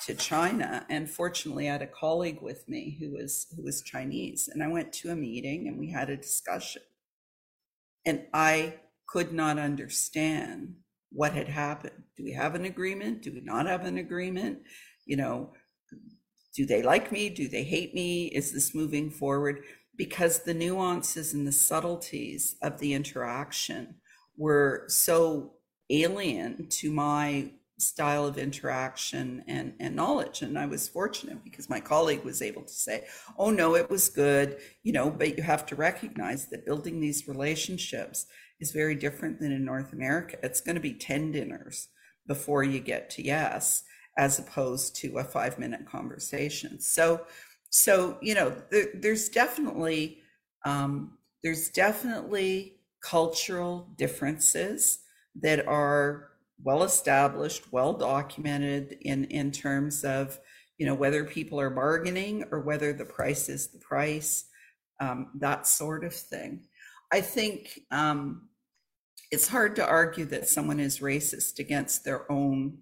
to 0.06 0.14
China, 0.14 0.84
and 0.90 1.08
fortunately, 1.08 1.68
I 1.68 1.72
had 1.72 1.82
a 1.82 1.86
colleague 1.86 2.42
with 2.42 2.68
me 2.68 2.96
who 2.98 3.12
was 3.12 3.46
who 3.54 3.62
was 3.62 3.82
Chinese, 3.82 4.48
and 4.52 4.62
I 4.62 4.68
went 4.68 4.92
to 4.94 5.10
a 5.10 5.16
meeting 5.16 5.68
and 5.68 5.78
we 5.78 5.90
had 5.90 6.10
a 6.10 6.16
discussion, 6.16 6.82
and 8.06 8.26
I 8.32 8.76
could 9.06 9.32
not 9.32 9.58
understand 9.58 10.76
what 11.14 11.32
had 11.32 11.48
happened. 11.48 12.02
Do 12.16 12.24
we 12.24 12.32
have 12.32 12.54
an 12.54 12.64
agreement? 12.64 13.22
Do 13.22 13.32
we 13.32 13.40
not 13.40 13.66
have 13.66 13.84
an 13.84 13.98
agreement? 13.98 14.58
You 15.06 15.16
know, 15.16 15.52
do 16.54 16.66
they 16.66 16.82
like 16.82 17.12
me? 17.12 17.30
Do 17.30 17.48
they 17.48 17.62
hate 17.62 17.94
me? 17.94 18.26
Is 18.26 18.52
this 18.52 18.74
moving 18.74 19.10
forward? 19.10 19.62
because 19.96 20.40
the 20.40 20.54
nuances 20.54 21.34
and 21.34 21.46
the 21.46 21.52
subtleties 21.52 22.56
of 22.62 22.78
the 22.78 22.94
interaction 22.94 23.96
were 24.36 24.84
so 24.88 25.54
alien 25.90 26.66
to 26.68 26.90
my 26.90 27.50
style 27.78 28.24
of 28.24 28.38
interaction 28.38 29.44
and, 29.46 29.74
and 29.80 29.94
knowledge. 29.94 30.42
And 30.42 30.58
I 30.58 30.66
was 30.66 30.88
fortunate 30.88 31.42
because 31.44 31.68
my 31.68 31.80
colleague 31.80 32.24
was 32.24 32.40
able 32.40 32.62
to 32.62 32.72
say, 32.72 33.04
oh, 33.36 33.50
no, 33.50 33.74
it 33.74 33.90
was 33.90 34.08
good, 34.08 34.58
you 34.82 34.92
know, 34.92 35.10
but 35.10 35.36
you 35.36 35.42
have 35.42 35.66
to 35.66 35.76
recognize 35.76 36.46
that 36.48 36.64
building 36.64 37.00
these 37.00 37.28
relationships 37.28 38.26
is 38.60 38.72
very 38.72 38.94
different 38.94 39.40
than 39.40 39.52
in 39.52 39.64
North 39.64 39.92
America. 39.92 40.36
It's 40.42 40.60
going 40.60 40.76
to 40.76 40.80
be 40.80 40.94
10 40.94 41.32
dinners 41.32 41.88
before 42.26 42.64
you 42.64 42.80
get 42.80 43.10
to 43.10 43.24
yes, 43.24 43.82
as 44.16 44.38
opposed 44.38 44.96
to 44.96 45.18
a 45.18 45.24
five 45.24 45.58
minute 45.58 45.86
conversation. 45.86 46.80
So, 46.80 47.26
so 47.70 48.18
you 48.22 48.34
know 48.34 48.54
there, 48.70 48.86
there's 48.94 49.28
definitely 49.28 50.18
um, 50.64 51.18
there's 51.42 51.68
definitely 51.68 52.76
cultural 53.02 53.88
differences 53.96 55.00
that 55.42 55.66
are 55.66 56.30
well 56.62 56.84
established 56.84 57.72
well 57.72 57.92
documented 57.92 58.96
in 59.02 59.24
in 59.24 59.50
terms 59.50 60.04
of 60.04 60.38
you 60.78 60.86
know 60.86 60.94
whether 60.94 61.24
people 61.24 61.60
are 61.60 61.70
bargaining 61.70 62.44
or 62.50 62.60
whether 62.60 62.92
the 62.92 63.04
price 63.04 63.48
is 63.48 63.68
the 63.68 63.78
price 63.78 64.46
um, 65.00 65.30
that 65.34 65.66
sort 65.66 66.04
of 66.04 66.14
thing 66.14 66.62
i 67.12 67.20
think 67.20 67.80
um, 67.90 68.48
it's 69.30 69.48
hard 69.48 69.76
to 69.76 69.86
argue 69.86 70.24
that 70.24 70.48
someone 70.48 70.80
is 70.80 71.00
racist 71.00 71.58
against 71.58 72.04
their 72.04 72.30
own 72.30 72.78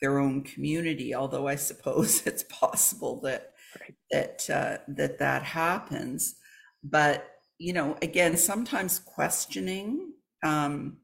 their 0.00 0.18
own 0.18 0.42
community 0.42 1.14
although 1.14 1.46
i 1.46 1.54
suppose 1.54 2.22
it's 2.26 2.44
possible 2.44 3.20
that 3.20 3.54
right. 3.80 3.94
that 4.10 4.50
uh, 4.50 4.78
that 4.88 5.18
that 5.18 5.42
happens. 5.42 6.36
But 6.82 7.26
you 7.58 7.72
know, 7.72 7.96
again, 8.02 8.36
sometimes 8.36 8.98
questioning 8.98 10.12
um, 10.42 10.98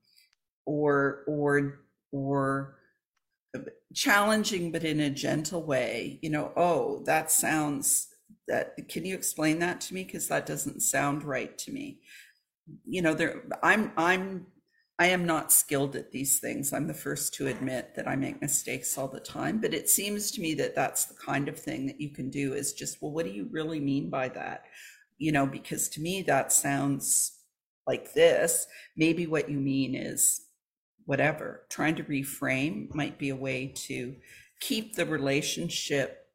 or 0.67 1.23
or 1.27 1.81
or 2.13 2.77
challenging, 3.95 4.73
but 4.73 4.85
in 4.85 5.01
a 5.01 5.11
gentle 5.11 5.63
way. 5.63 6.19
You 6.23 6.31
know, 6.31 6.53
oh, 6.57 7.03
that 7.07 7.31
sounds 7.31 8.09
that. 8.49 8.77
Can 8.89 9.05
you 9.05 9.15
explain 9.15 9.59
that 9.61 9.81
to 9.83 9.95
me? 9.95 10.05
Because 10.05 10.29
that 10.29 10.47
doesn't 10.47 10.81
sound 10.81 11.25
right 11.25 11.57
to 11.59 11.73
me. 11.73 12.01
You 12.85 13.03
know, 13.03 13.15
there. 13.15 13.43
I'm 13.63 13.93
I'm 13.97 14.47
I 15.01 15.07
am 15.07 15.25
not 15.25 15.51
skilled 15.51 15.97
at 15.97 16.13
these 16.13 16.41
things. 16.41 16.75
I'm 16.75 16.87
the 16.87 16.93
first 16.93 17.33
to 17.35 17.47
admit 17.47 17.95
that 17.97 18.07
I 18.07 18.17
make 18.17 18.43
mistakes 18.43 18.99
all 18.99 19.09
the 19.09 19.19
time, 19.19 19.59
but 19.59 19.73
it 19.73 19.89
seems 19.89 20.31
to 20.33 20.43
me 20.43 20.53
that 20.57 20.75
that's 20.75 21.07
the 21.07 21.15
kind 21.15 21.49
of 21.49 21.59
thing 21.59 21.87
that 21.87 21.99
you 21.99 22.11
can 22.11 22.29
do 22.29 22.53
is 22.53 22.75
just, 22.75 23.01
well, 23.01 23.11
what 23.11 23.25
do 23.25 23.33
you 23.33 23.49
really 23.51 23.81
mean 23.81 24.11
by 24.11 24.29
that? 24.29 24.65
You 25.17 25.33
know, 25.33 25.47
because 25.47 25.89
to 25.91 26.03
me 26.03 26.21
that 26.23 26.53
sounds 26.53 27.33
like 27.87 28.13
this. 28.13 28.67
Maybe 28.95 29.27
what 29.27 29.49
you 29.49 29.59
mean 29.59 29.95
is 29.95 30.43
whatever. 31.07 31.65
Trying 31.71 31.95
to 31.97 32.05
reframe 32.05 32.95
might 32.95 33.19
be 33.19 33.31
a 33.31 33.37
way 33.37 33.73
to 33.87 34.17
keep 34.61 34.97
the 34.97 35.07
relationship 35.07 36.27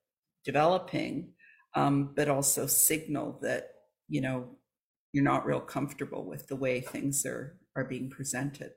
developing, 0.44 1.34
um, 1.76 2.14
but 2.16 2.30
also 2.30 2.66
signal 2.66 3.38
that, 3.44 3.70
you 4.10 4.22
know, 4.22 4.58
you're 5.16 5.24
not 5.24 5.46
real 5.46 5.62
comfortable 5.62 6.26
with 6.26 6.46
the 6.48 6.58
way 6.58 6.82
things 6.82 7.26
are 7.26 7.58
are 7.78 7.86
being 7.86 8.10
presented. 8.10 8.72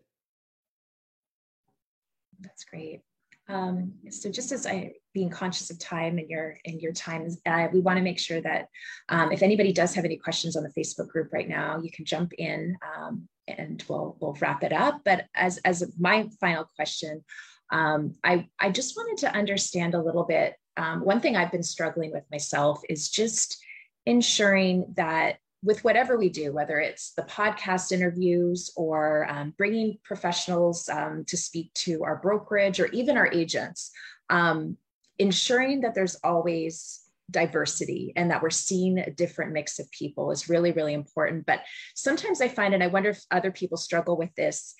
That's 2.41 2.63
great. 2.63 3.01
Um, 3.49 3.95
so 4.11 4.31
just 4.31 4.53
as 4.53 4.65
I 4.65 4.93
being 5.13 5.31
conscious 5.31 5.69
of 5.71 5.81
time 5.81 6.17
and 6.19 6.31
your 6.31 6.57
and 6.65 6.81
your 6.81 6.93
time, 6.93 7.27
uh, 7.45 7.67
we 7.73 7.81
want 7.81 7.97
to 7.97 8.05
make 8.05 8.21
sure 8.21 8.41
that 8.41 8.69
um, 9.09 9.33
if 9.33 9.43
anybody 9.43 9.73
does 9.73 9.97
have 9.97 10.05
any 10.05 10.17
questions 10.17 10.55
on 10.55 10.63
the 10.63 10.73
Facebook 10.81 11.09
group 11.09 11.33
right 11.33 11.49
now, 11.49 11.81
you 11.83 11.91
can 11.91 12.05
jump 12.05 12.33
in 12.35 12.77
um, 12.87 13.29
and 13.49 13.83
we'll 13.89 14.17
we'll 14.21 14.37
wrap 14.41 14.63
it 14.63 14.73
up. 14.73 15.01
But 15.05 15.27
as 15.35 15.59
as 15.65 15.93
my 15.99 16.29
final 16.41 16.67
question, 16.77 17.25
um, 17.73 18.15
I 18.23 18.47
I 18.61 18.71
just 18.71 18.97
wanted 18.97 19.19
to 19.27 19.35
understand 19.35 19.95
a 19.95 20.03
little 20.03 20.25
bit. 20.25 20.55
Um, 20.77 21.01
one 21.01 21.21
thing 21.21 21.35
I've 21.35 21.51
been 21.51 21.65
struggling 21.65 22.13
with 22.13 22.31
myself 22.31 22.81
is 22.89 23.11
just 23.11 23.59
ensuring 24.07 24.95
that 24.97 25.39
with 25.63 25.83
whatever 25.83 26.17
we 26.17 26.29
do, 26.29 26.53
whether 26.53 26.79
it's 26.79 27.13
the 27.15 27.23
podcast 27.23 27.91
interviews 27.91 28.71
or 28.77 29.29
um, 29.29 29.53
bringing 29.59 29.99
professionals 30.05 30.89
um, 30.89 31.25
to 31.27 31.37
speak 31.37 31.73
to 31.75 32.05
our 32.05 32.17
brokerage 32.17 32.79
or 32.79 32.87
even 32.87 33.17
our 33.17 33.31
agents, 33.33 33.91
um, 34.31 34.77
ensuring 35.19 35.81
that 35.81 35.95
there's 35.95 36.17
always 36.23 37.01
diversity 37.31 38.13
and 38.17 38.31
that 38.31 38.41
we're 38.41 38.51
seeing 38.51 38.99
a 38.99 39.11
different 39.11 39.53
mix 39.53 39.79
of 39.79 39.91
people 39.91 40.31
is 40.31 40.49
really, 40.49 40.73
really 40.73 40.95
important. 40.95 41.45
But 41.45 41.61
sometimes 41.95 42.41
I 42.41 42.49
find, 42.49 42.73
and 42.73 42.83
I 42.83 42.87
wonder 42.87 43.11
if 43.11 43.23
other 43.31 43.51
people 43.51 43.77
struggle 43.77 44.17
with 44.17 44.35
this, 44.37 44.75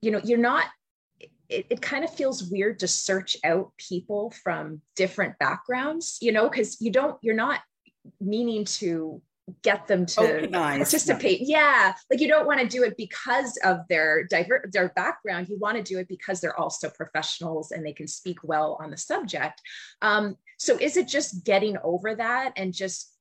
you 0.00 0.10
know, 0.10 0.20
you're 0.24 0.38
not 0.38 0.66
it, 1.50 1.66
it, 1.68 1.82
kind 1.82 2.04
of 2.04 2.14
feels 2.14 2.44
weird 2.44 2.78
to 2.78 2.88
search 2.88 3.36
out 3.44 3.72
people 3.76 4.32
from 4.42 4.80
different 4.94 5.36
backgrounds, 5.38 6.16
you 6.22 6.30
know, 6.30 6.48
because 6.48 6.80
you 6.80 6.92
don't, 6.92 7.18
you're 7.22 7.34
not 7.34 7.60
meaning 8.20 8.64
to 8.64 9.20
get 9.62 9.86
them 9.86 10.06
to 10.06 10.48
participate. 10.50 11.40
Yeah, 11.42 11.92
like 12.10 12.20
you 12.20 12.28
don't 12.28 12.46
want 12.46 12.60
to 12.60 12.66
do 12.66 12.82
it 12.84 12.96
because 12.96 13.58
of 13.64 13.86
their 13.88 14.24
diver- 14.24 14.68
their 14.72 14.90
background. 14.90 15.48
You 15.48 15.58
want 15.58 15.76
to 15.76 15.82
do 15.82 15.98
it 15.98 16.08
because 16.08 16.40
they're 16.40 16.58
also 16.58 16.90
professionals 16.90 17.72
and 17.72 17.84
they 17.84 17.92
can 17.92 18.08
speak 18.08 18.38
well 18.42 18.78
on 18.80 18.90
the 18.90 18.96
subject. 18.96 19.60
Um, 20.02 20.36
so 20.58 20.76
is 20.78 20.96
it 20.96 21.08
just 21.08 21.44
getting 21.44 21.76
over 21.82 22.14
that 22.14 22.52
and 22.56 22.72
just 22.72 23.14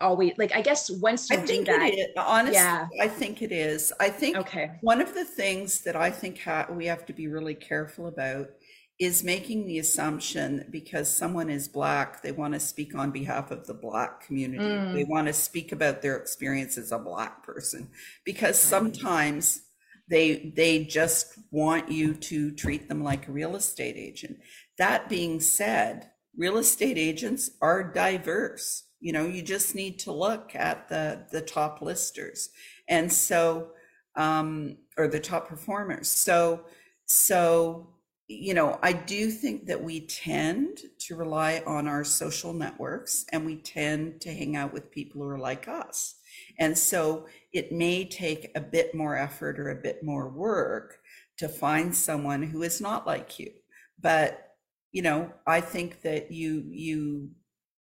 always 0.00 0.32
like 0.38 0.54
I 0.54 0.62
guess 0.62 0.90
once 0.90 1.28
you 1.28 1.36
I 1.36 1.40
think 1.40 1.66
do 1.66 1.72
that, 1.72 1.90
it 1.90 1.98
is. 1.98 2.06
honestly, 2.16 2.54
yeah. 2.54 2.86
I 3.00 3.08
think 3.08 3.42
it 3.42 3.52
is. 3.52 3.92
I 4.00 4.08
think 4.08 4.36
okay. 4.36 4.72
one 4.80 5.00
of 5.00 5.14
the 5.14 5.24
things 5.24 5.80
that 5.80 5.96
I 5.96 6.10
think 6.10 6.40
ha- 6.40 6.66
we 6.70 6.86
have 6.86 7.04
to 7.06 7.12
be 7.12 7.28
really 7.28 7.54
careful 7.54 8.06
about 8.06 8.50
is 8.98 9.22
making 9.22 9.66
the 9.66 9.78
assumption 9.78 10.66
because 10.70 11.08
someone 11.08 11.48
is 11.48 11.68
black 11.68 12.22
they 12.22 12.32
want 12.32 12.52
to 12.54 12.60
speak 12.60 12.94
on 12.94 13.10
behalf 13.10 13.50
of 13.50 13.66
the 13.66 13.74
black 13.74 14.20
community 14.20 14.64
mm. 14.64 14.92
they 14.92 15.04
want 15.04 15.26
to 15.26 15.32
speak 15.32 15.70
about 15.72 16.02
their 16.02 16.16
experience 16.16 16.76
as 16.76 16.90
a 16.90 16.98
black 16.98 17.44
person 17.44 17.88
because 18.24 18.58
sometimes 18.58 19.62
they 20.08 20.52
they 20.56 20.84
just 20.84 21.38
want 21.50 21.90
you 21.90 22.14
to 22.14 22.50
treat 22.52 22.88
them 22.88 23.04
like 23.04 23.28
a 23.28 23.32
real 23.32 23.54
estate 23.54 23.96
agent 23.96 24.38
that 24.78 25.08
being 25.08 25.40
said, 25.40 26.10
real 26.36 26.56
estate 26.56 26.96
agents 26.96 27.50
are 27.60 27.82
diverse. 27.82 28.84
You 29.00 29.12
know, 29.12 29.26
you 29.26 29.42
just 29.42 29.74
need 29.74 29.98
to 30.00 30.12
look 30.12 30.54
at 30.54 30.88
the 30.88 31.26
the 31.30 31.42
top 31.42 31.82
listers, 31.82 32.50
and 32.88 33.12
so 33.12 33.70
um, 34.16 34.78
or 34.96 35.08
the 35.08 35.20
top 35.20 35.48
performers. 35.48 36.08
So 36.08 36.64
so 37.04 37.88
you 38.28 38.52
know, 38.52 38.78
I 38.82 38.92
do 38.92 39.30
think 39.30 39.66
that 39.66 39.82
we 39.82 40.00
tend 40.00 40.78
to 40.98 41.16
rely 41.16 41.62
on 41.66 41.88
our 41.88 42.04
social 42.04 42.52
networks 42.52 43.24
and 43.32 43.46
we 43.46 43.56
tend 43.56 44.20
to 44.20 44.32
hang 44.32 44.54
out 44.54 44.72
with 44.72 44.90
people 44.90 45.22
who 45.22 45.28
are 45.28 45.38
like 45.38 45.66
us. 45.66 46.16
And 46.58 46.76
so 46.76 47.26
it 47.54 47.72
may 47.72 48.04
take 48.04 48.50
a 48.54 48.60
bit 48.60 48.94
more 48.94 49.16
effort 49.16 49.58
or 49.58 49.70
a 49.70 49.82
bit 49.82 50.02
more 50.02 50.28
work 50.28 50.98
to 51.38 51.48
find 51.48 51.94
someone 51.94 52.42
who 52.42 52.62
is 52.62 52.82
not 52.82 53.06
like 53.06 53.38
you. 53.38 53.50
But 53.98 54.44
you 54.92 55.02
know, 55.02 55.32
I 55.46 55.60
think 55.60 56.02
that 56.02 56.30
you 56.30 56.64
you 56.68 57.30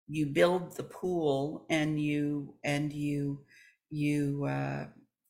you 0.09 0.27
build 0.27 0.77
the 0.77 0.85
pool 0.85 1.67
and 1.69 2.01
you 2.01 2.55
and 2.65 2.93
you 2.93 3.41
you 3.91 4.45
uh, 4.45 4.87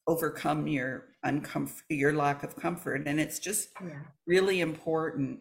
overcome 0.08 0.66
your 0.66 1.04
uncomfort 1.24 1.82
your 1.88 2.12
lack 2.12 2.42
of 2.42 2.56
comfort. 2.56 3.06
And 3.06 3.20
it's 3.20 3.38
just 3.38 3.68
yeah. 3.80 4.00
really 4.26 4.60
important 4.60 5.40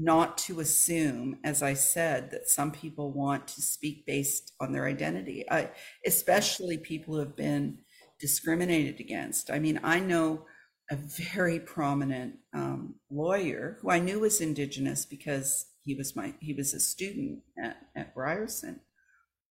not 0.00 0.38
to 0.38 0.60
assume 0.60 1.36
as 1.42 1.60
i 1.60 1.74
said 1.74 2.30
that 2.30 2.48
some 2.48 2.70
people 2.70 3.10
want 3.10 3.48
to 3.48 3.60
speak 3.60 4.06
based 4.06 4.52
on 4.60 4.72
their 4.72 4.86
identity. 4.86 5.44
I, 5.50 5.70
especially 6.06 6.78
people 6.78 7.14
who 7.14 7.20
have 7.20 7.34
been 7.34 7.78
discriminated 8.20 9.00
against. 9.00 9.50
I 9.50 9.58
mean 9.58 9.80
i 9.82 9.98
know 9.98 10.44
a 10.90 10.96
very 10.96 11.60
prominent 11.60 12.36
um, 12.54 12.94
lawyer 13.10 13.78
who 13.80 13.90
i 13.90 13.98
knew 13.98 14.20
was 14.20 14.40
indigenous 14.40 15.04
because 15.04 15.66
he 15.84 15.94
was 15.94 16.14
my 16.14 16.34
he 16.40 16.52
was 16.54 16.74
a 16.74 16.80
student 16.80 17.40
at, 17.62 17.76
at 17.96 18.12
ryerson 18.14 18.80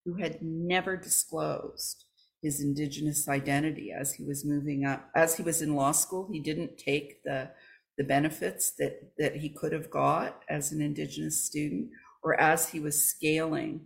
who 0.05 0.15
had 0.15 0.41
never 0.41 0.95
disclosed 0.95 2.05
his 2.47 2.61
indigenous 2.61 3.27
identity 3.27 3.91
as 3.91 4.13
he 4.13 4.23
was 4.23 4.45
moving 4.45 4.85
up 4.85 5.09
as 5.13 5.35
he 5.35 5.43
was 5.43 5.61
in 5.61 5.75
law 5.75 5.91
school. 5.91 6.29
He 6.31 6.39
didn't 6.39 6.77
take 6.77 7.21
the 7.23 7.49
the 7.97 8.05
benefits 8.05 8.71
that 8.79 8.93
that 9.17 9.35
he 9.35 9.49
could 9.49 9.73
have 9.73 9.89
got 9.89 10.43
as 10.49 10.71
an 10.71 10.81
indigenous 10.81 11.43
student 11.43 11.89
or 12.23 12.39
as 12.39 12.69
he 12.69 12.79
was 12.79 13.05
scaling 13.13 13.81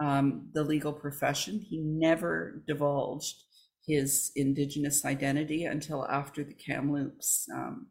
um, 0.00 0.48
the 0.54 0.64
legal 0.64 0.94
profession. 0.94 1.60
He 1.60 1.78
never 1.78 2.62
divulged 2.66 3.36
his 3.86 4.32
indigenous 4.34 5.04
identity 5.04 5.64
until 5.64 6.06
after 6.06 6.42
the 6.42 6.54
kamloops 6.54 7.46
um, 7.54 7.88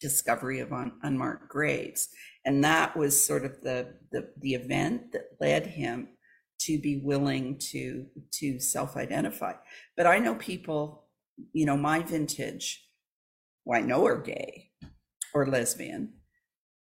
discovery 0.00 0.60
of 0.60 0.72
un, 0.72 0.92
unmarked 1.02 1.48
graves. 1.48 2.08
And 2.44 2.62
that 2.62 2.96
was 2.96 3.12
sort 3.30 3.44
of 3.44 3.60
the, 3.62 3.94
the 4.12 4.30
the 4.40 4.54
event 4.54 5.10
that 5.12 5.36
led 5.40 5.66
him 5.66 6.08
to 6.60 6.78
be 6.78 7.00
willing 7.02 7.58
to 7.58 8.06
to 8.32 8.60
self-identify. 8.60 9.54
But 9.96 10.06
i 10.06 10.18
know 10.18 10.34
people 10.34 11.06
you 11.52 11.66
know 11.66 11.76
my 11.76 12.00
vintage 12.00 12.86
who 13.64 13.74
i 13.74 13.80
know 13.80 14.04
are 14.06 14.20
gay 14.20 14.70
or 15.32 15.46
lesbian 15.46 16.12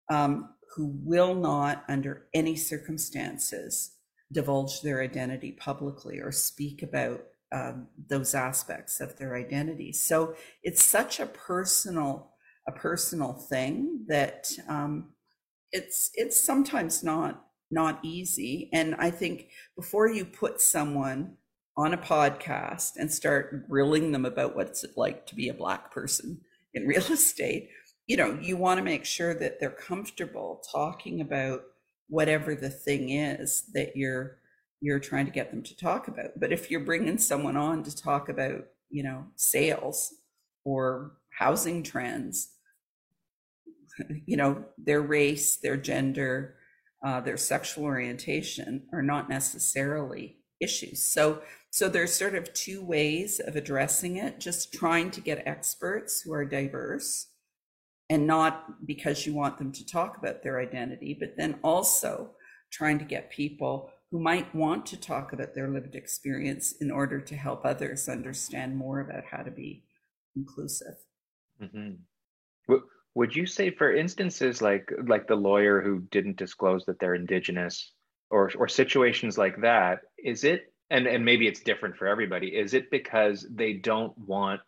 um, 0.10 0.50
who 0.76 0.92
will 1.04 1.36
not 1.36 1.84
under 1.88 2.28
any 2.34 2.56
circumstances 2.56 3.96
divulge 4.32 4.82
their 4.82 5.02
identity 5.02 5.52
publicly 5.52 6.20
or 6.20 6.32
speak 6.32 6.84
about 6.84 7.24
um, 7.52 7.88
those 8.08 8.36
aspects 8.36 9.00
of 9.00 9.18
their 9.18 9.36
identity. 9.36 9.92
So 9.92 10.36
it's 10.64 10.84
such 10.84 11.20
a 11.20 11.26
personal 11.26 12.34
a 12.68 12.72
personal 12.72 13.34
thing 13.34 14.06
that 14.08 14.48
um, 14.68 15.14
it's 15.72 16.12
it's 16.14 16.40
sometimes 16.40 17.04
not 17.04 17.44
not 17.72 18.00
easy. 18.04 18.70
And 18.74 18.96
I 18.96 19.12
think 19.12 19.50
before 19.76 20.10
you 20.10 20.26
put 20.26 20.62
someone 20.62 21.38
on 21.78 21.94
a 21.94 21.98
podcast 21.98 22.94
and 22.98 23.12
start 23.12 23.70
grilling 23.70 24.12
them 24.12 24.26
about 24.26 24.56
what's 24.56 24.84
it 24.84 24.92
like 24.98 25.26
to 25.28 25.36
be 25.36 25.50
a 25.50 25.54
black 25.54 25.92
person 25.92 26.42
in 26.74 26.88
real 26.88 27.04
estate, 27.12 27.70
you 28.08 28.18
know, 28.18 28.38
you 28.42 28.58
want 28.58 28.80
to 28.80 28.84
make 28.84 29.06
sure 29.06 29.34
that 29.36 29.60
they're 29.60 29.70
comfortable 29.70 30.64
talking 30.72 31.22
about 31.22 31.62
whatever 32.08 32.56
the 32.56 32.70
thing 32.70 33.10
is 33.12 33.64
that 33.74 33.96
you're 33.96 34.38
you're 34.82 35.00
trying 35.00 35.26
to 35.26 35.32
get 35.32 35.52
them 35.52 35.62
to 35.62 35.76
talk 35.76 36.08
about. 36.08 36.40
But 36.40 36.54
if 36.54 36.72
you're 36.72 36.80
bringing 36.80 37.18
someone 37.18 37.58
on 37.58 37.84
to 37.84 37.96
talk 37.96 38.30
about, 38.30 38.66
you 38.90 39.04
know, 39.04 39.26
sales 39.36 40.14
or 40.64 41.12
housing 41.38 41.84
trends, 41.84 42.50
you 44.26 44.38
know, 44.38 44.64
their 44.78 45.02
race, 45.02 45.58
their 45.58 45.78
gender, 45.78 46.56
uh, 47.04 47.22
their 47.22 47.38
sexual 47.38 47.86
orientation 47.86 48.84
are 48.92 49.02
not 49.02 49.30
necessarily 49.30 50.38
issues. 50.60 51.06
So, 51.06 51.42
so 51.70 51.88
there's 51.88 52.14
sort 52.14 52.36
of 52.36 52.54
two 52.54 52.84
ways 52.84 53.40
of 53.40 53.56
addressing 53.56 54.18
it. 54.18 54.40
Just 54.40 54.74
trying 54.74 55.12
to 55.12 55.22
get 55.22 55.48
experts 55.48 56.22
who 56.22 56.34
are 56.34 56.46
diverse, 56.46 57.28
and 58.10 58.26
not 58.26 58.86
because 58.86 59.26
you 59.26 59.34
want 59.34 59.58
them 59.58 59.72
to 59.72 59.86
talk 59.86 60.18
about 60.18 60.44
their 60.44 60.60
identity, 60.60 61.16
but 61.18 61.36
then 61.38 61.60
also 61.64 62.32
trying 62.72 63.00
to 63.00 63.06
get 63.06 63.30
people 63.30 63.92
who 64.12 64.20
might 64.20 64.54
want 64.56 64.86
to 64.88 64.98
talk 64.98 65.32
about 65.34 65.54
their 65.54 65.70
lived 65.70 65.96
experience 65.96 66.74
in 66.82 66.90
order 66.90 67.22
to 67.22 67.36
help 67.36 67.64
others 67.64 68.10
understand 68.10 68.76
more 68.76 69.00
about 69.00 69.24
how 69.26 69.44
to 69.44 69.52
be 69.52 69.84
inclusive. 70.36 70.96
Mm-hmm. 71.62 72.74
Would 73.16 73.36
you 73.36 73.46
say 73.46 73.72
for 73.72 73.94
instances 73.94 74.62
like 74.62 74.92
like 75.08 75.28
the 75.28 75.36
lawyer 75.36 75.82
who 75.82 76.00
didn't 76.12 76.38
disclose 76.38 76.86
that 76.86 77.00
they're 77.00 77.16
indigenous 77.16 77.92
or 78.30 78.52
or 78.58 78.68
situations 78.68 79.38
like 79.38 79.62
that, 79.62 80.02
is 80.18 80.44
it 80.44 80.74
and 80.90 81.08
and 81.08 81.26
maybe 81.26 81.48
it's 81.48 81.62
different 81.62 81.98
for 81.98 82.08
everybody, 82.08 82.48
is 82.48 82.74
it 82.74 82.92
because 82.92 83.46
they 83.50 83.74
don't 83.74 84.18
want 84.18 84.62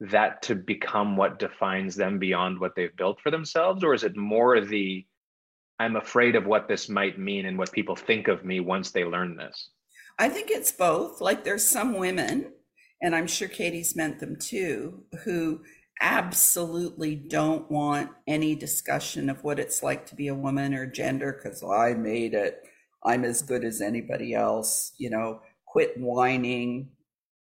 that 0.00 0.42
to 0.42 0.54
become 0.54 1.16
what 1.16 1.38
defines 1.38 1.96
them 1.96 2.18
beyond 2.18 2.60
what 2.60 2.74
they've 2.76 2.96
built 2.96 3.20
for 3.20 3.30
themselves 3.30 3.82
or 3.82 3.94
is 3.94 4.04
it 4.04 4.16
more 4.16 4.60
the 4.60 5.04
I'm 5.80 5.96
afraid 5.96 6.34
of 6.34 6.46
what 6.46 6.68
this 6.68 6.88
might 6.88 7.18
mean 7.18 7.46
and 7.46 7.56
what 7.56 7.72
people 7.72 7.94
think 7.94 8.28
of 8.28 8.44
me 8.44 8.60
once 8.60 8.90
they 8.90 9.04
learn 9.04 9.36
this? 9.36 9.70
I 10.18 10.28
think 10.28 10.50
it's 10.50 10.72
both. 10.72 11.20
Like 11.20 11.44
there's 11.44 11.64
some 11.64 11.96
women, 11.96 12.52
and 13.00 13.14
I'm 13.14 13.28
sure 13.28 13.48
Katie's 13.48 13.94
meant 13.94 14.18
them 14.18 14.36
too, 14.36 15.04
who 15.24 15.60
absolutely 16.00 17.14
don't 17.14 17.70
want 17.70 18.10
any 18.26 18.54
discussion 18.54 19.28
of 19.30 19.42
what 19.44 19.58
it's 19.58 19.82
like 19.82 20.06
to 20.06 20.14
be 20.14 20.28
a 20.28 20.34
woman 20.34 20.74
or 20.74 20.86
gender 20.86 21.32
because 21.32 21.62
I 21.62 21.94
made 21.94 22.34
it. 22.34 22.62
I'm 23.04 23.24
as 23.24 23.42
good 23.42 23.64
as 23.64 23.80
anybody 23.80 24.34
else, 24.34 24.92
you 24.98 25.10
know, 25.10 25.40
quit 25.66 25.98
whining. 25.98 26.90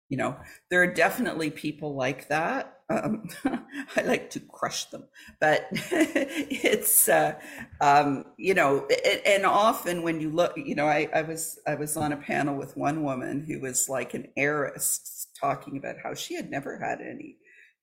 You 0.09 0.17
know, 0.17 0.37
there 0.69 0.81
are 0.83 0.93
definitely 0.93 1.49
people 1.49 1.95
like 1.95 2.27
that. 2.27 2.79
Um, 2.89 3.29
I 3.95 4.01
like 4.03 4.29
to 4.31 4.39
crush 4.39 4.85
them, 4.85 5.05
but 5.39 5.67
it's, 5.71 7.09
uh, 7.09 7.33
um, 7.81 8.25
you 8.37 8.53
know, 8.53 8.85
it, 8.89 9.23
and 9.25 9.45
often 9.45 10.03
when 10.03 10.21
you 10.21 10.29
look, 10.29 10.53
you 10.57 10.75
know, 10.75 10.87
I, 10.87 11.09
I 11.15 11.21
was 11.23 11.57
I 11.65 11.75
was 11.75 11.97
on 11.97 12.11
a 12.11 12.17
panel 12.17 12.55
with 12.55 12.77
one 12.77 13.03
woman 13.03 13.43
who 13.47 13.59
was 13.61 13.89
like 13.89 14.13
an 14.13 14.27
heiress 14.37 15.27
talking 15.39 15.77
about 15.77 15.95
how 16.03 16.13
she 16.13 16.35
had 16.35 16.51
never 16.51 16.77
had 16.77 17.01
any 17.01 17.37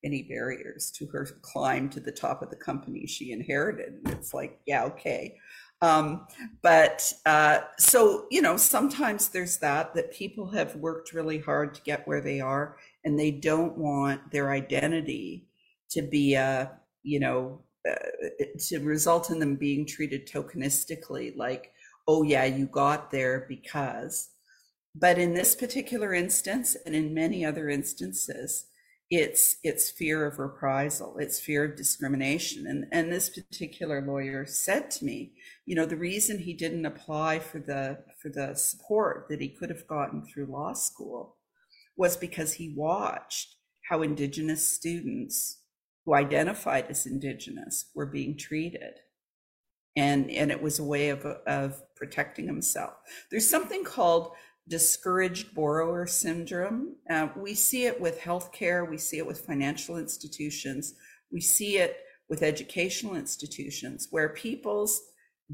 any 0.05 0.23
barriers 0.23 0.91
to 0.93 1.07
her 1.07 1.27
climb 1.43 1.89
to 1.91 2.01
the 2.01 2.13
top 2.13 2.43
of 2.43 2.51
the 2.51 2.57
company 2.57 3.07
she 3.07 3.33
inherited. 3.33 3.95
It's 4.07 4.33
like, 4.33 4.61
yeah, 4.67 4.85
okay. 4.85 5.37
Um, 5.83 6.27
but 6.63 7.13
uh, 7.25 7.61
so, 7.79 8.27
you 8.31 8.43
know, 8.43 8.57
sometimes 8.57 9.29
there's 9.29 9.59
that, 9.59 9.95
that 9.95 10.13
people 10.13 10.51
have 10.51 10.77
worked 10.77 11.13
really 11.13 11.39
hard 11.39 11.75
to 11.75 11.83
get 11.83 12.07
where 12.07 12.21
they 12.21 12.41
are 12.41 12.77
and 13.05 13.19
they 13.19 13.31
don't 13.31 13.79
want 13.79 14.31
their 14.31 14.51
identity 14.51 15.49
to 15.91 16.03
be 16.03 16.35
a, 16.35 16.71
you 17.03 17.19
know, 17.19 17.63
uh, 17.89 17.95
to 18.59 18.79
result 18.81 19.31
in 19.31 19.39
them 19.39 19.57
being 19.57 19.87
treated 19.87 20.29
tokenistically, 20.29 21.35
like, 21.37 21.73
oh, 22.07 22.23
yeah, 22.23 22.45
you 22.45 22.67
got 22.67 23.11
there 23.11 23.47
because. 23.49 24.29
But 24.95 25.19
in 25.19 25.33
this 25.33 25.55
particular 25.55 26.13
instance, 26.13 26.77
and 26.85 26.95
in 26.95 27.15
many 27.15 27.45
other 27.45 27.71
instances, 27.71 28.67
it's 29.11 29.57
it's 29.65 29.91
fear 29.91 30.25
of 30.25 30.39
reprisal 30.39 31.19
it's 31.19 31.41
fear 31.41 31.65
of 31.65 31.77
discrimination. 31.77 32.67
And 32.67 32.87
and 32.93 33.13
this 33.13 33.29
particular 33.29 34.01
lawyer 34.01 34.47
said 34.47 34.91
to 34.93 35.05
me 35.05 35.33
you 35.67 35.75
know 35.75 35.87
the 35.87 35.97
reason 35.97 36.39
he 36.39 36.53
didn't 36.55 36.87
apply 36.87 37.41
for 37.41 37.59
the 37.59 38.05
for 38.23 38.29
the 38.29 38.55
support 38.55 39.27
that 39.29 39.41
he 39.41 39.49
could 39.49 39.71
have 39.71 39.87
gotten 39.87 40.25
through 40.25 40.47
law 40.47 40.73
school 40.75 41.37
was 41.97 42.17
because 42.17 42.55
he 42.55 42.73
watched 42.77 43.57
how 43.89 44.03
indigenous 44.03 44.67
students 44.67 45.59
who 46.05 46.15
identified 46.15 46.87
as 46.89 47.07
indigenous 47.07 47.91
were 47.95 48.07
being 48.07 48.37
treated. 48.37 48.95
And 49.97 50.31
and 50.31 50.51
it 50.53 50.63
was 50.63 50.79
a 50.79 50.85
way 50.85 51.09
of 51.11 51.27
of 51.27 51.83
protecting 51.97 52.47
himself. 52.47 52.95
There's 53.31 53.49
something 53.49 53.85
called 53.85 54.33
discouraged 54.71 55.53
borrower 55.55 56.07
syndrome. 56.07 56.95
Uh, 57.11 57.29
we 57.37 57.55
see 57.55 57.85
it 57.87 58.01
with 58.01 58.21
healthcare, 58.21 58.89
we 58.89 58.97
see 58.97 59.19
it 59.19 59.27
with 59.27 59.45
financial 59.45 59.99
institutions, 59.99 60.95
we 61.31 61.41
see 61.41 61.79
it 61.79 61.99
with 62.29 62.43
educational 62.43 63.17
institutions 63.17 64.07
where 64.11 64.29
people's 64.29 65.03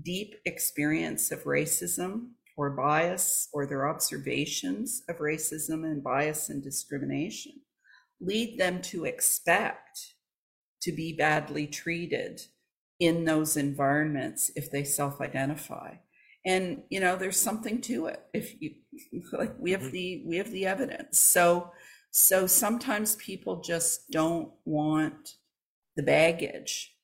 deep 0.03 0.35
experience 0.45 1.33
of 1.33 1.45
racism 1.45 2.29
or 2.59 2.71
bias 2.71 3.49
or 3.55 3.67
their 3.67 3.89
observations 3.89 5.03
of 5.09 5.17
racism 5.17 5.85
and 5.85 6.05
bias 6.05 6.51
and 6.51 6.63
discrimination 6.63 7.53
lead 8.21 8.59
them 8.59 8.81
to 8.83 9.05
expect 9.05 10.15
to 10.83 10.93
be 10.93 11.15
badly 11.15 11.67
treated 11.67 12.41
in 13.01 13.25
those 13.25 13.57
environments 13.57 14.51
if 14.55 14.71
they 14.71 14.85
self-identify 14.85 15.95
and 16.47 16.83
you 16.89 17.01
know 17.01 17.17
there's 17.17 17.39
something 17.39 17.81
to 17.81 18.07
it 18.07 18.23
if 18.33 18.61
you 18.61 18.71
like 19.33 19.55
we 19.59 19.73
have 19.73 19.83
mm-hmm. 19.83 19.91
the 19.91 20.23
we 20.27 20.37
have 20.37 20.51
the 20.51 20.67
evidence. 20.67 21.19
So 21.19 21.71
so 22.11 22.47
sometimes 22.47 23.17
people 23.17 23.61
just 23.61 24.11
don't 24.11 24.51
want 24.65 25.37
the 25.97 26.03
baggage 26.03 26.95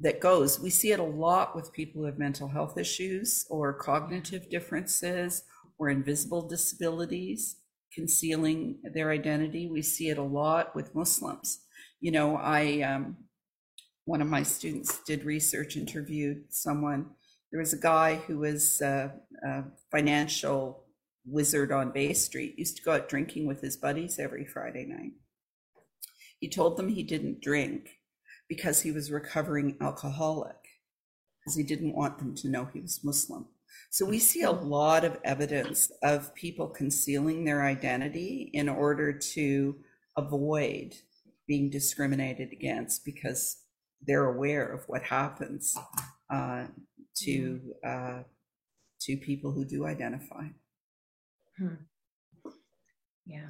that 0.00 0.20
goes. 0.20 0.60
We 0.60 0.70
see 0.70 0.92
it 0.92 1.00
a 1.00 1.04
lot 1.04 1.54
with 1.54 1.72
people 1.72 2.00
who 2.02 2.06
have 2.06 2.18
mental 2.18 2.48
health 2.48 2.76
issues 2.76 3.46
or 3.48 3.72
cognitive 3.72 4.50
differences 4.50 5.44
or 5.78 5.88
invisible 5.88 6.48
disabilities 6.48 7.56
concealing 7.94 8.78
their 8.94 9.10
identity. 9.10 9.68
We 9.68 9.82
see 9.82 10.08
it 10.08 10.18
a 10.18 10.22
lot 10.22 10.74
with 10.74 10.94
muslims. 10.94 11.60
You 12.00 12.10
know 12.10 12.36
i 12.36 12.80
um, 12.82 13.16
one 14.04 14.20
of 14.20 14.28
my 14.28 14.42
students 14.42 15.00
did 15.06 15.24
research 15.24 15.76
interviewed 15.76 16.44
someone. 16.50 17.06
There 17.50 17.60
was 17.60 17.72
a 17.72 17.78
guy 17.78 18.16
who 18.16 18.38
was 18.38 18.80
a, 18.80 19.12
a 19.46 19.64
financial 19.90 20.81
wizard 21.24 21.72
on 21.72 21.92
Bay 21.92 22.12
Street, 22.12 22.58
used 22.58 22.76
to 22.76 22.82
go 22.82 22.92
out 22.92 23.08
drinking 23.08 23.46
with 23.46 23.60
his 23.60 23.76
buddies 23.76 24.18
every 24.18 24.44
Friday 24.44 24.86
night. 24.86 25.12
He 26.38 26.48
told 26.48 26.76
them 26.76 26.88
he 26.88 27.02
didn't 27.02 27.40
drink 27.40 28.00
because 28.48 28.82
he 28.82 28.90
was 28.90 29.10
recovering 29.10 29.76
alcoholic, 29.80 30.56
because 31.40 31.56
he 31.56 31.62
didn't 31.62 31.94
want 31.94 32.18
them 32.18 32.34
to 32.36 32.48
know 32.48 32.68
he 32.72 32.80
was 32.80 33.04
Muslim. 33.04 33.46
So 33.90 34.04
we 34.06 34.18
see 34.18 34.42
a 34.42 34.50
lot 34.50 35.04
of 35.04 35.18
evidence 35.24 35.90
of 36.02 36.34
people 36.34 36.68
concealing 36.68 37.44
their 37.44 37.62
identity 37.64 38.50
in 38.52 38.68
order 38.68 39.12
to 39.12 39.76
avoid 40.16 40.94
being 41.46 41.70
discriminated 41.70 42.52
against 42.52 43.04
because 43.04 43.58
they're 44.06 44.26
aware 44.26 44.66
of 44.66 44.84
what 44.88 45.02
happens 45.02 45.76
uh, 46.30 46.64
to 47.16 47.60
uh, 47.86 48.22
to 49.00 49.16
people 49.16 49.52
who 49.52 49.64
do 49.64 49.86
identify. 49.86 50.44
Hmm. 51.58 51.74
Yeah, 53.26 53.48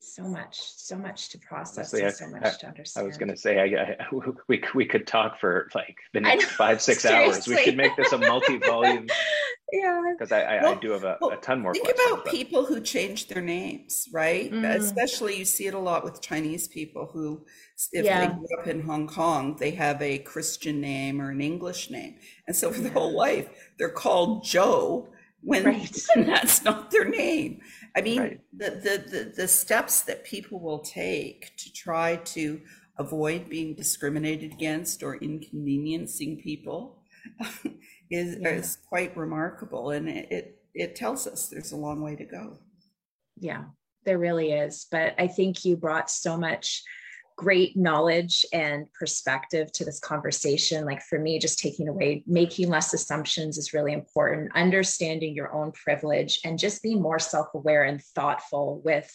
so 0.00 0.24
much, 0.24 0.58
so 0.60 0.96
much 0.96 1.30
to 1.30 1.38
process, 1.38 1.94
Honestly, 1.94 2.10
so 2.10 2.28
much 2.28 2.44
I, 2.44 2.50
to 2.50 2.66
understand. 2.66 3.04
I 3.04 3.06
was 3.06 3.16
going 3.16 3.30
to 3.30 3.36
say, 3.36 3.58
I, 3.58 3.82
I, 3.82 4.06
we 4.48 4.62
we 4.74 4.86
could 4.86 5.06
talk 5.06 5.40
for 5.40 5.68
like 5.74 5.96
the 6.12 6.20
next 6.20 6.46
five 6.52 6.82
six 6.82 7.04
hours. 7.06 7.46
We 7.46 7.56
should 7.62 7.76
make 7.76 7.96
this 7.96 8.12
a 8.12 8.18
multi-volume 8.18 9.06
yeah 9.74 10.12
because 10.12 10.32
I, 10.32 10.42
I, 10.42 10.62
well, 10.62 10.74
I, 10.74 10.80
do 10.80 10.90
have 10.90 11.04
a, 11.04 11.18
well, 11.20 11.30
a, 11.30 11.36
ton 11.36 11.60
more 11.60 11.72
think 11.72 11.88
about 11.88 12.24
but... 12.24 12.32
people 12.32 12.64
who 12.64 12.80
change 12.80 13.28
their 13.28 13.42
names 13.42 14.08
right 14.12 14.50
mm. 14.50 14.74
especially 14.76 15.36
you 15.36 15.44
see 15.44 15.66
it 15.66 15.74
a 15.74 15.78
lot 15.78 16.04
with 16.04 16.20
chinese 16.20 16.68
people 16.68 17.08
who 17.12 17.44
if 17.92 18.04
yeah. 18.04 18.26
they 18.26 18.34
grew 18.34 18.46
up 18.58 18.66
in 18.66 18.82
hong 18.82 19.06
kong 19.06 19.56
they 19.58 19.72
have 19.72 20.00
a 20.00 20.18
christian 20.18 20.80
name 20.80 21.20
or 21.20 21.30
an 21.30 21.40
english 21.40 21.90
name 21.90 22.16
and 22.46 22.56
so 22.56 22.70
for 22.70 22.80
their 22.80 22.92
whole 22.92 23.16
life 23.16 23.48
they're 23.78 23.88
called 23.88 24.44
joe 24.44 25.08
when, 25.44 25.64
right. 25.64 25.98
that's 26.16 26.64
not 26.64 26.90
their 26.90 27.04
name 27.04 27.60
i 27.96 28.00
mean 28.00 28.20
right. 28.20 28.40
the, 28.56 28.70
the 28.70 29.04
the 29.10 29.32
the 29.36 29.48
steps 29.48 30.02
that 30.02 30.24
people 30.24 30.58
will 30.60 30.80
take 30.80 31.56
to 31.56 31.72
try 31.72 32.16
to 32.16 32.60
avoid 32.98 33.48
being 33.48 33.74
discriminated 33.74 34.52
against 34.52 35.02
or 35.02 35.16
inconveniencing 35.16 36.40
people 36.40 37.02
is, 38.10 38.36
yeah. 38.40 38.48
is 38.50 38.78
quite 38.88 39.16
remarkable. 39.16 39.90
And 39.90 40.08
it, 40.08 40.28
it, 40.30 40.62
it 40.74 40.96
tells 40.96 41.26
us 41.26 41.48
there's 41.48 41.72
a 41.72 41.76
long 41.76 42.00
way 42.00 42.16
to 42.16 42.24
go. 42.24 42.58
Yeah, 43.38 43.64
there 44.04 44.18
really 44.18 44.52
is. 44.52 44.86
But 44.90 45.14
I 45.18 45.26
think 45.26 45.64
you 45.64 45.76
brought 45.76 46.10
so 46.10 46.36
much 46.36 46.82
great 47.36 47.76
knowledge 47.76 48.46
and 48.52 48.92
perspective 48.92 49.72
to 49.72 49.84
this 49.84 49.98
conversation. 49.98 50.84
Like 50.84 51.02
for 51.02 51.18
me, 51.18 51.38
just 51.38 51.58
taking 51.58 51.88
away, 51.88 52.22
making 52.26 52.68
less 52.68 52.94
assumptions 52.94 53.58
is 53.58 53.72
really 53.72 53.92
important, 53.92 54.52
understanding 54.54 55.34
your 55.34 55.52
own 55.52 55.72
privilege 55.72 56.40
and 56.44 56.58
just 56.58 56.82
being 56.82 57.02
more 57.02 57.18
self 57.18 57.48
aware 57.54 57.84
and 57.84 58.02
thoughtful 58.02 58.80
with 58.84 59.10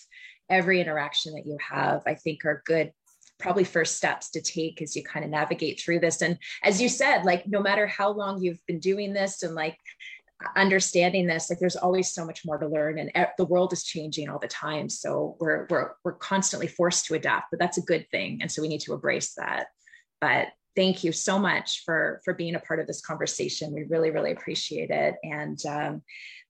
every 0.50 0.82
interaction 0.82 1.34
that 1.36 1.46
you 1.46 1.58
have, 1.62 2.02
I 2.06 2.16
think 2.16 2.46
are 2.46 2.64
good 2.66 2.92
probably 3.40 3.64
first 3.64 3.96
steps 3.96 4.30
to 4.32 4.42
take 4.42 4.82
as 4.82 4.96
you 4.96 5.04
kind 5.04 5.24
of 5.24 5.32
navigate 5.32 5.80
through 5.80 6.00
this 6.00 6.22
and 6.22 6.38
as 6.62 6.82
you 6.82 6.90
said 6.90 7.24
like 7.24 7.48
no 7.48 7.62
matter 7.62 7.88
how 7.88 8.12
long 8.12 8.42
you've 8.42 8.60
been 8.68 8.80
doing 8.80 9.14
this 9.14 9.44
and 9.44 9.56
like 9.56 9.78
understanding 10.56 11.28
this 11.28 11.50
like 11.50 11.60
there's 11.60 11.76
always 11.76 12.14
so 12.14 12.26
much 12.26 12.46
more 12.46 12.58
to 12.58 12.68
learn 12.68 12.98
and 12.98 13.12
the 13.38 13.46
world 13.46 13.74
is 13.74 13.84
changing 13.84 14.30
all 14.30 14.40
the 14.40 14.48
time 14.48 14.88
so 14.88 15.36
we're 15.40 15.68
we're 15.70 15.92
we're 16.04 16.14
constantly 16.14 16.68
forced 16.68 17.06
to 17.06 17.14
adapt 17.14 17.48
but 17.52 17.60
that's 17.60 17.78
a 17.78 17.84
good 17.84 18.06
thing 18.10 18.40
and 18.42 18.50
so 18.50 18.62
we 18.62 18.70
need 18.70 18.80
to 18.80 18.94
embrace 18.94 19.34
that 19.36 19.68
but 20.22 20.48
thank 20.78 21.04
you 21.04 21.12
so 21.12 21.38
much 21.38 21.84
for 21.86 22.22
for 22.24 22.34
being 22.34 22.56
a 22.56 22.60
part 22.60 22.80
of 22.80 22.88
this 22.88 23.02
conversation 23.02 23.74
we 23.74 23.84
really 23.90 24.12
really 24.12 24.32
appreciate 24.32 24.90
it 24.92 25.16
and 25.24 25.66
um, 25.66 26.02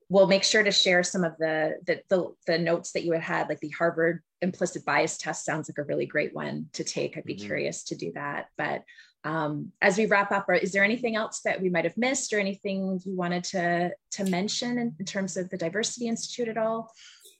we'll 0.09 0.27
make 0.27 0.43
sure 0.43 0.63
to 0.63 0.71
share 0.71 1.03
some 1.03 1.23
of 1.23 1.37
the, 1.37 1.75
the, 1.85 2.01
the 2.09 2.33
the 2.47 2.57
notes 2.57 2.91
that 2.91 3.03
you 3.03 3.13
had 3.13 3.21
had, 3.21 3.47
like 3.47 3.59
the 3.59 3.69
Harvard 3.69 4.21
implicit 4.41 4.83
bias 4.83 5.17
test 5.17 5.45
sounds 5.45 5.69
like 5.69 5.77
a 5.77 5.87
really 5.87 6.05
great 6.05 6.33
one 6.33 6.65
to 6.73 6.83
take. 6.83 7.15
I'd 7.15 7.23
be 7.23 7.35
mm-hmm. 7.35 7.45
curious 7.45 7.83
to 7.85 7.95
do 7.95 8.11
that. 8.15 8.47
But 8.57 8.83
um, 9.23 9.71
as 9.81 9.97
we 9.97 10.05
wrap 10.05 10.31
up, 10.31 10.45
is 10.61 10.71
there 10.71 10.83
anything 10.83 11.15
else 11.15 11.41
that 11.41 11.61
we 11.61 11.69
might 11.69 11.85
have 11.85 11.97
missed, 11.97 12.33
or 12.33 12.39
anything 12.39 13.01
you 13.05 13.15
wanted 13.15 13.43
to 13.45 13.91
to 14.11 14.23
mention 14.25 14.77
in, 14.77 14.95
in 14.99 15.05
terms 15.05 15.37
of 15.37 15.49
the 15.49 15.57
Diversity 15.57 16.07
Institute 16.07 16.47
at 16.47 16.57
all? 16.57 16.91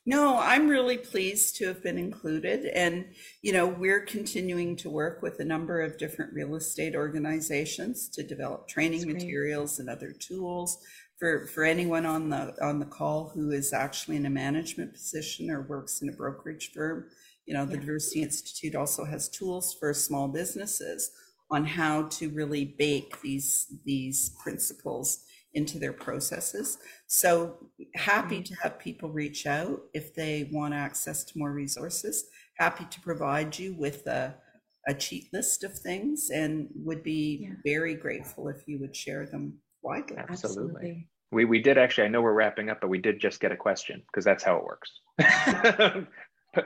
No, 0.05 0.39
I'm 0.39 0.67
really 0.67 0.97
pleased 0.97 1.57
to 1.57 1.67
have 1.67 1.83
been 1.83 1.97
included. 1.97 2.65
And, 2.73 3.13
you 3.43 3.51
know, 3.51 3.67
we're 3.67 3.99
continuing 3.99 4.75
to 4.77 4.89
work 4.89 5.21
with 5.21 5.39
a 5.39 5.45
number 5.45 5.81
of 5.81 5.97
different 5.97 6.33
real 6.33 6.55
estate 6.55 6.95
organizations 6.95 8.09
to 8.09 8.23
develop 8.23 8.67
training 8.67 9.05
materials 9.05 9.79
and 9.79 9.89
other 9.89 10.11
tools 10.11 10.79
for 11.19 11.47
for 11.47 11.63
anyone 11.63 12.05
on 12.05 12.29
the 12.29 12.55
on 12.63 12.79
the 12.79 12.85
call 12.85 13.29
who 13.35 13.51
is 13.51 13.73
actually 13.73 14.15
in 14.15 14.25
a 14.25 14.29
management 14.29 14.93
position 14.93 15.51
or 15.51 15.61
works 15.61 16.01
in 16.01 16.09
a 16.09 16.13
brokerage 16.13 16.71
firm 16.73 17.05
you 17.45 17.53
know 17.53 17.65
the 17.65 17.73
yeah. 17.73 17.81
diversity 17.81 18.23
institute 18.23 18.73
also 18.73 19.03
has 19.03 19.27
tools 19.29 19.75
for 19.79 19.93
small 19.93 20.27
businesses 20.27 21.11
on 21.51 21.65
how 21.65 22.03
to 22.03 22.29
really 22.29 22.75
bake 22.77 23.21
these 23.21 23.67
these 23.85 24.29
principles 24.41 25.23
into 25.53 25.79
their 25.79 25.93
processes 25.93 26.77
so 27.07 27.57
happy 27.95 28.35
mm-hmm. 28.35 28.43
to 28.43 28.55
have 28.61 28.77
people 28.77 29.09
reach 29.09 29.47
out 29.47 29.81
if 29.93 30.13
they 30.13 30.47
want 30.51 30.73
access 30.73 31.23
to 31.23 31.37
more 31.37 31.51
resources 31.51 32.25
happy 32.59 32.85
to 32.91 33.01
provide 33.01 33.57
you 33.57 33.73
with 33.73 34.05
a, 34.07 34.35
a 34.87 34.93
cheat 34.93 35.29
list 35.33 35.63
of 35.63 35.73
things 35.73 36.29
and 36.33 36.67
would 36.75 37.01
be 37.01 37.39
yeah. 37.41 37.55
very 37.65 37.95
grateful 37.95 38.49
if 38.49 38.67
you 38.67 38.77
would 38.79 38.95
share 38.95 39.25
them 39.25 39.57
widely. 39.81 40.17
Absolutely. 40.17 41.07
We, 41.31 41.45
we 41.45 41.61
did 41.61 41.77
actually, 41.77 42.05
I 42.05 42.09
know 42.09 42.21
we're 42.21 42.33
wrapping 42.33 42.69
up, 42.69 42.79
but 42.81 42.89
we 42.89 42.97
did 42.97 43.19
just 43.19 43.39
get 43.39 43.51
a 43.51 43.57
question 43.57 44.03
because 44.07 44.25
that's 44.25 44.43
how 44.43 44.57
it 44.57 44.63
works. 44.63 44.91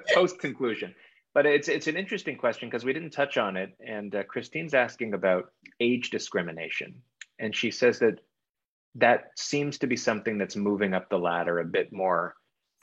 Post 0.13 0.39
conclusion. 0.39 0.95
But 1.33 1.45
it's, 1.45 1.67
it's 1.67 1.87
an 1.87 1.97
interesting 1.97 2.37
question 2.37 2.69
because 2.69 2.85
we 2.85 2.93
didn't 2.93 3.11
touch 3.11 3.37
on 3.37 3.57
it. 3.57 3.75
And 3.85 4.13
uh, 4.13 4.23
Christine's 4.23 4.73
asking 4.73 5.13
about 5.13 5.45
age 5.79 6.09
discrimination. 6.09 6.95
And 7.39 7.55
she 7.55 7.71
says 7.71 7.99
that 7.99 8.19
that 8.95 9.31
seems 9.35 9.79
to 9.79 9.87
be 9.87 9.95
something 9.95 10.37
that's 10.37 10.55
moving 10.55 10.93
up 10.93 11.09
the 11.09 11.17
ladder 11.17 11.59
a 11.59 11.65
bit 11.65 11.91
more 11.91 12.35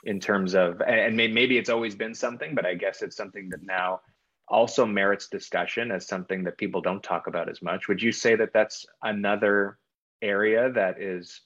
in 0.04 0.18
terms 0.18 0.54
of, 0.54 0.80
and 0.80 1.16
maybe 1.16 1.58
it's 1.58 1.70
always 1.70 1.94
been 1.94 2.14
something, 2.14 2.54
but 2.54 2.66
I 2.66 2.74
guess 2.74 3.02
it's 3.02 3.16
something 3.16 3.48
that 3.50 3.62
now 3.62 4.00
also 4.48 4.84
merits 4.84 5.28
discussion 5.28 5.92
as 5.92 6.06
something 6.06 6.42
that 6.44 6.58
people 6.58 6.80
don't 6.80 7.02
talk 7.02 7.28
about 7.28 7.48
as 7.48 7.62
much. 7.62 7.86
Would 7.86 8.02
you 8.02 8.10
say 8.10 8.34
that 8.34 8.52
that's 8.52 8.84
another 9.02 9.78
area 10.22 10.72
that 10.72 11.00
is 11.00 11.42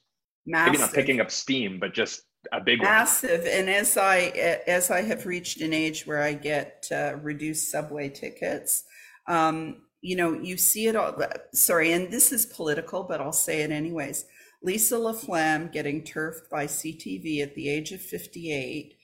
Massive. 0.47 0.73
maybe 0.73 0.83
not 0.83 0.95
picking 0.95 1.21
up 1.21 1.31
steam, 1.31 1.79
but 1.79 1.93
just 1.93 2.23
a 2.53 2.61
big 2.61 2.81
massive. 2.81 3.43
One. 3.43 3.51
And 3.51 3.71
as 3.71 3.97
I 3.97 4.19
as 4.67 4.91
I 4.91 5.03
have 5.03 5.27
reached 5.27 5.61
an 5.61 5.73
age 5.73 6.07
where 6.07 6.23
I 6.23 6.35
get 6.35 6.89
uh, 6.93 7.17
reduced 7.23 7.71
subway 7.71 8.09
tickets, 8.09 8.85
um, 9.27 9.83
you 10.01 10.17
know, 10.17 10.35
you 10.35 10.57
see 10.57 10.87
it 10.87 10.97
all. 10.97 11.17
Sorry, 11.53 11.93
and 11.93 12.11
this 12.11 12.33
is 12.33 12.47
political, 12.47 13.03
but 13.05 13.21
I'll 13.21 13.33
say 13.33 13.63
it 13.63 13.71
anyways. 13.71 14.27
Lisa 14.63 14.97
LaFlamme 14.97 15.73
getting 15.73 16.03
turfed 16.03 16.51
by 16.51 16.67
CTV 16.67 17.43
at 17.43 17.55
the 17.55 17.69
age 17.69 17.93
of 17.93 18.01
58, 18.01 18.95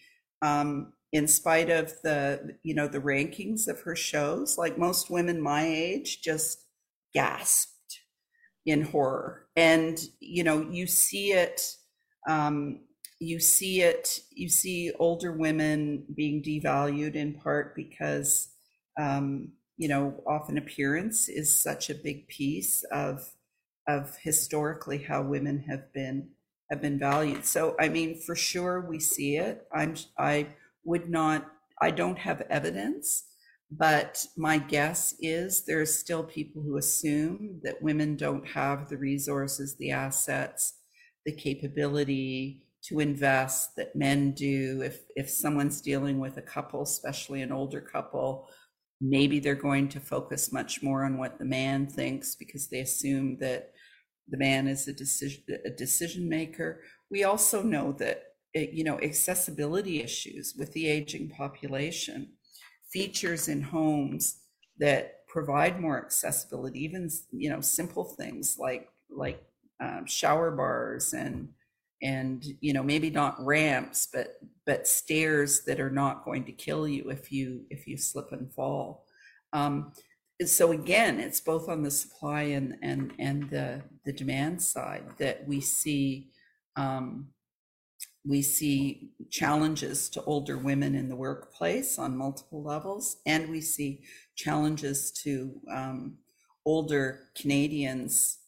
um, 0.41 0.95
in 1.12 1.28
spite 1.28 1.68
of 1.68 1.93
the, 2.03 2.57
you 2.62 2.74
know, 2.74 2.88
the 2.88 3.01
rankings 3.01 3.68
of 3.68 3.82
her 3.82 3.95
shows, 3.95 4.57
like 4.57 4.78
most 4.78 5.11
women 5.11 5.38
my 5.38 5.66
age, 5.66 6.22
just 6.22 6.64
gasped 7.12 7.74
in 8.66 8.82
horror 8.82 9.47
and 9.57 9.99
you 10.20 10.45
know 10.45 10.66
you 10.70 10.86
see 10.86 11.32
it 11.32 11.61
um, 12.28 12.80
you 13.20 13.38
see 13.38 13.82
it 13.82 14.20
you 14.30 14.48
see 14.48 14.92
older 14.98 15.30
women 15.30 16.04
being 16.14 16.42
devalued 16.42 17.14
in 17.14 17.34
part 17.34 17.76
because 17.76 18.48
um, 18.98 19.52
you 19.76 19.88
know 19.88 20.22
often 20.26 20.58
appearance 20.58 21.28
is 21.28 21.62
such 21.62 21.90
a 21.90 21.94
big 21.94 22.26
piece 22.28 22.82
of 22.84 23.34
of 23.86 24.16
historically 24.22 24.98
how 24.98 25.22
women 25.22 25.64
have 25.68 25.92
been 25.92 26.28
have 26.70 26.80
been 26.80 26.98
valued. 26.98 27.44
So 27.44 27.74
I 27.80 27.88
mean, 27.88 28.20
for 28.20 28.36
sure 28.36 28.80
we 28.80 29.00
see 29.00 29.36
it. 29.36 29.66
I'm 29.72 29.96
I 30.18 30.48
would 30.84 31.10
not 31.10 31.50
I 31.80 31.90
don't 31.90 32.18
have 32.18 32.42
evidence, 32.42 33.24
but 33.70 34.26
my 34.36 34.58
guess 34.58 35.14
is 35.20 35.64
there's 35.64 35.94
still 35.94 36.22
people 36.24 36.62
who 36.62 36.76
assume 36.76 37.60
that 37.64 37.82
women 37.82 38.16
don't 38.16 38.46
have 38.46 38.88
the 38.88 38.96
resources, 38.96 39.76
the 39.76 39.90
assets, 39.90 40.74
the 41.26 41.32
capability 41.32 42.62
to 42.82 43.00
invest 43.00 43.76
that 43.76 43.94
men 43.96 44.32
do. 44.32 44.82
If 44.82 45.02
if 45.16 45.30
someone's 45.30 45.80
dealing 45.80 46.18
with 46.18 46.36
a 46.36 46.42
couple, 46.42 46.82
especially 46.82 47.42
an 47.42 47.52
older 47.52 47.80
couple, 47.80 48.48
maybe 49.00 49.40
they're 49.40 49.54
going 49.54 49.88
to 49.90 50.00
focus 50.00 50.52
much 50.52 50.82
more 50.82 51.04
on 51.04 51.18
what 51.18 51.38
the 51.38 51.44
man 51.44 51.86
thinks 51.86 52.34
because 52.34 52.68
they 52.68 52.80
assume 52.80 53.38
that 53.38 53.72
the 54.28 54.38
man 54.38 54.68
is 54.68 54.88
a 54.88 54.92
decision 54.92 55.42
a 55.64 55.70
decision 55.70 56.28
maker. 56.28 56.82
We 57.10 57.24
also 57.24 57.62
know 57.62 57.92
that 57.92 58.24
it, 58.54 58.70
you 58.70 58.84
know 58.84 58.98
accessibility 59.00 60.02
issues 60.02 60.54
with 60.58 60.72
the 60.72 60.88
aging 60.88 61.30
population, 61.30 62.32
features 62.92 63.48
in 63.48 63.62
homes 63.62 64.40
that 64.78 65.26
provide 65.28 65.80
more 65.80 65.98
accessibility, 66.04 66.82
even 66.84 67.10
you 67.32 67.50
know 67.50 67.60
simple 67.60 68.04
things 68.04 68.56
like 68.58 68.88
like 69.10 69.42
um, 69.80 70.06
shower 70.06 70.50
bars 70.50 71.12
and 71.14 71.48
and 72.03 72.44
you 72.61 72.72
know 72.72 72.82
maybe 72.82 73.11
not 73.11 73.44
ramps 73.44 74.09
but 74.12 74.38
but 74.66 74.86
stairs 74.86 75.62
that 75.64 75.80
are 75.80 75.90
not 75.90 76.24
going 76.24 76.44
to 76.44 76.53
kill 76.53 76.86
you 76.88 77.11
if 77.11 77.32
you 77.32 77.62
if 77.70 77.86
you 77.86 77.96
slip 77.96 78.32
and 78.32 78.53
fall. 78.53 79.05
Um, 79.53 79.92
so 80.46 80.72
again 80.72 81.20
it's 81.20 81.40
both 81.40 81.68
on 81.68 81.82
the 81.82 81.90
supply 81.90 82.42
and 82.42 82.76
and 82.82 83.12
and 83.18 83.51
the 83.51 83.82
the 84.05 84.12
demand 84.12 84.62
side 84.62 85.05
that 85.18 85.46
we 85.46 85.61
see 85.61 86.30
um, 86.76 87.28
we 88.24 88.42
see 88.42 89.11
challenges 89.30 90.09
to 90.11 90.22
older 90.24 90.59
women 90.59 90.94
in 90.94 91.09
the 91.09 91.16
workplace 91.16 91.98
on 91.98 92.16
multiple 92.16 92.62
levels 92.62 93.16
and 93.26 93.48
we 93.51 93.61
see 93.61 94.03
challenges 94.34 95.11
to 95.11 95.61
um, 95.70 96.16
older 96.64 97.28
canadians 97.34 98.38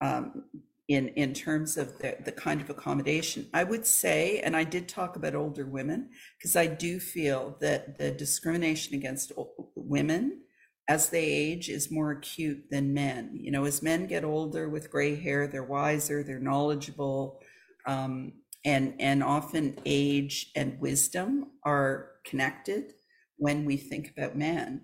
um, 0.00 0.44
in 0.88 1.08
in 1.08 1.32
terms 1.32 1.76
of 1.76 1.98
the, 1.98 2.16
the 2.24 2.32
kind 2.32 2.60
of 2.60 2.68
accommodation. 2.70 3.48
I 3.54 3.64
would 3.64 3.86
say 3.86 4.40
and 4.40 4.56
i 4.56 4.64
did 4.64 4.88
talk 4.88 5.16
about 5.16 5.34
older 5.34 5.66
women 5.66 6.10
because 6.38 6.56
i 6.56 6.66
do 6.66 7.00
feel 7.00 7.56
that 7.60 7.98
the 7.98 8.10
discrimination 8.10 8.94
against 8.94 9.32
women 9.74 10.42
as 10.86 11.08
they 11.08 11.24
age 11.24 11.70
is 11.70 11.90
more 11.90 12.10
acute 12.10 12.64
than 12.70 12.92
men. 12.92 13.30
You 13.40 13.50
know 13.50 13.64
as 13.64 13.82
men 13.82 14.06
get 14.06 14.24
older 14.24 14.68
with 14.68 14.90
gray 14.90 15.14
hair 15.16 15.46
they're 15.46 15.64
wiser 15.64 16.22
they're 16.22 16.38
knowledgeable 16.38 17.40
um, 17.86 18.32
and 18.64 18.94
and 18.98 19.22
often 19.22 19.78
age 19.86 20.50
and 20.54 20.78
wisdom 20.80 21.52
are 21.64 22.10
connected 22.26 22.92
when 23.36 23.64
we 23.64 23.76
think 23.76 24.10
about 24.16 24.36
men 24.36 24.82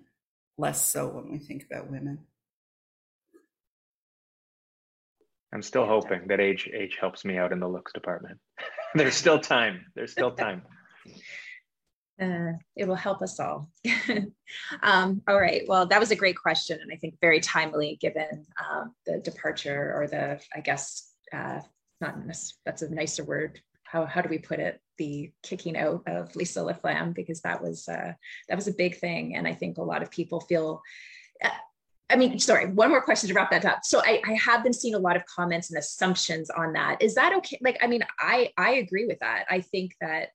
less 0.57 0.89
so 0.91 1.07
when 1.07 1.31
we 1.31 1.37
think 1.37 1.65
about 1.69 1.89
women 1.91 2.19
I'm 5.53 5.61
still 5.61 5.85
hoping 5.85 6.27
that 6.27 6.39
age 6.39 6.69
age 6.73 6.97
helps 6.99 7.25
me 7.25 7.37
out 7.37 7.51
in 7.51 7.59
the 7.59 7.67
looks 7.67 7.93
department. 7.93 8.39
There's 8.95 9.15
still 9.15 9.39
time. 9.39 9.85
There's 9.95 10.11
still 10.11 10.31
time. 10.31 10.63
Uh, 12.21 12.51
it 12.75 12.87
will 12.87 12.93
help 12.93 13.23
us 13.23 13.39
all. 13.39 13.71
um, 14.83 15.23
all 15.27 15.39
right. 15.39 15.63
Well, 15.67 15.87
that 15.87 15.99
was 15.99 16.11
a 16.11 16.15
great 16.15 16.37
question, 16.37 16.77
and 16.79 16.91
I 16.93 16.95
think 16.95 17.15
very 17.19 17.39
timely 17.39 17.97
given 17.99 18.45
um, 18.59 18.93
the 19.07 19.17
departure 19.17 19.91
or 19.95 20.05
the, 20.05 20.39
I 20.55 20.59
guess, 20.59 21.13
uh, 21.33 21.61
not 21.99 22.17
that's 22.63 22.83
a 22.83 22.93
nicer 22.93 23.23
word. 23.23 23.59
How, 23.85 24.05
how 24.05 24.21
do 24.21 24.29
we 24.29 24.37
put 24.37 24.59
it? 24.59 24.79
The 24.99 25.31
kicking 25.41 25.75
out 25.75 26.03
of 26.05 26.35
Lisa 26.35 26.59
Laflamme 26.59 27.15
because 27.15 27.41
that 27.41 27.59
was 27.59 27.87
uh, 27.89 28.13
that 28.49 28.55
was 28.55 28.67
a 28.67 28.73
big 28.73 28.99
thing, 28.99 29.35
and 29.35 29.47
I 29.47 29.55
think 29.55 29.79
a 29.79 29.83
lot 29.83 30.03
of 30.03 30.11
people 30.11 30.41
feel 30.41 30.83
uh, 31.43 31.49
I 32.11 32.15
mean, 32.15 32.39
sorry, 32.39 32.67
one 32.67 32.89
more 32.89 33.01
question 33.01 33.27
to 33.29 33.33
wrap 33.33 33.51
that 33.51 33.65
up. 33.65 33.79
So 33.83 34.01
I, 34.03 34.21
I, 34.27 34.33
have 34.33 34.63
been 34.63 34.73
seeing 34.73 34.95
a 34.95 34.99
lot 34.99 35.15
of 35.15 35.25
comments 35.25 35.69
and 35.69 35.79
assumptions 35.79 36.49
on 36.49 36.73
that. 36.73 37.01
Is 37.01 37.15
that 37.15 37.33
okay? 37.37 37.57
Like, 37.61 37.77
I 37.81 37.87
mean, 37.87 38.03
I 38.19 38.49
I 38.57 38.73
agree 38.73 39.05
with 39.05 39.19
that. 39.19 39.45
I 39.49 39.61
think 39.61 39.95
that 40.01 40.29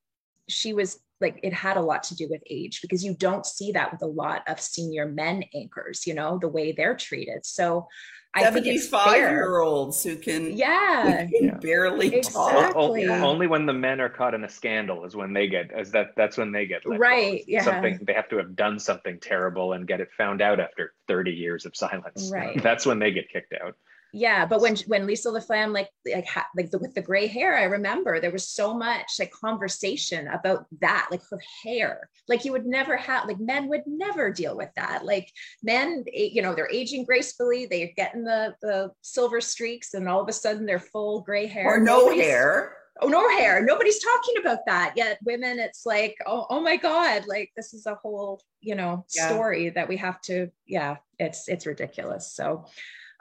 she 0.49 0.73
was 0.73 1.01
like 1.21 1.41
it 1.43 1.53
had 1.53 1.77
a 1.77 1.81
lot 1.81 2.03
to 2.05 2.15
do 2.15 2.29
with 2.29 2.43
age 2.51 2.83
because 2.83 3.03
you 3.05 3.15
don't 3.15 3.47
see 3.47 3.73
that 3.73 3.91
with 3.91 4.03
a 4.03 4.07
lot 4.07 4.43
of 4.49 4.61
senior 4.61 5.07
men 5.07 5.43
anchors, 5.55 6.07
you 6.07 6.15
know, 6.15 6.39
the 6.39 6.49
way 6.49 6.73
they're 6.73 6.97
treated. 6.97 7.45
So 7.45 7.87
I 8.35 8.51
think 8.51 8.67
it's 8.67 8.93
year 8.93 9.61
olds 9.61 10.03
who 10.03 10.17
can 10.17 10.55
yeah, 10.57 11.25
who 11.25 11.39
can 11.39 11.45
yeah. 11.47 11.55
barely 11.55 12.15
exactly. 12.15 13.07
talk. 13.07 13.23
Only 13.23 13.47
when 13.47 13.65
the 13.65 13.73
men 13.73 14.01
are 14.01 14.11
caught 14.11 14.35
in 14.35 14.45
a 14.45 14.49
scandal 14.49 15.07
is 15.07 15.17
when 15.17 15.33
they 15.33 15.49
get 15.49 15.73
as 15.73 15.91
that 15.93 16.09
that's 16.17 16.37
when 16.37 16.53
they 16.53 16.67
get 16.67 16.83
right. 16.85 17.43
Yeah, 17.47 17.63
something 17.63 17.99
they 18.03 18.13
have 18.13 18.29
to 18.29 18.37
have 18.37 18.55
done 18.55 18.79
something 18.79 19.19
terrible 19.21 19.73
and 19.73 19.87
get 19.87 20.01
it 20.01 20.09
found 20.19 20.43
out 20.43 20.61
after 20.61 20.93
30 21.09 21.33
years 21.33 21.65
of 21.65 21.75
silence. 21.75 22.31
Right, 22.31 22.63
that's 22.63 22.85
when 22.85 22.99
they 22.99 23.11
get 23.11 23.31
kicked 23.31 23.55
out 23.55 23.75
yeah 24.17 24.47
but 24.47 24.61
when 24.61 24.77
when 24.87 25.07
lisa 25.07 25.29
laflamme 25.29 25.73
like 25.73 25.91
like 26.13 26.27
ha, 26.27 26.47
like 26.57 26.71
the, 26.71 26.79
with 26.79 26.95
the 26.95 27.03
gray 27.03 27.27
hair 27.27 27.57
i 27.57 27.65
remember 27.65 28.21
there 28.21 28.31
was 28.31 28.49
so 28.49 28.75
much 28.75 29.13
like 29.19 29.31
conversation 29.31 30.29
about 30.29 30.67
that 30.81 31.09
like 31.11 31.23
her 31.31 31.41
hair. 31.63 32.09
Like 32.29 32.45
you 32.45 32.53
would 32.53 32.67
never 32.67 32.97
have 32.97 33.27
like 33.27 33.39
men 33.39 33.69
would 33.69 33.83
never 33.87 34.31
deal 34.31 34.57
with 34.57 34.71
that. 34.77 35.05
Like 35.05 35.33
men 35.63 36.05
you 36.13 36.43
know 36.43 36.55
they're 36.55 36.71
aging 36.73 37.05
gracefully 37.05 37.67
they're 37.67 37.93
getting 37.97 38.25
the 38.25 38.55
the 38.63 38.91
silver 39.03 39.41
streaks 39.41 39.95
and 39.95 40.09
all 40.09 40.21
of 40.21 40.29
a 40.29 40.33
sudden 40.33 40.67
they're 40.67 40.79
full 40.79 41.21
gray 41.21 41.47
hair. 41.47 41.67
Or 41.67 41.79
no 41.81 42.01
Nobody's, 42.01 42.23
hair. 42.23 42.77
Oh 43.01 43.09
no 43.09 43.29
hair. 43.29 43.63
Nobody's 43.63 44.03
talking 44.03 44.37
about 44.41 44.61
that. 44.67 44.95
Yet 44.97 45.19
women 45.25 45.59
it's 45.59 45.87
like 45.87 46.17
oh, 46.27 46.47
oh 46.51 46.61
my 46.61 46.77
god 46.77 47.25
like 47.27 47.53
this 47.57 47.75
is 47.75 47.87
a 47.87 47.95
whole 47.95 48.41
you 48.61 48.75
know 48.75 49.05
yeah. 49.15 49.29
story 49.29 49.71
that 49.71 49.89
we 49.89 49.97
have 49.99 50.21
to 50.23 50.51
yeah 50.67 50.97
it's 51.19 51.49
it's 51.49 51.67
ridiculous. 51.67 52.33
So 52.33 52.67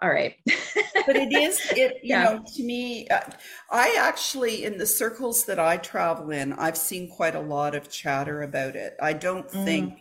all 0.02 0.10
right 0.10 0.36
but 0.46 1.16
it 1.16 1.32
is 1.34 1.60
it 1.72 2.00
you 2.04 2.10
yeah. 2.10 2.24
know 2.24 2.44
to 2.54 2.64
me 2.64 3.08
uh, 3.08 3.22
i 3.72 3.96
actually 3.98 4.66
in 4.66 4.78
the 4.78 4.86
circles 4.86 5.46
that 5.46 5.60
i 5.60 5.78
travel 5.78 6.32
in 6.32 6.54
i've 6.54 6.78
seen 6.78 7.10
quite 7.10 7.36
a 7.36 7.40
lot 7.40 7.76
of 7.76 7.90
chatter 7.90 8.42
about 8.42 8.76
it 8.76 8.96
i 9.02 9.14
don't 9.14 9.48
mm. 9.50 9.64
think 9.64 10.00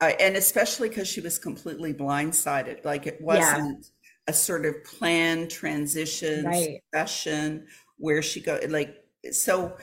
uh, 0.00 0.12
and 0.20 0.36
especially 0.36 0.88
because 0.88 1.08
she 1.08 1.20
was 1.20 1.38
completely 1.38 1.92
blindsided 1.92 2.84
like 2.84 3.06
it 3.06 3.20
wasn't 3.20 3.78
yeah. 3.80 4.28
a 4.28 4.32
sort 4.32 4.64
of 4.64 4.74
planned 4.84 5.50
transition 5.50 6.44
right. 6.44 6.82
session 6.94 7.66
where 7.98 8.22
she 8.22 8.40
go 8.40 8.58
like 8.68 9.04
so 9.30 9.76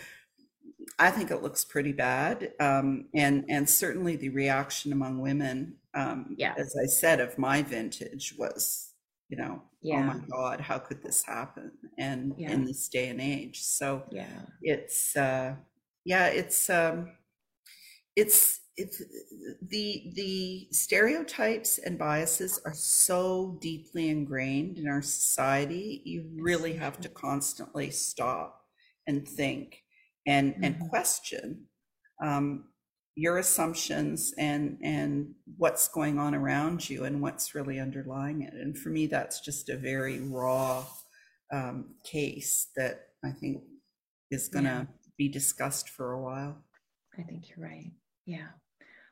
i 0.98 1.12
think 1.12 1.30
it 1.30 1.44
looks 1.44 1.64
pretty 1.64 1.92
bad 1.92 2.54
um, 2.60 3.06
and 3.14 3.46
and 3.50 3.70
certainly 3.70 4.16
the 4.16 4.30
reaction 4.30 4.92
among 4.92 5.20
women 5.20 5.76
um, 5.94 6.36
yeah. 6.38 6.56
as 6.58 6.76
i 6.82 6.88
said 6.88 7.20
of 7.20 7.38
my 7.38 7.62
vintage 7.62 8.34
was 8.38 8.93
you 9.30 9.38
know 9.38 9.62
yeah. 9.82 9.98
oh 9.98 10.04
my 10.04 10.20
god 10.30 10.60
how 10.60 10.78
could 10.78 11.02
this 11.02 11.24
happen 11.24 11.72
and 11.98 12.34
yeah. 12.38 12.52
in 12.52 12.66
this 12.66 12.88
day 12.90 13.10
and 13.10 13.22
age 13.22 13.62
so 13.62 14.04
yeah 14.12 14.42
it's 14.62 15.16
uh 15.16 15.56
yeah 16.06 16.28
it's 16.28 16.70
um 16.70 17.10
it's 18.16 18.62
it's 18.76 19.04
the 19.70 20.12
the 20.16 20.68
stereotypes 20.72 21.78
and 21.78 21.98
biases 22.00 22.60
are 22.66 22.74
so 22.74 23.58
deeply 23.62 24.10
ingrained 24.10 24.78
in 24.78 24.88
our 24.88 25.02
society 25.02 26.02
you 26.06 26.30
really 26.38 26.74
have 26.74 27.00
to 27.00 27.10
constantly 27.10 27.92
stop 27.92 28.62
and 29.08 29.28
think 29.28 29.84
and 30.26 30.54
mm-hmm. 30.54 30.64
and 30.64 30.90
question 30.90 31.66
um 32.24 32.66
your 33.16 33.38
assumptions 33.38 34.34
and 34.38 34.78
and 34.84 35.34
what's 35.58 35.88
going 35.88 36.18
on 36.18 36.34
around 36.34 36.90
you 36.90 37.04
and 37.04 37.22
what's 37.22 37.54
really 37.54 37.80
underlying 37.80 38.42
it. 38.42 38.54
And 38.54 38.78
for 38.78 38.90
me 38.90 39.08
that's 39.08 39.42
just 39.42 39.70
a 39.70 39.78
very 39.78 40.20
raw 40.20 40.86
um, 41.52 41.96
case 42.04 42.70
that 42.76 43.10
i 43.24 43.30
think 43.30 43.62
is 44.32 44.48
going 44.48 44.66
to 44.66 44.72
yeah. 44.72 44.86
be 45.18 45.30
discussed 45.30 45.90
for 45.90 46.14
a 46.14 46.22
while. 46.22 46.58
I 47.20 47.22
think 47.22 47.50
you're 47.50 47.68
right. 47.68 47.92
Yeah 48.26 48.48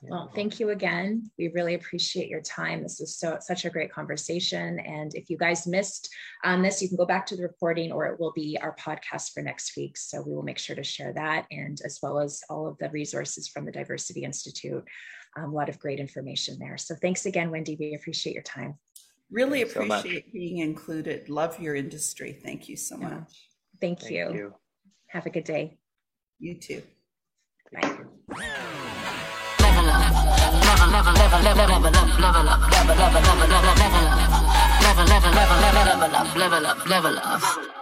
well, 0.01 0.31
thank 0.33 0.59
you 0.59 0.71
again. 0.71 1.29
We 1.37 1.49
really 1.49 1.75
appreciate 1.75 2.27
your 2.27 2.41
time. 2.41 2.81
This 2.81 2.97
was 2.99 3.15
so 3.17 3.37
such 3.39 3.65
a 3.65 3.69
great 3.69 3.91
conversation. 3.91 4.79
And 4.79 5.13
if 5.13 5.29
you 5.29 5.37
guys 5.37 5.67
missed 5.67 6.09
on 6.43 6.63
this, 6.63 6.81
you 6.81 6.87
can 6.87 6.97
go 6.97 7.05
back 7.05 7.25
to 7.27 7.35
the 7.35 7.43
recording 7.43 7.91
or 7.91 8.07
it 8.07 8.19
will 8.19 8.31
be 8.31 8.57
our 8.61 8.75
podcast 8.77 9.31
for 9.33 9.43
next 9.43 9.77
week. 9.77 9.97
So 9.97 10.21
we 10.21 10.33
will 10.33 10.43
make 10.43 10.57
sure 10.57 10.75
to 10.75 10.83
share 10.83 11.13
that 11.13 11.45
and 11.51 11.79
as 11.85 11.99
well 12.01 12.19
as 12.19 12.41
all 12.49 12.67
of 12.67 12.77
the 12.79 12.89
resources 12.89 13.47
from 13.47 13.65
the 13.65 13.71
Diversity 13.71 14.23
Institute. 14.23 14.83
Um, 15.37 15.51
a 15.51 15.55
lot 15.55 15.69
of 15.69 15.79
great 15.79 15.99
information 15.99 16.57
there. 16.59 16.77
So 16.77 16.95
thanks 16.95 17.25
again, 17.25 17.51
Wendy. 17.51 17.77
We 17.79 17.95
appreciate 17.95 18.33
your 18.33 18.43
time. 18.43 18.77
Really 19.29 19.63
Thanks 19.63 19.75
appreciate 19.75 20.25
so 20.25 20.31
being 20.33 20.57
included. 20.57 21.29
Love 21.29 21.59
your 21.59 21.75
industry. 21.75 22.37
Thank 22.43 22.67
you 22.67 22.75
so 22.75 22.97
much. 22.97 23.49
Thank, 23.79 23.99
Thank 23.99 24.11
you. 24.11 24.33
you. 24.33 24.53
Have 25.07 25.25
a 25.25 25.29
good 25.29 25.45
day. 25.45 25.77
You 26.39 26.59
too. 26.59 26.81
Bye. 27.71 28.87
Never, 34.81 35.05
never, 35.05 35.51
level 36.37 36.65
up, 36.65 36.85
level 36.87 37.17
up. 37.17 37.80